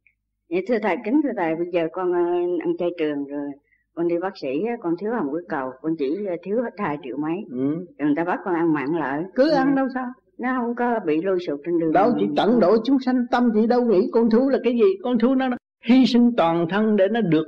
[0.51, 2.19] Vậy thưa thầy kính thưa thầy bây giờ con ờ,
[2.61, 3.51] ăn chay trường rồi.
[3.95, 5.71] Con đi bác sĩ con thiếu hồng huyết cầu.
[5.83, 7.37] Con chỉ thiếu hết hai triệu mấy.
[7.51, 7.87] Ừ.
[7.99, 10.07] người ta bắt con ăn mặn lợi Cứ ăn đâu sao
[10.43, 11.93] nó không có bị lôi sụt trên đường.
[11.93, 14.97] Đâu chỉ tận độ chúng sanh tâm chị đâu nghĩ con thú là cái gì.
[15.03, 15.49] Con thú nó
[15.85, 17.47] hy sinh toàn thân để nó được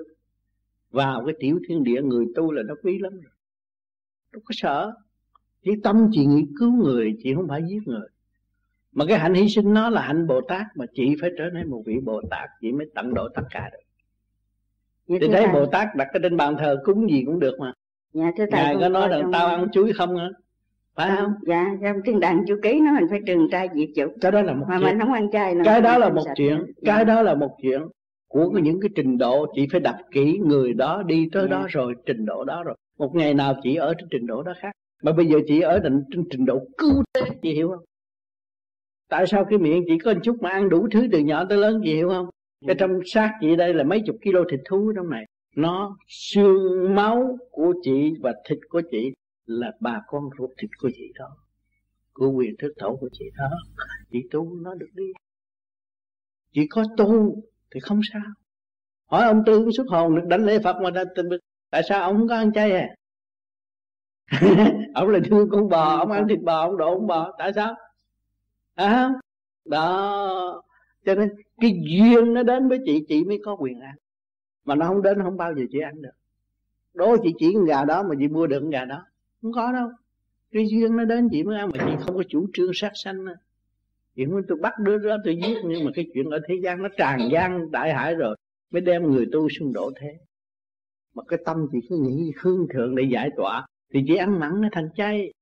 [0.90, 2.02] vào cái tiểu thiên địa.
[2.02, 3.32] Người tu là nó quý lắm rồi.
[4.32, 4.92] Đâu có sợ.
[5.64, 8.08] Chỉ tâm chị nghĩ cứu người Chị không phải giết người.
[8.92, 11.70] Mà cái hạnh hy sinh nó là hạnh Bồ Tát Mà chị phải trở nên
[11.70, 13.78] một vị Bồ Tát Chị mới tận độ tất cả được.
[15.08, 17.56] Vậy Thì thấy thầy- Bồ Tát đặt cái trên bàn thờ cúng gì cũng được
[17.60, 17.72] mà.
[18.12, 20.30] Dạ thầy Ngài có nói rằng tao ăn chuối không hả
[20.96, 21.32] phải không?
[21.46, 24.42] Dạ trong thiên đàng chú ký nó mình phải trừng trai diệt dục cái đó
[24.42, 24.88] là một mà chuyện.
[24.88, 25.62] mình không ăn chay nữa.
[25.64, 26.64] Cái đó là một chuyện.
[26.66, 26.94] Dạ.
[26.96, 27.82] cái đó là một chuyện
[28.28, 31.56] của những cái trình độ chị phải đọc kỹ người đó đi tới Dạ.
[31.56, 32.74] đó rồi trình độ đó rồi.
[32.98, 34.72] Một ngày nào chị ở trên trình độ đó khác.
[35.02, 37.84] Mà bây giờ chị ở trên, trên trình độ cứu thế chị hiểu không?
[39.10, 41.58] Tại sao cái miệng chị có một chút mà ăn đủ thứ từ nhỏ tới
[41.58, 42.26] lớn chị hiểu không?
[42.66, 45.24] Cái trong xác chị đây là mấy chục kilo thịt thú trong này
[45.56, 49.12] nó xương máu của chị và thịt của chị
[49.46, 51.36] là bà con ruột thịt của chị đó.
[52.12, 53.50] Của quyền thức tổ của chị đó
[54.10, 55.12] chị tu nó được đi.
[56.52, 58.22] Chỉ có tu thì không sao.
[59.06, 61.04] Hỏi ông tư xuất hồn được đánh lễ phật mà đã,
[61.70, 62.94] tại sao ông không có ăn chay à?
[64.94, 67.74] Ông là thương con bò ông ăn thịt bò ông đổ con bò tại sao?
[68.74, 69.10] À,
[69.64, 70.62] đó.
[71.04, 71.28] Cho nên
[71.60, 73.94] cái duyên nó đến với chị chị mới có quyền ăn.
[74.64, 76.10] Mà nó không đến không bao giờ chị ăn được.
[76.94, 79.06] Đố chị chỉ con gà đó mà chị mua được con gà đó
[79.44, 79.88] không có đâu.
[80.52, 83.24] Cái duyên nó đến chị mới ăn mà chị không có chủ trương sát sanh
[83.24, 83.34] nữa.
[84.16, 86.82] Chị muốn tôi bắt đứa đó tôi giết, nhưng mà cái chuyện ở thế gian
[86.82, 88.36] nó tràn gian đại hải rồi,
[88.70, 90.18] mới đem người tu xuống đổ thế.
[91.14, 94.60] Mà cái tâm chị cứ nghĩ hương thượng để giải tỏa, thì chị ăn mặn
[94.60, 95.32] nó thành chay.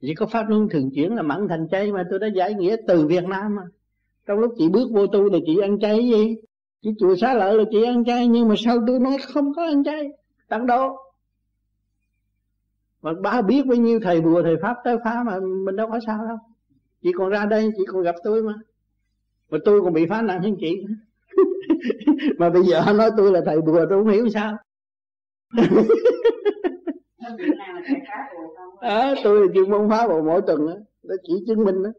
[0.00, 2.76] Chỉ có pháp luân thường chuyển là mặn thành chay mà tôi đã giải nghĩa
[2.88, 3.62] từ Việt Nam mà.
[4.26, 6.36] Trong lúc chị bước vô tu là chị ăn chay gì?
[6.82, 9.64] Chị chùa xá lợi là chị ăn chay, nhưng mà sau tôi nói không có
[9.64, 10.08] ăn chay?
[10.48, 10.96] Tặng đâu?
[13.02, 16.00] Mà ba biết bao nhiêu thầy bùa thầy pháp tới phá mà mình đâu có
[16.06, 16.36] sao đâu.
[17.02, 18.54] Chị còn ra đây chị còn gặp tôi mà.
[19.50, 20.84] Mà tôi còn bị phá nặng hơn chị.
[22.38, 24.56] Mà bây giờ nói tôi là thầy bùa tôi không hiểu sao.
[28.80, 31.90] À, tôi là chuyên môn phá bùa mỗi tuần đó nó chỉ chứng minh đó.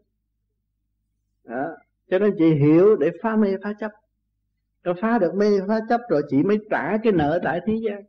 [1.44, 1.68] đó.
[2.10, 3.90] Cho nên chị hiểu để phá mê phá chấp.
[4.84, 8.02] Rồi phá được mê phá chấp rồi chị mới trả cái nợ tại thế gian.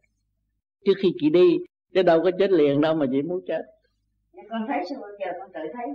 [0.86, 1.58] Trước khi chị đi
[1.94, 3.62] chứ đâu có chết liền đâu mà chị muốn chết.
[4.34, 5.32] Dạ, con thấy sao bây giờ?
[5.40, 5.86] Con tự thấy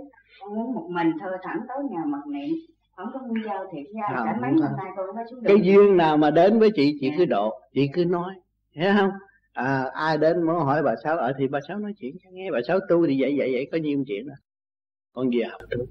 [0.41, 2.55] con muốn một mình thơ thẳng tối nhà mật niệm.
[2.95, 4.77] Không có muốn giao thiệt ra Không, cả mấy có.
[4.77, 5.65] nay con mới xuống cái đường.
[5.65, 8.33] duyên nào mà đến với chị chị cứ độ chị cứ nói
[8.71, 9.11] hiểu không?
[9.53, 12.51] À, ai đến muốn hỏi bà sáu ở thì bà sáu nói chuyện cho nghe
[12.51, 14.37] bà sáu tu thì vậy vậy vậy có nhiêu chuyện à
[15.13, 15.85] con về học tu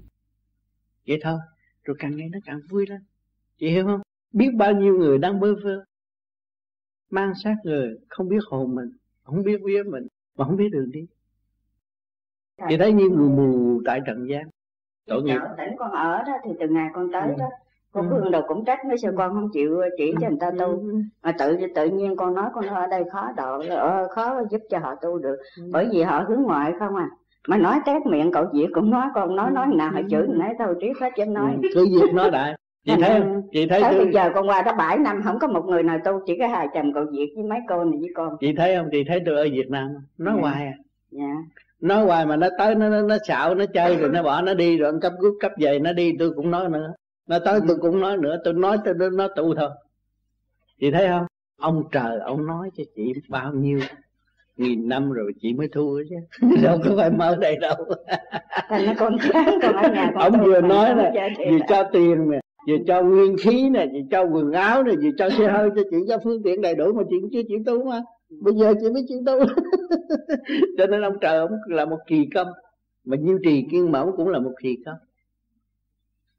[1.07, 1.37] vậy thôi
[1.83, 2.99] rồi càng ngày nó càng vui lên.
[3.59, 4.01] Chị hiểu không?
[4.33, 5.83] Biết bao nhiêu người đang bơ vơ
[7.09, 8.89] mang xác người không biết hồn mình
[9.29, 10.07] không biết vía mình
[10.37, 11.05] mà không biết đường đi.
[12.69, 14.43] Chị thấy như người mù tại trần gian.
[15.07, 15.39] Tội nghiệp.
[15.57, 17.35] tỉnh con ở đó thì từ ngày con tới Ừ.
[17.39, 17.45] đó
[17.91, 18.15] con Ừ.
[18.21, 20.83] Phương đầu cũng trách mấy sao con không chịu chỉ cho người ta tu.
[21.23, 24.79] Mà tự tự nhiên con nói con ở đây khó độ ờ, khó giúp cho
[24.79, 25.37] họ tu được.
[25.71, 27.09] Bởi vì họ hướng ngoại không à.
[27.47, 30.53] Mà nói tét miệng cậu Diệu cũng nói con nói nói nào họ chửi nói
[30.59, 31.57] thôi triết hết chứ nói.
[31.63, 33.41] Ừ, cứ việc nói đại chị thấy không?
[33.51, 35.83] chị thấy Tới tôi bây giờ con qua đó 7 năm không có một người
[35.83, 38.37] nào tu chỉ có hai chồng cậu Diệt với mấy cô này với con.
[38.39, 38.87] Chị thấy không?
[38.91, 39.87] Chị thấy tôi ở Việt Nam
[40.17, 40.41] nói Dạ.
[40.41, 40.73] hoài à.
[41.11, 41.33] Dạ.
[41.81, 44.53] Nói hoài mà nó tới nó nó, nó xạo nó chơi rồi nó bỏ nó
[44.53, 46.93] đi rồi nó cấp rút cấp về nó đi tôi cũng nói nữa.
[47.27, 49.69] Nó tới tôi cũng nói nữa tôi nói tôi nó, tu thôi.
[50.79, 51.25] Chị thấy không?
[51.61, 53.79] Ông trời ông nói cho chị bao nhiêu
[54.57, 56.47] nghìn năm rồi chị mới thua chứ.
[56.63, 57.75] Đâu có phải mơ đây đâu.
[58.69, 61.65] Thành nó con chán con ở nhà con ông vừa mà nói thiệt vừa à.
[61.69, 65.29] cho tiền nè vừa cho nguyên khí nè vừa cho quần áo nè vừa cho
[65.29, 67.83] xe hơi cho chị cho phương tiện đầy đủ mà chị cũng chưa chịu tu
[67.83, 68.01] mà.
[68.41, 69.33] Bây giờ chị mới chịu tu
[70.77, 72.47] cho nên ông trời ông là một kỳ công
[73.05, 74.95] mà duy trì kiên mẫu cũng là một kỳ công.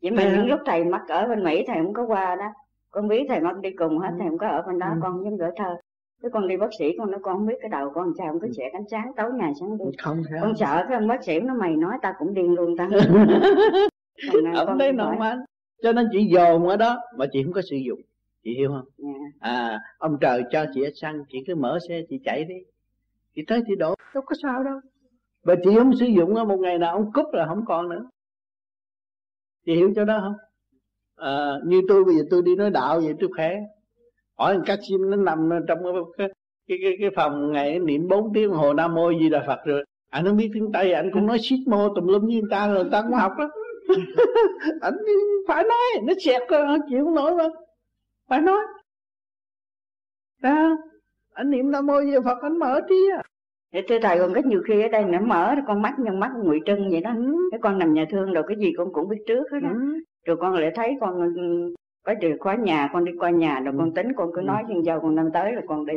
[0.02, 0.46] Vậy mà những không?
[0.48, 2.46] lúc thầy mất ở bên Mỹ thầy không có qua đó.
[2.90, 4.98] Con biết thầy mất đi cùng hết thầy không có ở bên đó Ừ.
[5.02, 5.76] con không dám gửi thơ.
[6.22, 8.40] Cái con đi bác sĩ con nói con không biết cái đầu con sao không
[8.40, 9.84] cứ sẽ cánh sáng tối ngày sáng đi.
[9.98, 10.38] Không sao.
[10.42, 12.88] Con sợ cái ông bác sĩ nó mày nói ta cũng điên luôn ta
[14.54, 14.92] ông con đấy
[15.82, 18.00] cho nên chị dồn ở đó mà chị không có sử dụng.
[18.44, 18.84] Chị hiểu không?
[18.98, 19.08] Dạ.
[19.40, 22.54] à ông trời cho chị xăng chị cứ mở xe chị chạy đi.
[23.34, 23.94] Chị tới chị đổ.
[24.14, 24.80] Đâu có sao đâu.
[25.42, 28.08] Và chị không sử dụng á, một ngày nào ông cúp là không còn nữa.
[29.66, 30.34] Chị hiểu chỗ đó không?
[31.16, 33.56] À, như tôi bây giờ tôi đi nói đạo vậy tôi khỏe
[34.38, 35.78] hỏi thằng các sim nó nằm trong
[36.18, 36.28] cái
[36.68, 39.84] cái cái, cái, phòng ngày niệm 4 tiếng hồ nam mô di đà phật rồi.
[40.10, 42.68] Anh không biết tiếng tây anh cũng nói xít mô tùm lum với người ta
[42.68, 43.50] rồi người ta cũng học đó
[44.80, 44.94] anh
[45.48, 47.44] phải nói nó xẹt nó chịu không nổi mà.
[48.28, 48.60] Phải nói.
[50.42, 50.76] Đó
[51.34, 53.22] anh niệm nam mô di đà phật anh mở trí à
[53.72, 56.30] Thế thưa thầy còn rất nhiều khi ở đây nó mở con mắt nhân mắt
[56.42, 57.10] ngụy trưng vậy đó.
[57.16, 57.48] Ừ.
[57.50, 59.70] cái con nằm nhà thương rồi cái gì con cũng biết trước hết đó
[60.26, 63.74] rồi con lại thấy con ừ, có chìa khóa nhà con đi qua nhà rồi
[63.78, 65.94] con tính con cứ nói với dâu con năm tới là con đi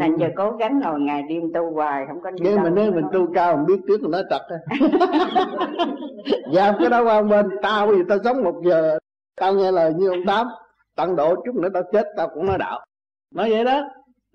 [0.00, 2.92] thành giờ cố gắng ngồi ngày đêm tu hoài không có đi nhưng mà nếu
[2.92, 4.56] mình tu cao mình biết trước là nói trật á.
[6.52, 8.98] Dám cái đó qua bên Tao giờ tao sống một giờ.
[9.36, 10.46] Tao nghe lời như ông Tám
[10.96, 12.84] Tận độ chút nữa tao chết tao cũng nói đạo.
[13.34, 13.82] Nói vậy đó.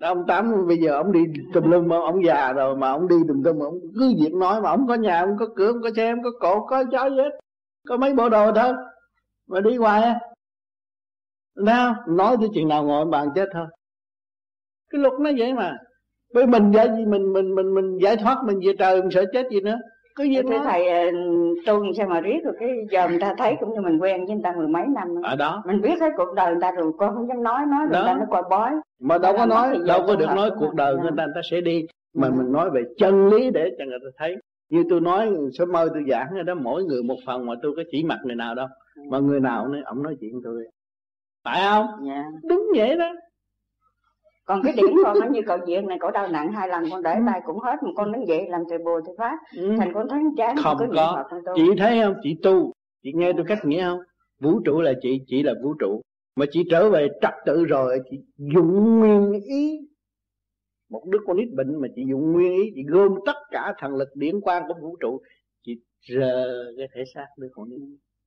[0.02, 1.20] Ông tám bây giờ ông đi
[1.54, 4.70] tùm lum ông già rồi mà ông đi tùm lum ông cứ việc nói mà
[4.70, 7.16] ông có nhà ông có cửa ông có xe ông có cổ có chó gì
[7.16, 7.30] hết.
[7.88, 8.72] Có mấy bộ đồ thôi.
[9.48, 10.20] Mà đi hoài á.
[11.56, 13.66] Nào nói tới chuyện nào ngồi bàn chết thôi
[14.92, 15.76] cái luật nó vậy mà.
[16.34, 19.46] Bởi mình giải mình mình mình mình giải thoát mình về trời mình sợ chết
[19.50, 19.78] gì nữa.
[20.16, 21.10] Cứ như thế thầy ờ,
[21.66, 24.34] tu sao mà riết rồi cái giờ người ta thấy cũng như mình quen với
[24.34, 25.62] người ta mười mấy năm ở à, đó.
[25.66, 28.14] Mình biết hết cuộc đời người ta rồi con không dám nói nói người ta
[28.14, 28.70] nó coi bói.
[29.00, 31.60] Mà đâu có nói đâu có được nói cuộc đời người ta người ta sẽ
[31.60, 31.86] đi.
[32.14, 32.32] Mà ừ.
[32.36, 34.36] mình nói về chân lý để cho người ta thấy.
[34.70, 37.72] Như tôi nói số mơ tôi giảng ở đó mỗi người một phần mà tôi
[37.76, 38.66] có chỉ mặt người nào đâu.
[39.10, 40.64] Mà người nào nói ông nói chuyện tôi.
[41.44, 41.86] Phải không?
[42.08, 42.24] Dạ.
[42.48, 43.12] đúng vậy đó
[44.52, 47.02] còn cái điểm con nó như cậu diện này cổ đau nặng hai lần con
[47.02, 47.20] để ừ.
[47.26, 49.74] tay cũng hết mà con đứng dậy làm trời bùa thì phát ừ.
[49.78, 51.54] thành con thấy chán không có, có.
[51.56, 52.14] chị thấy không?
[52.22, 52.72] Chị tu.
[53.02, 53.98] Chị nghe tôi cách nghĩa không?
[54.40, 56.00] Vũ trụ là chị chỉ là vũ trụ.
[56.36, 59.78] Mà chị trở về trật tự rồi chị dùng nguyên ý.
[60.90, 63.94] Một đứa con nít bệnh mà chị dùng nguyên ý chị gom tất cả thần
[63.94, 65.20] lực điển quang của vũ trụ
[65.66, 67.80] chị rờ cái thể xác đứa con nít.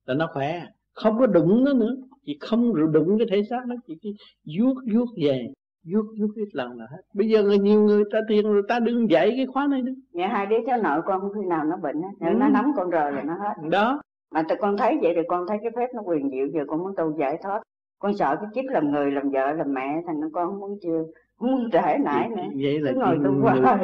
[0.06, 0.62] Là nó khỏe.
[0.92, 1.96] Không có đụng nó nữa.
[2.24, 4.14] Chị không đụng cái thể xác nó chị chỉ
[4.58, 5.52] vuốt vuốt về
[5.92, 7.02] vuốt vuốt ít lần là hết.
[7.14, 9.92] Bây giờ người nhiều người ta tiền người ta đừng dạy cái khóa này nữa.
[10.12, 12.34] Nhà hai đứa cháu nội con khi nào nó bệnh á ừ.
[12.36, 13.68] nó nắm con rờ là nó hết.
[13.70, 14.00] Đó.
[14.34, 16.78] Mà tụi con thấy vậy thì con thấy cái phép nó quyền diệu giờ con
[16.78, 17.60] muốn tu giải thoát.
[17.98, 20.78] Con sợ cái kiếp làm người làm vợ làm mẹ thành nó con không muốn
[20.82, 21.04] chưa
[21.38, 22.42] không muốn trễ nải nữa.
[22.62, 23.78] vậy là Cứ ngồi tu qua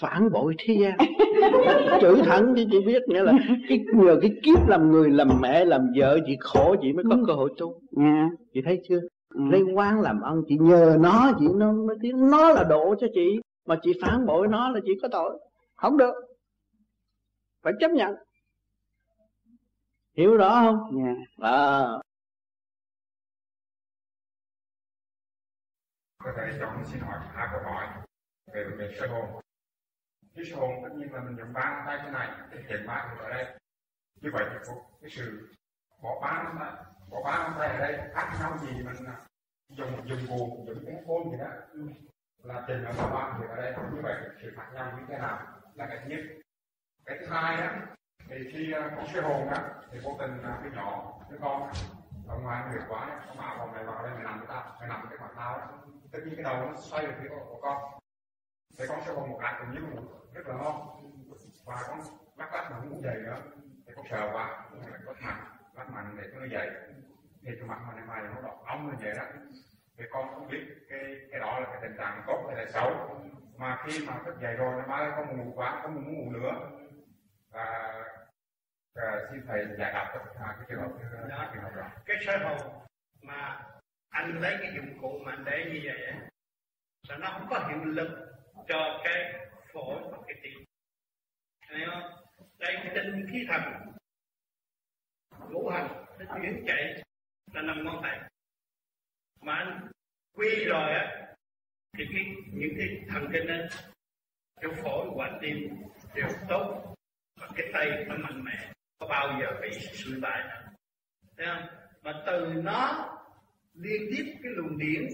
[0.00, 0.98] phản bội thế gian.
[2.00, 3.32] Chữ thẳng chứ chị biết nghĩa là
[3.68, 7.16] cái nhờ cái kiếp làm người làm mẹ làm vợ chị khổ chị mới có
[7.16, 7.24] ừ.
[7.26, 7.80] cơ hội tu.
[7.96, 8.30] Yeah.
[8.54, 9.00] chị thấy chưa.
[9.30, 13.06] Lấy quan làm ân chị nhờ nó chị nó mới tiếng nó là độ cho
[13.14, 15.38] chị mà chị phản bội nó là chị có tội.
[15.76, 16.14] Không được.
[17.62, 18.14] Phải chấp nhận.
[20.16, 21.04] Hiểu rõ không?
[21.04, 21.16] Yeah.
[21.38, 21.88] à.
[26.24, 27.86] có thể mình xin hỏi hai câu hỏi
[28.54, 29.42] về đề sơ hồn
[30.34, 32.94] cái sơ hồn tất nhiên là mình dùng ba tay thế này để hiện ba
[33.20, 33.58] ở đây.
[34.20, 35.48] Như vậy thì cái sự
[36.02, 36.72] bỏ ba năm tay
[37.10, 39.16] có ba ông thầy ở đây ăn nhau gì mình à,
[39.68, 41.48] dùng dùng buồn dùng cái phôn gì đó.
[42.42, 45.38] Là trình ở ba thì ở đây như vậy, sự khác nhau như thế nào
[45.74, 46.20] là cái nhất.
[47.04, 47.72] Cái thứ hai đó
[48.28, 49.58] thì khi à, có cái hồn đó
[49.90, 51.72] thì vô tình là cái nhỏ, cái con
[52.28, 54.88] ở ngoài người quá, nó bảo con này vào đây mày nằm với tao, mày
[54.88, 55.80] nằm cái mặt tao
[56.12, 58.00] tất nhiên cái đầu nó xoay về phía của con.
[58.78, 60.00] Thì con sẽ còn một cái, cũng như
[60.34, 61.00] rất là ngon.
[61.64, 62.00] Và con
[62.36, 63.36] lắc lắc mà không muốn dậy nữa.
[63.86, 64.68] Thì con sờ qua
[65.06, 66.70] có thằng lắc mạnh để nó dậy
[67.42, 69.24] thì cái mặt mình mai nó đọc ống như vậy đó.
[69.98, 72.90] Thì con không biết cái cái đó là cái tình trạng tốt hay là xấu.
[73.56, 76.70] Mà khi mà thức dậy rồi nó mới không ngủ quá không muốn ngủ nữa.
[77.50, 77.64] Và
[78.94, 80.88] à, xin thầy giải đáp cho cái trường hợp
[81.28, 81.50] đó.
[81.54, 81.88] trường hợp đó.
[82.06, 82.82] Cái sơ hồ
[83.22, 83.62] mà
[84.08, 86.20] anh lấy cái dụng cụ mà anh để như vậy á
[87.08, 88.08] là nó không có hiệu lực
[88.68, 89.34] cho cái
[89.72, 90.64] phổi và cái tim.
[91.68, 92.02] Thấy không?
[92.58, 93.89] Đây cái tinh khí thần
[95.50, 97.02] ngũ hành nó chuyển chạy
[97.52, 98.20] là nằm ngón tay.
[99.40, 99.88] Mà anh
[100.34, 101.34] quy rồi á,
[101.98, 103.68] thì cái, những cái thần kinh ấy
[104.62, 105.56] trong phổi, quả tim
[106.14, 106.94] đều tốt
[107.40, 110.72] và cái tay nó mạnh mẽ, có bao giờ bị suy bại đâu.
[111.36, 111.66] Thấy không?
[112.02, 113.06] Mà từ nó
[113.74, 115.08] liên tiếp cái luồng điển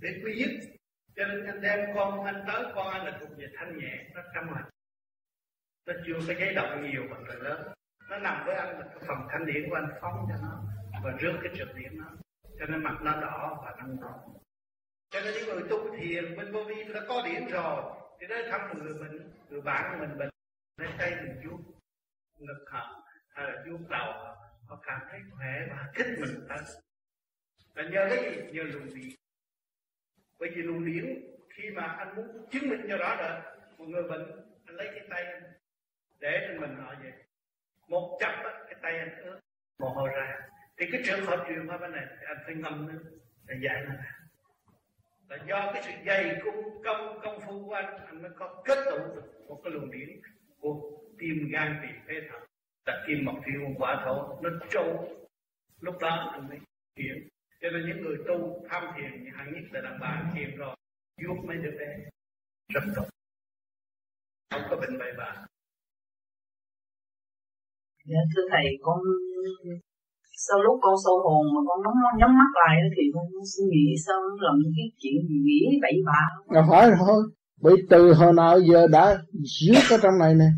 [0.00, 0.72] để quy dứt
[1.16, 4.22] cho nên anh đem con anh tới con anh là thuộc về thanh nhẹ, nó
[4.34, 4.70] trong lành
[5.86, 7.72] nó chưa có giấy động nhiều bằng người lớn
[8.12, 10.62] nó nằm với anh là cái phần thanh điển của anh phóng cho nó
[11.04, 12.10] và rước cái trực điển nó.
[12.58, 14.24] Cho nên mặt nó đỏ và nó đỏ.
[15.10, 17.82] Cho nên những người tu thiền bên vô vi đã có điển rồi.
[18.20, 20.30] Thì đến thăm người mình, người bạn của mình bệnh
[20.76, 21.58] lấy tay mình vuốt,
[22.38, 24.12] ngực họ hay là vuốt đầu.
[24.68, 26.64] Họ cảm thấy khỏe và thích mình hơn
[27.74, 28.52] là nhờ cái gì?
[28.52, 29.10] Nhờ luồng điển.
[30.38, 31.04] Bởi vì luồng điển,
[31.50, 33.40] khi mà anh muốn chứng minh cho rõ rồi
[33.78, 34.26] một người bệnh,
[34.66, 35.42] anh lấy cái tay anh
[36.18, 37.12] để trên mình, họ vậy
[37.92, 38.32] một chấm
[38.66, 39.40] cái tay anh ướt,
[39.78, 40.40] mồ hôi ra.
[40.76, 43.82] Thì cái trường hợp truyền qua bên này, thì anh phải ngâm nước để giải
[43.88, 43.94] nó.
[43.94, 44.12] Ra
[45.28, 48.78] là do cái sự dày cung công công phu của anh anh mới có kết
[48.90, 48.98] tụ
[49.48, 50.20] một cái luồng điển
[50.60, 52.42] của tim gan tỳ phế thận.
[52.86, 55.08] Là kim mộc thủy hồn quả thổ, nó trâu.
[55.80, 56.58] Lúc đó anh mới
[56.96, 57.16] hiểu.
[57.60, 60.76] Cho nên những người tu tham thiền hạng nhất là đàn bà thiền rồi,
[61.26, 61.98] vuốt mấy đứa bé.
[62.74, 63.06] Rất tốt.
[64.50, 65.46] Không có bệnh bậy bạ
[68.10, 68.98] dạ thưa thầy, con
[70.46, 73.86] sau lúc con sâu hồn mà con nhắm nhắm mắt lại thì con suy nghĩ
[74.06, 76.22] sao làm cái chuyện gì nghĩ bậy bạ
[76.54, 77.22] là dạ, phải thôi.
[77.62, 79.18] Bởi từ hồi nào giờ đã
[79.60, 80.48] rước ở trong này nè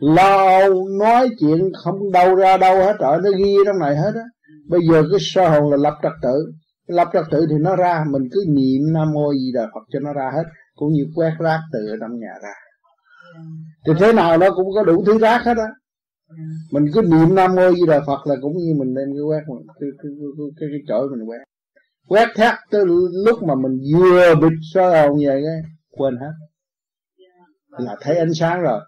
[0.00, 0.68] lo
[0.98, 4.24] nói chuyện không đâu ra đâu hết rồi nó ghi trong này hết á.
[4.68, 6.52] Bây giờ cái sơ hồn là lập trật tự.
[6.86, 10.00] Lập trật tự thì nó ra, mình cứ niệm nam mô gì đà phật cho
[10.00, 10.44] nó ra hết,
[10.74, 12.54] cũng như quét rác từ ở trong nhà ra.
[13.86, 15.68] Thì thế nào nó cũng có đủ thứ rác hết á
[16.70, 19.40] mình cứ niệm nam mô di đà phật là cũng như mình đem cái quét
[19.48, 21.38] mình cái cái cái, cái, cái chổi mình quét.
[22.08, 22.84] Quét thét tới
[23.26, 26.32] lúc mà mình vừa bịt soi hồn về cái quên hết.
[27.78, 28.80] Là thấy ánh sáng rồi.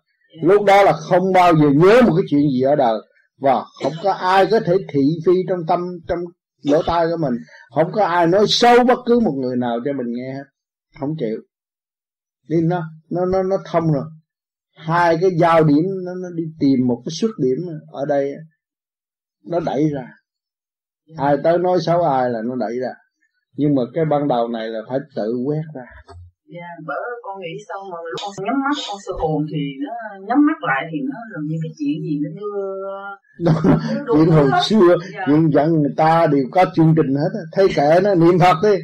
[0.43, 2.99] Lúc đó là không bao giờ nhớ một cái chuyện gì ở đời.
[3.41, 6.19] Và không có ai có thể thị phi trong tâm trong
[6.63, 7.35] lỗ tai của mình.
[7.75, 10.45] Không có ai nói xấu bất cứ một người nào cho mình nghe hết.
[11.01, 11.39] Không chịu.
[12.49, 14.05] Đi nó nó nó nó thông rồi
[14.77, 17.59] hai cái giao điểm nó, nó đi tìm một cái xuất điểm
[17.93, 18.35] ở đây
[19.47, 20.07] nó đẩy ra.
[21.17, 22.95] Ai tới nói xấu ai là nó đẩy ra.
[23.57, 25.83] Nhưng mà cái ban đầu này là phải tự quét ra.
[26.55, 30.27] Dạ, yeah, bởi con nghĩ xong mà con nhắm mắt con sơ hồn thì nó
[30.29, 32.57] nhắm mắt lại thì nó là những cái chuyện gì nó đưa
[34.15, 35.25] chuyện hồi xưa dạ.
[35.29, 38.77] những dẫn người ta đều có chương trình hết thấy kệ nó niệm phật đi.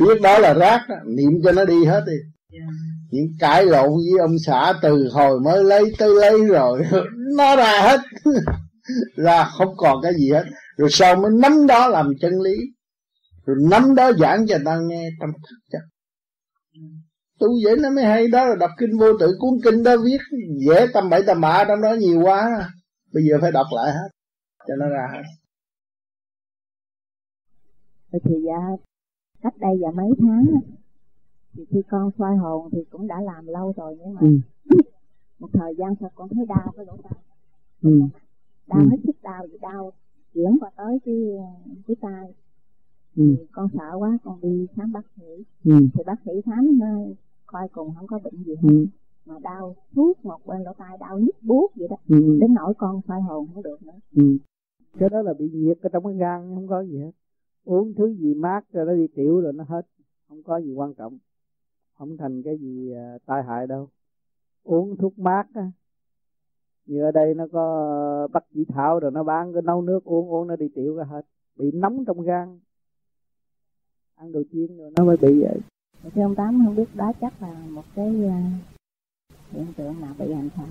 [0.00, 2.16] Biết đó là rác niệm cho nó đi hết đi.
[2.58, 2.68] Yeah.
[3.12, 6.82] Những cãi lộn với ông xã từ hồi mới lấy tới lấy rồi.
[7.36, 8.00] Nó ra hết.
[9.16, 10.44] Ra không còn cái gì hết.
[10.76, 12.54] Rồi sau mới nắm đó làm chân lý.
[13.46, 15.80] Rồi nắm đó giảng cho ta nghe tâm thức chắc
[17.42, 20.18] tu vậy nó mới hay đó là đọc kinh vô tự cuốn kinh đó viết.
[20.66, 22.70] Dễ tâm bảy tâm bạ trong đó nhiều quá.
[23.12, 24.08] Bây giờ phải đọc lại hết,
[24.68, 25.22] cho nó ra hết.
[28.24, 28.76] Thì dạ
[29.42, 30.44] cách đây dạ mấy tháng
[31.54, 34.28] thì khi con xoay hồn thì cũng đã làm lâu rồi nhưng mà ừ.
[35.38, 37.12] một thời gian sau con thấy đau cái lỗ tai
[37.82, 38.00] ừ.
[38.66, 38.88] đau ừ.
[38.90, 39.92] hết sức đau gì đau
[40.34, 41.14] chuyển qua tới cái
[41.86, 42.34] cái tai
[43.16, 43.34] ừ.
[43.38, 45.74] thì con sợ quá con đi khám bác sĩ ừ.
[45.94, 46.80] thì bác sĩ khám
[47.46, 48.86] coi cùng không có bệnh gì hết ừ.
[49.26, 52.38] mà đau thuốc một bên lỗ tai đau nhức buốt vậy đó ừ.
[52.40, 54.38] đến nỗi con xoay hồn không được nữa ừ.
[54.98, 57.10] cái đó là bị nhiệt ở trong cái gan không có gì hết
[57.64, 59.86] uống thứ gì mát rồi nó đi tiểu rồi nó hết
[60.28, 61.18] không có gì quan trọng
[62.02, 63.88] không thành cái gì à, tai hại đâu.
[64.62, 65.70] Uống thuốc mát á
[66.86, 70.28] như ở đây nó có bắt chỉ thảo rồi nó bán cái nấu nước uống
[70.28, 71.22] uống nó đi tiểu ra hết.
[71.56, 72.58] Bị nóng trong gan.
[74.14, 75.60] Ăn đồ chiên rồi nó mới bị vậy.
[76.14, 78.32] Thưa ông tám không biết đó chắc là một cái uh,
[79.50, 80.66] hiện tượng nào bị hành sao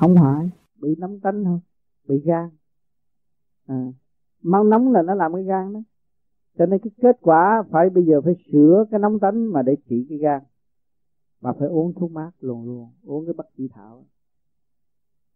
[0.00, 0.50] không phải
[0.80, 1.58] bị nóng tánh thôi
[2.08, 2.50] bị gan.
[3.66, 3.86] À,
[4.42, 5.80] máu nóng là nó làm cái gan đó.
[6.58, 9.76] Cho nên cái kết quả phải bây giờ phải sửa cái nóng tánh mà để
[9.88, 10.42] trị cái gan
[11.42, 14.04] mà phải uống thuốc mát luôn luôn uống cái bất chỉ thảo.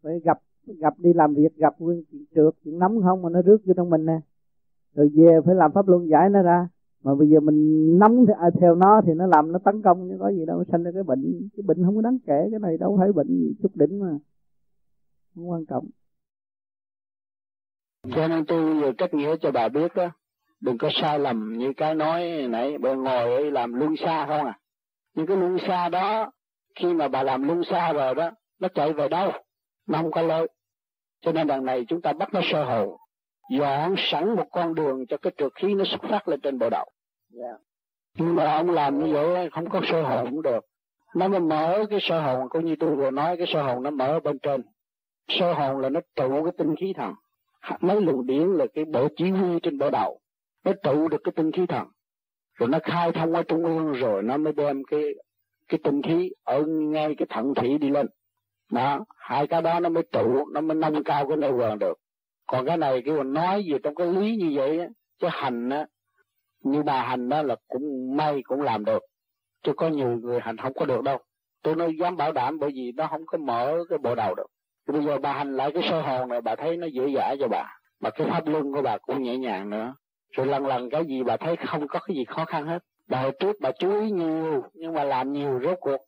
[0.03, 3.43] Phải gặp gặp đi làm việc, gặp nguyên chuyện trượt, chuyện nóng không mà nó
[3.43, 4.21] rước vô trong mình nè.
[4.95, 6.69] Rồi về phải làm pháp luân giải nó ra.
[7.03, 10.17] Mà bây giờ mình nắm à, theo nó thì nó làm, nó tấn công chứ
[10.21, 12.79] có gì đâu, sanh ra cái bệnh cái bệnh không có đáng kể, cái này
[12.79, 14.19] đâu phải bệnh gì chút đỉnh mà.
[15.35, 15.87] Không quan trọng.
[18.15, 20.11] Cho nên tôi giờ cách nghĩa cho bà biết đó,
[20.61, 24.47] đừng có sai lầm như cái nói nãy bà ngồi ấy làm luân xa không
[24.47, 24.59] à
[25.17, 26.31] những cái luân xa đó
[26.75, 29.33] khi mà bà làm luân xa rồi đó nó chạy về đâu?
[29.87, 30.49] Nó không có lối.
[31.21, 32.97] Cho nên đằng này chúng ta bắt nó sơ hồn
[33.51, 36.71] dọn sẵn một con đường cho cái trượt khí nó xuất phát lên trên bộ
[36.71, 36.85] đầu.
[37.41, 37.53] Yeah.
[37.53, 37.59] Dạ.
[38.15, 40.65] nhưng mà ông làm như vậy không có sơ hồn cũng được.
[41.15, 43.91] Nó mới mở cái sơ hồn cũng như tôi vừa nói cái sơ hồn nó
[43.91, 44.63] mở bên trên.
[45.29, 47.15] Sơ hồn là nó trụ cái tinh khí thần.
[47.81, 50.21] Mấy luồng điển là cái bộ chỉ huy trên bộ đầu.
[50.65, 51.89] Nó trụ được cái tinh khí thần
[52.57, 55.03] rồi nó khai thông ở trung ương rồi nó mới đem cái
[55.69, 58.07] cái tinh khí ở ngay cái thận thủy đi lên.
[58.73, 61.99] Đó, hai cái đó nó mới trụ, nó mới nâng cao cái nơi vườn được.
[62.47, 64.87] Còn cái này cái nói gì trong cái lý như vậy á,
[65.21, 65.87] chứ hành á,
[66.65, 69.03] như bà hành đó là cũng may cũng làm được.
[69.63, 71.19] Chứ có nhiều người hành không có được đâu.
[71.63, 74.47] Tôi nói dám bảo đảm bởi vì nó không có mở cái bộ đầu được.
[74.89, 77.37] Thì bây giờ bà hành lại cái sơ hồn này, bà thấy nó dễ dãi
[77.41, 77.79] cho bà.
[78.01, 79.95] Mà cái pháp luân của bà cũng nhẹ nhàng nữa
[80.33, 82.79] rồi lần lần cái gì bà thấy không có cái gì khó khăn hết.
[83.07, 86.01] Đời trước bà chú ý nhiều nhưng mà làm nhiều rốt cuộc.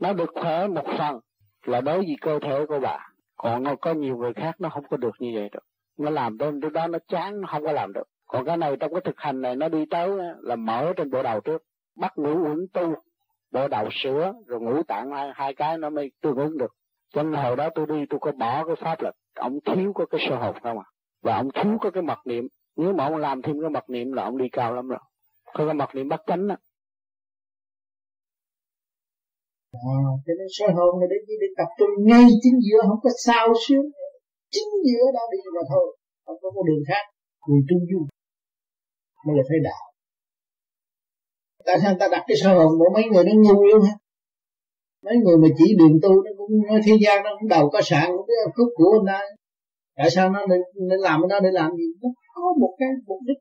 [0.00, 1.20] Nó được khỏe một phần
[1.64, 2.98] là đối với cơ thể của bà.
[3.36, 5.62] Còn nó có nhiều người khác nó không có được như vậy được
[6.00, 8.08] nó làm đến lúc đó nó chán nó không có làm được.
[8.26, 10.10] Còn cái này trong cái thực hành này nó đi tới
[10.40, 11.62] là mở trên bộ đầu trước
[11.96, 12.94] bắt ngủ uống tu.
[13.52, 16.74] Bộ đầu sửa rồi ngủ tạng hai, hai cái nó mới tương ứng được.
[17.14, 20.06] Cho nên hồi đó tôi đi tôi có bỏ cái pháp là ông thiếu có
[20.06, 20.84] cái sơ hồn không à?
[21.22, 24.12] Và ông thiếu có cái mật niệm nếu mà ông làm thêm cái mật niệm
[24.12, 25.00] là ông đi cao lắm rồi.
[25.54, 26.56] Có cái mật niệm bắt cánh đó
[29.72, 33.00] À, ờ, cho nên soi hồn này để để tập trung ngay chính giữa không
[33.02, 33.80] có sao xuyến
[34.50, 37.04] chính giữa đó đi mà thôi không có con đường khác.
[37.48, 38.00] Đường trung du
[39.26, 39.82] mới là thấy đạo.
[41.66, 43.94] Tại sao ta đặt cái sơ hồn của mấy người nó ngu luôn hả
[45.04, 47.80] mấy người mà chỉ đường tu nó cũng nói thế gian nó cũng đầu có
[47.82, 49.20] sạn cũng biết khúc của anh ta.
[49.96, 51.84] Tại sao nó nên, nên làm cái đó để làm gì?
[52.02, 52.08] Nó
[52.42, 53.40] có một cái mục đích.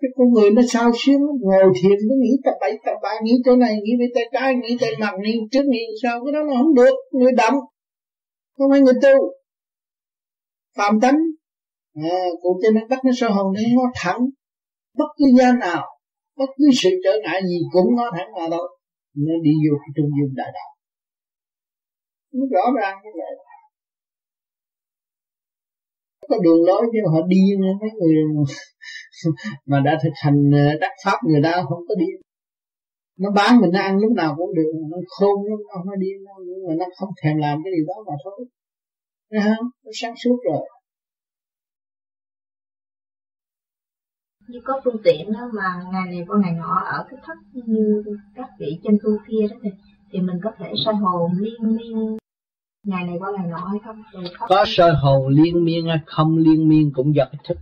[0.00, 3.32] Cái con người nó sao xuyên ngồi thiền nó nghĩ tập bảy tập ba nghĩ
[3.44, 6.40] chỗ này nghĩ về tay trái nghĩ tay mặt nghĩ trước nghĩ sau cái đó
[6.48, 6.94] nó không được.
[7.12, 7.54] Người động
[8.58, 9.16] không phải người tu.
[10.76, 11.18] Phạm tánh
[11.94, 14.20] à, cụ trên nó bắt nó sơ hồn để nó thẳng.
[14.98, 15.84] Bất cứ gian nào
[16.36, 18.66] bất cứ sự trở ngại gì cũng nó thẳng vào đâu
[19.14, 20.70] nó đi vô cái trung dung đại đạo.
[22.32, 23.45] Nó rõ ràng như vậy
[26.28, 28.14] có đường lối chứ họ điên mấy người
[29.66, 32.16] mà đã thực hành ờ, đắc pháp người ta không có điên
[33.18, 36.24] nó bán mình, nó ăn lúc nào cũng được, nó khôn nó không có điên
[36.26, 38.46] đâu nhưng mà nó không thèm làm cái điều đó mà thôi
[39.30, 39.66] Thấy không?
[39.84, 40.68] Nó sáng suốt rồi
[44.48, 48.04] như có phương tiện đó mà ngày này qua ngày nọ ở cái thất như
[48.34, 49.70] các vị trên tu kia đó thì
[50.12, 52.16] thì mình có thể soi hồn liên liên
[52.86, 54.02] ngày này qua ngày nọ hay không?
[54.48, 57.58] Có soi hồn liên miên hay không liên miên cũng do cái thức.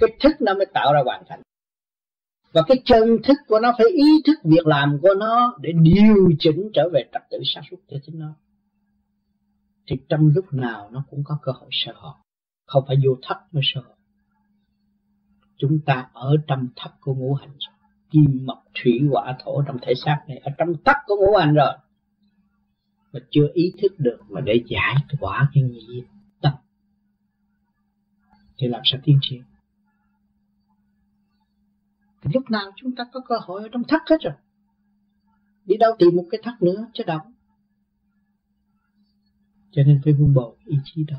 [0.00, 1.40] Cái thức nó mới tạo ra hoàn cảnh.
[2.52, 6.30] Và cái chân thức của nó phải ý thức việc làm của nó để điều
[6.38, 8.34] chỉnh trở về trật tự sáng suốt cho chính nó.
[9.86, 12.14] Thì trong lúc nào nó cũng có cơ hội sơ hồn.
[12.66, 13.96] Không phải vô thất mới sơ hồn.
[15.58, 17.74] Chúng ta ở trong thất của ngũ hành rồi.
[18.10, 21.54] Kim mộc thủy hỏa thổ trong thể xác này ở trong thất của ngũ hành
[21.54, 21.72] rồi
[23.14, 26.04] mà chưa ý thức được mà để giải tỏa cái nghiệp
[26.40, 26.52] tâm.
[28.58, 29.42] Thì làm sao tiến triển
[32.32, 34.34] lúc nào chúng ta có cơ hội ở trong thắt hết rồi.
[35.64, 37.20] Đi đâu tìm một cái thắt nữa chứ đâu
[39.70, 41.18] cho nên phải vun bồi ý chí đó.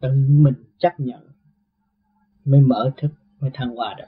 [0.00, 1.28] Tự mình chấp nhận
[2.44, 3.10] mới mở thức,
[3.40, 4.04] mới thăng hoa được.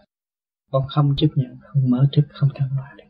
[0.71, 3.05] Còn không chấp nhận, không mở thức, không thăng hoa được.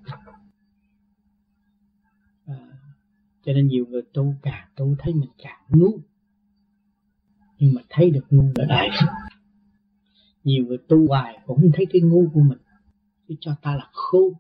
[3.48, 5.98] Cho nên nhiều người tu càng tu thấy mình càng ngu.
[7.58, 8.88] Nhưng mà thấy được ngu là đại
[10.44, 12.58] nhiều người tu hoài cũng không thấy cái ngu của mình
[13.28, 14.32] cứ cho ta là khô.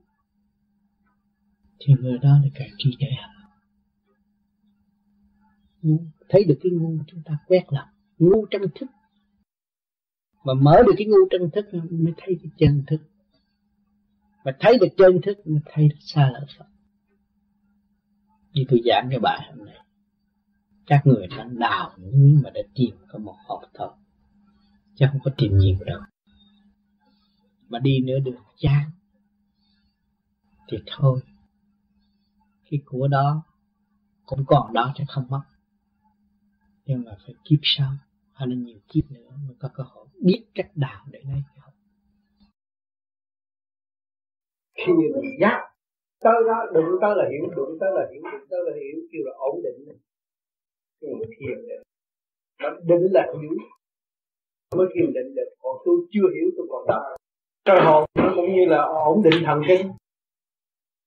[1.80, 3.08] Thì người đó là càng trì tuệ
[6.28, 8.86] thấy được cái ngu chúng ta quét lòng ngu trong thức.
[10.44, 13.00] Mà mở được cái ngu trong thức mới thấy cái chân thức.
[14.44, 16.66] Mà thấy được chân thức mới thấy được xa lợi Phật
[18.58, 19.74] như tôi giảng cái bài hôm nay
[20.86, 23.90] các người đang đào núi mà đã tìm có một hộp thôi
[24.94, 26.00] chứ không có tìm nhiều đâu.
[27.68, 28.90] Mà đi nữa được chán.
[30.68, 31.20] Thì thôi.
[32.70, 33.42] Cái của đó
[34.26, 35.42] cũng còn đó chứ không mất.
[36.86, 37.92] Nhưng mà phải kiếp sau.
[38.32, 41.58] Hay là nhiều kiếp nữa mới có cơ hội biết cách đào để lấy cái
[41.60, 41.74] học
[44.74, 45.77] khi mình giác
[46.24, 49.22] tới đó đụng tới là hiểu đụng tới là hiểu đụng tới là hiểu kêu
[49.26, 49.96] là ổn định.
[51.00, 51.82] Kêu là thiền định.
[52.62, 53.56] Mà định là hiểu.
[54.76, 55.48] Mới thiền định được.
[55.62, 57.16] Còn tôi chưa hiểu tôi còn đau.
[57.64, 58.04] Trời hồn.
[58.14, 59.86] Nó cũng như là ổn định thần kinh.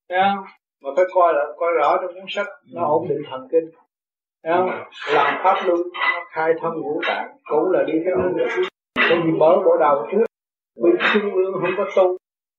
[0.08, 0.44] Thấy không?
[0.82, 2.46] mà phải coi là coi rõ trong cuốn sách.
[2.74, 3.70] Nó ổn định thần kinh.
[4.44, 4.70] Thấy không?
[5.14, 8.36] làm pháp luân nó khai thông ngũ tạng cũng là đi theo luân
[8.96, 10.24] bởi vì mở bộ đầu trước.
[10.84, 12.16] Vì trung ương không có tu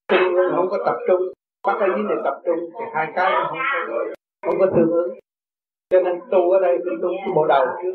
[0.08, 1.32] trung ương không có tập trung
[1.66, 3.58] bắt ở dưới này tập trung thì hai cái nó không
[3.88, 3.98] có
[4.46, 5.18] không có tương ứng
[5.90, 7.64] cho nên tu ở đây phải tu cái bộ đầu.
[7.82, 7.94] Trước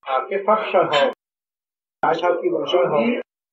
[0.00, 1.12] à, cái pháp soi hồn.
[2.00, 3.02] Tại sao khi bằng soi hồn?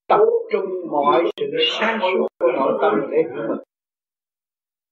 [0.07, 0.19] Tập
[0.51, 1.45] trung mọi sự
[1.79, 3.63] sáng suốt của nội tâm để hiểu mình.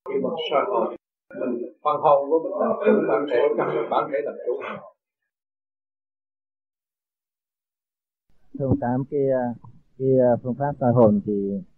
[0.08, 0.96] Khi bằng soi hồn.
[1.40, 4.60] Mình phần hồn của mình tập trung bản thể trong bản thể làm chủ.
[8.58, 9.44] Thưa tám cái à,
[9.98, 11.32] cái à, phương pháp soi hồn thì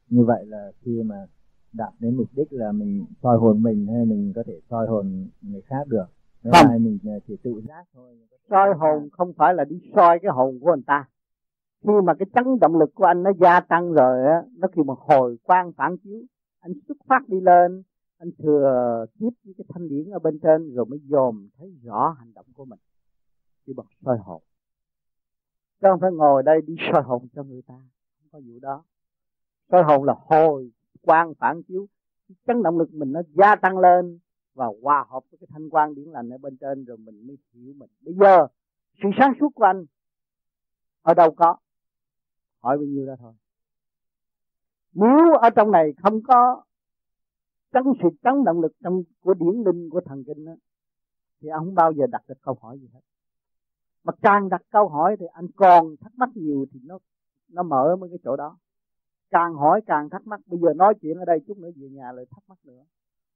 [0.08, 1.16] như vậy là khi mà
[1.72, 5.28] đạt đến mục đích là mình soi hồn mình hay mình có thể soi hồn
[5.40, 6.06] người khác được.
[6.42, 6.84] Nếu không.
[6.84, 8.18] mình chỉ tự giác thôi
[8.50, 11.04] soi hồn không phải là đi soi cái hồn của người ta.
[11.82, 14.84] Khi mà cái chấn động lực của anh nó gia tăng rồi á nó kêu
[14.84, 16.20] một hồi quang phản chiếu.
[16.60, 17.82] Anh xuất phát đi lên
[18.18, 22.16] anh thừa tiếp với cái thanh điển ở bên trên rồi mới dòm thấy rõ
[22.18, 22.78] hành động của mình.
[23.66, 24.42] Chứ bằng soi hồn.
[25.80, 28.84] Chứ không phải ngồi đây đi soi hồn cho người ta không có vụ đó.
[29.70, 30.70] Soi hồn là hồi
[31.02, 31.86] quang phản chiếu.
[32.46, 34.18] Chấn động lực mình nó gia tăng lên
[34.54, 37.36] và hòa hợp với cái thanh quan điển lành ở bên trên rồi mình mới
[37.52, 37.90] hiểu mình.
[38.00, 38.46] Bây giờ
[39.02, 39.84] sự sáng suốt của anh
[41.02, 41.56] ở đâu có?
[42.60, 43.32] Hỏi bao nhiêu đó thôi.
[44.92, 46.64] Nếu ở trong này không có
[47.72, 50.52] chấn sự chấn động lực trong của điển linh của thần kinh đó,
[51.40, 53.00] thì ông không bao giờ đặt được câu hỏi gì hết.
[54.04, 56.98] Mà càng đặt câu hỏi thì anh còn thắc mắc nhiều thì nó
[57.48, 58.56] nó mở mấy cái chỗ đó
[59.32, 60.40] càng hỏi càng thắc mắc.
[60.46, 62.82] Bây giờ nói chuyện ở đây chút nữa, về nhà lại thắc mắc nữa.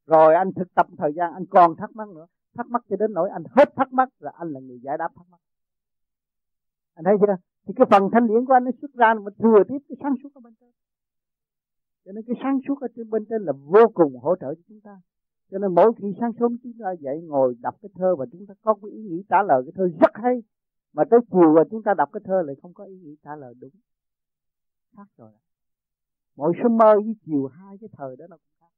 [0.07, 2.27] Rồi anh thực tập thời gian, anh còn thắc mắc nữa.
[2.57, 5.09] Thắc mắc cho đến nỗi anh hết thắc mắc là anh là người giải đáp
[5.17, 5.41] thắc mắc.
[6.95, 7.37] Anh thấy chưa?
[7.67, 10.15] Thì cái phần thanh điển của anh nó xuất ra mà thừa tiếp cái sáng
[10.23, 10.71] suốt ở bên trên.
[12.05, 14.63] Cho nên cái sáng suốt ở trên bên trên là vô cùng hỗ trợ cho
[14.69, 15.01] chúng ta.
[15.51, 18.47] Cho nên mỗi khi sáng sớm chúng ta dậy ngồi đọc cái thơ và chúng
[18.47, 20.43] ta có cái ý nghĩ trả lời, cái thơ rất hay.
[20.93, 23.37] Mà tới chiều và chúng ta đọc cái thơ lại không có ý nghĩ trả
[23.37, 23.71] lời đúng.
[24.97, 25.33] Khác rồi
[26.37, 28.73] mỗi sớm mơ với chiều hai cái thời đó nó cũng khác.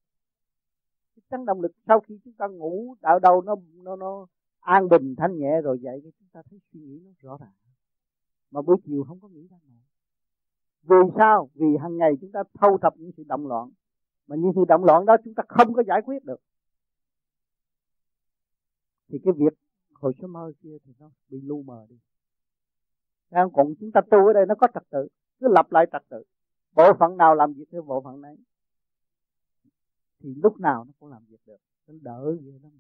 [1.17, 4.27] Cái tăng động lực sau khi chúng ta ngủ đạo đầu nó nó nó
[4.61, 7.53] an bình thanh nhẹ rồi dậy thì chúng ta thấy suy nghĩ nó rõ ràng.
[8.51, 9.75] Mà buổi chiều không có nghĩ ra nữa.
[10.83, 11.51] Vì sao?
[11.55, 13.71] Vì hàng ngày chúng ta thâu thập những sự động loạn.
[14.27, 16.41] Mà những sự động loạn đó chúng ta không có giải quyết được.
[19.09, 19.59] Thì cái việc
[19.95, 21.99] hồi sớm mơ kia thì nó bị lu mờ đi.
[23.31, 25.09] Đang còn chúng ta tu ở đây nó có trật tự,
[25.41, 26.23] cứ lặp lại trật tự
[26.73, 28.37] bộ phận nào làm việc theo bộ phận đấy,
[30.21, 31.57] thì lúc nào nó cũng làm việc được.
[31.87, 32.73] Nó đỡ vậy lắm.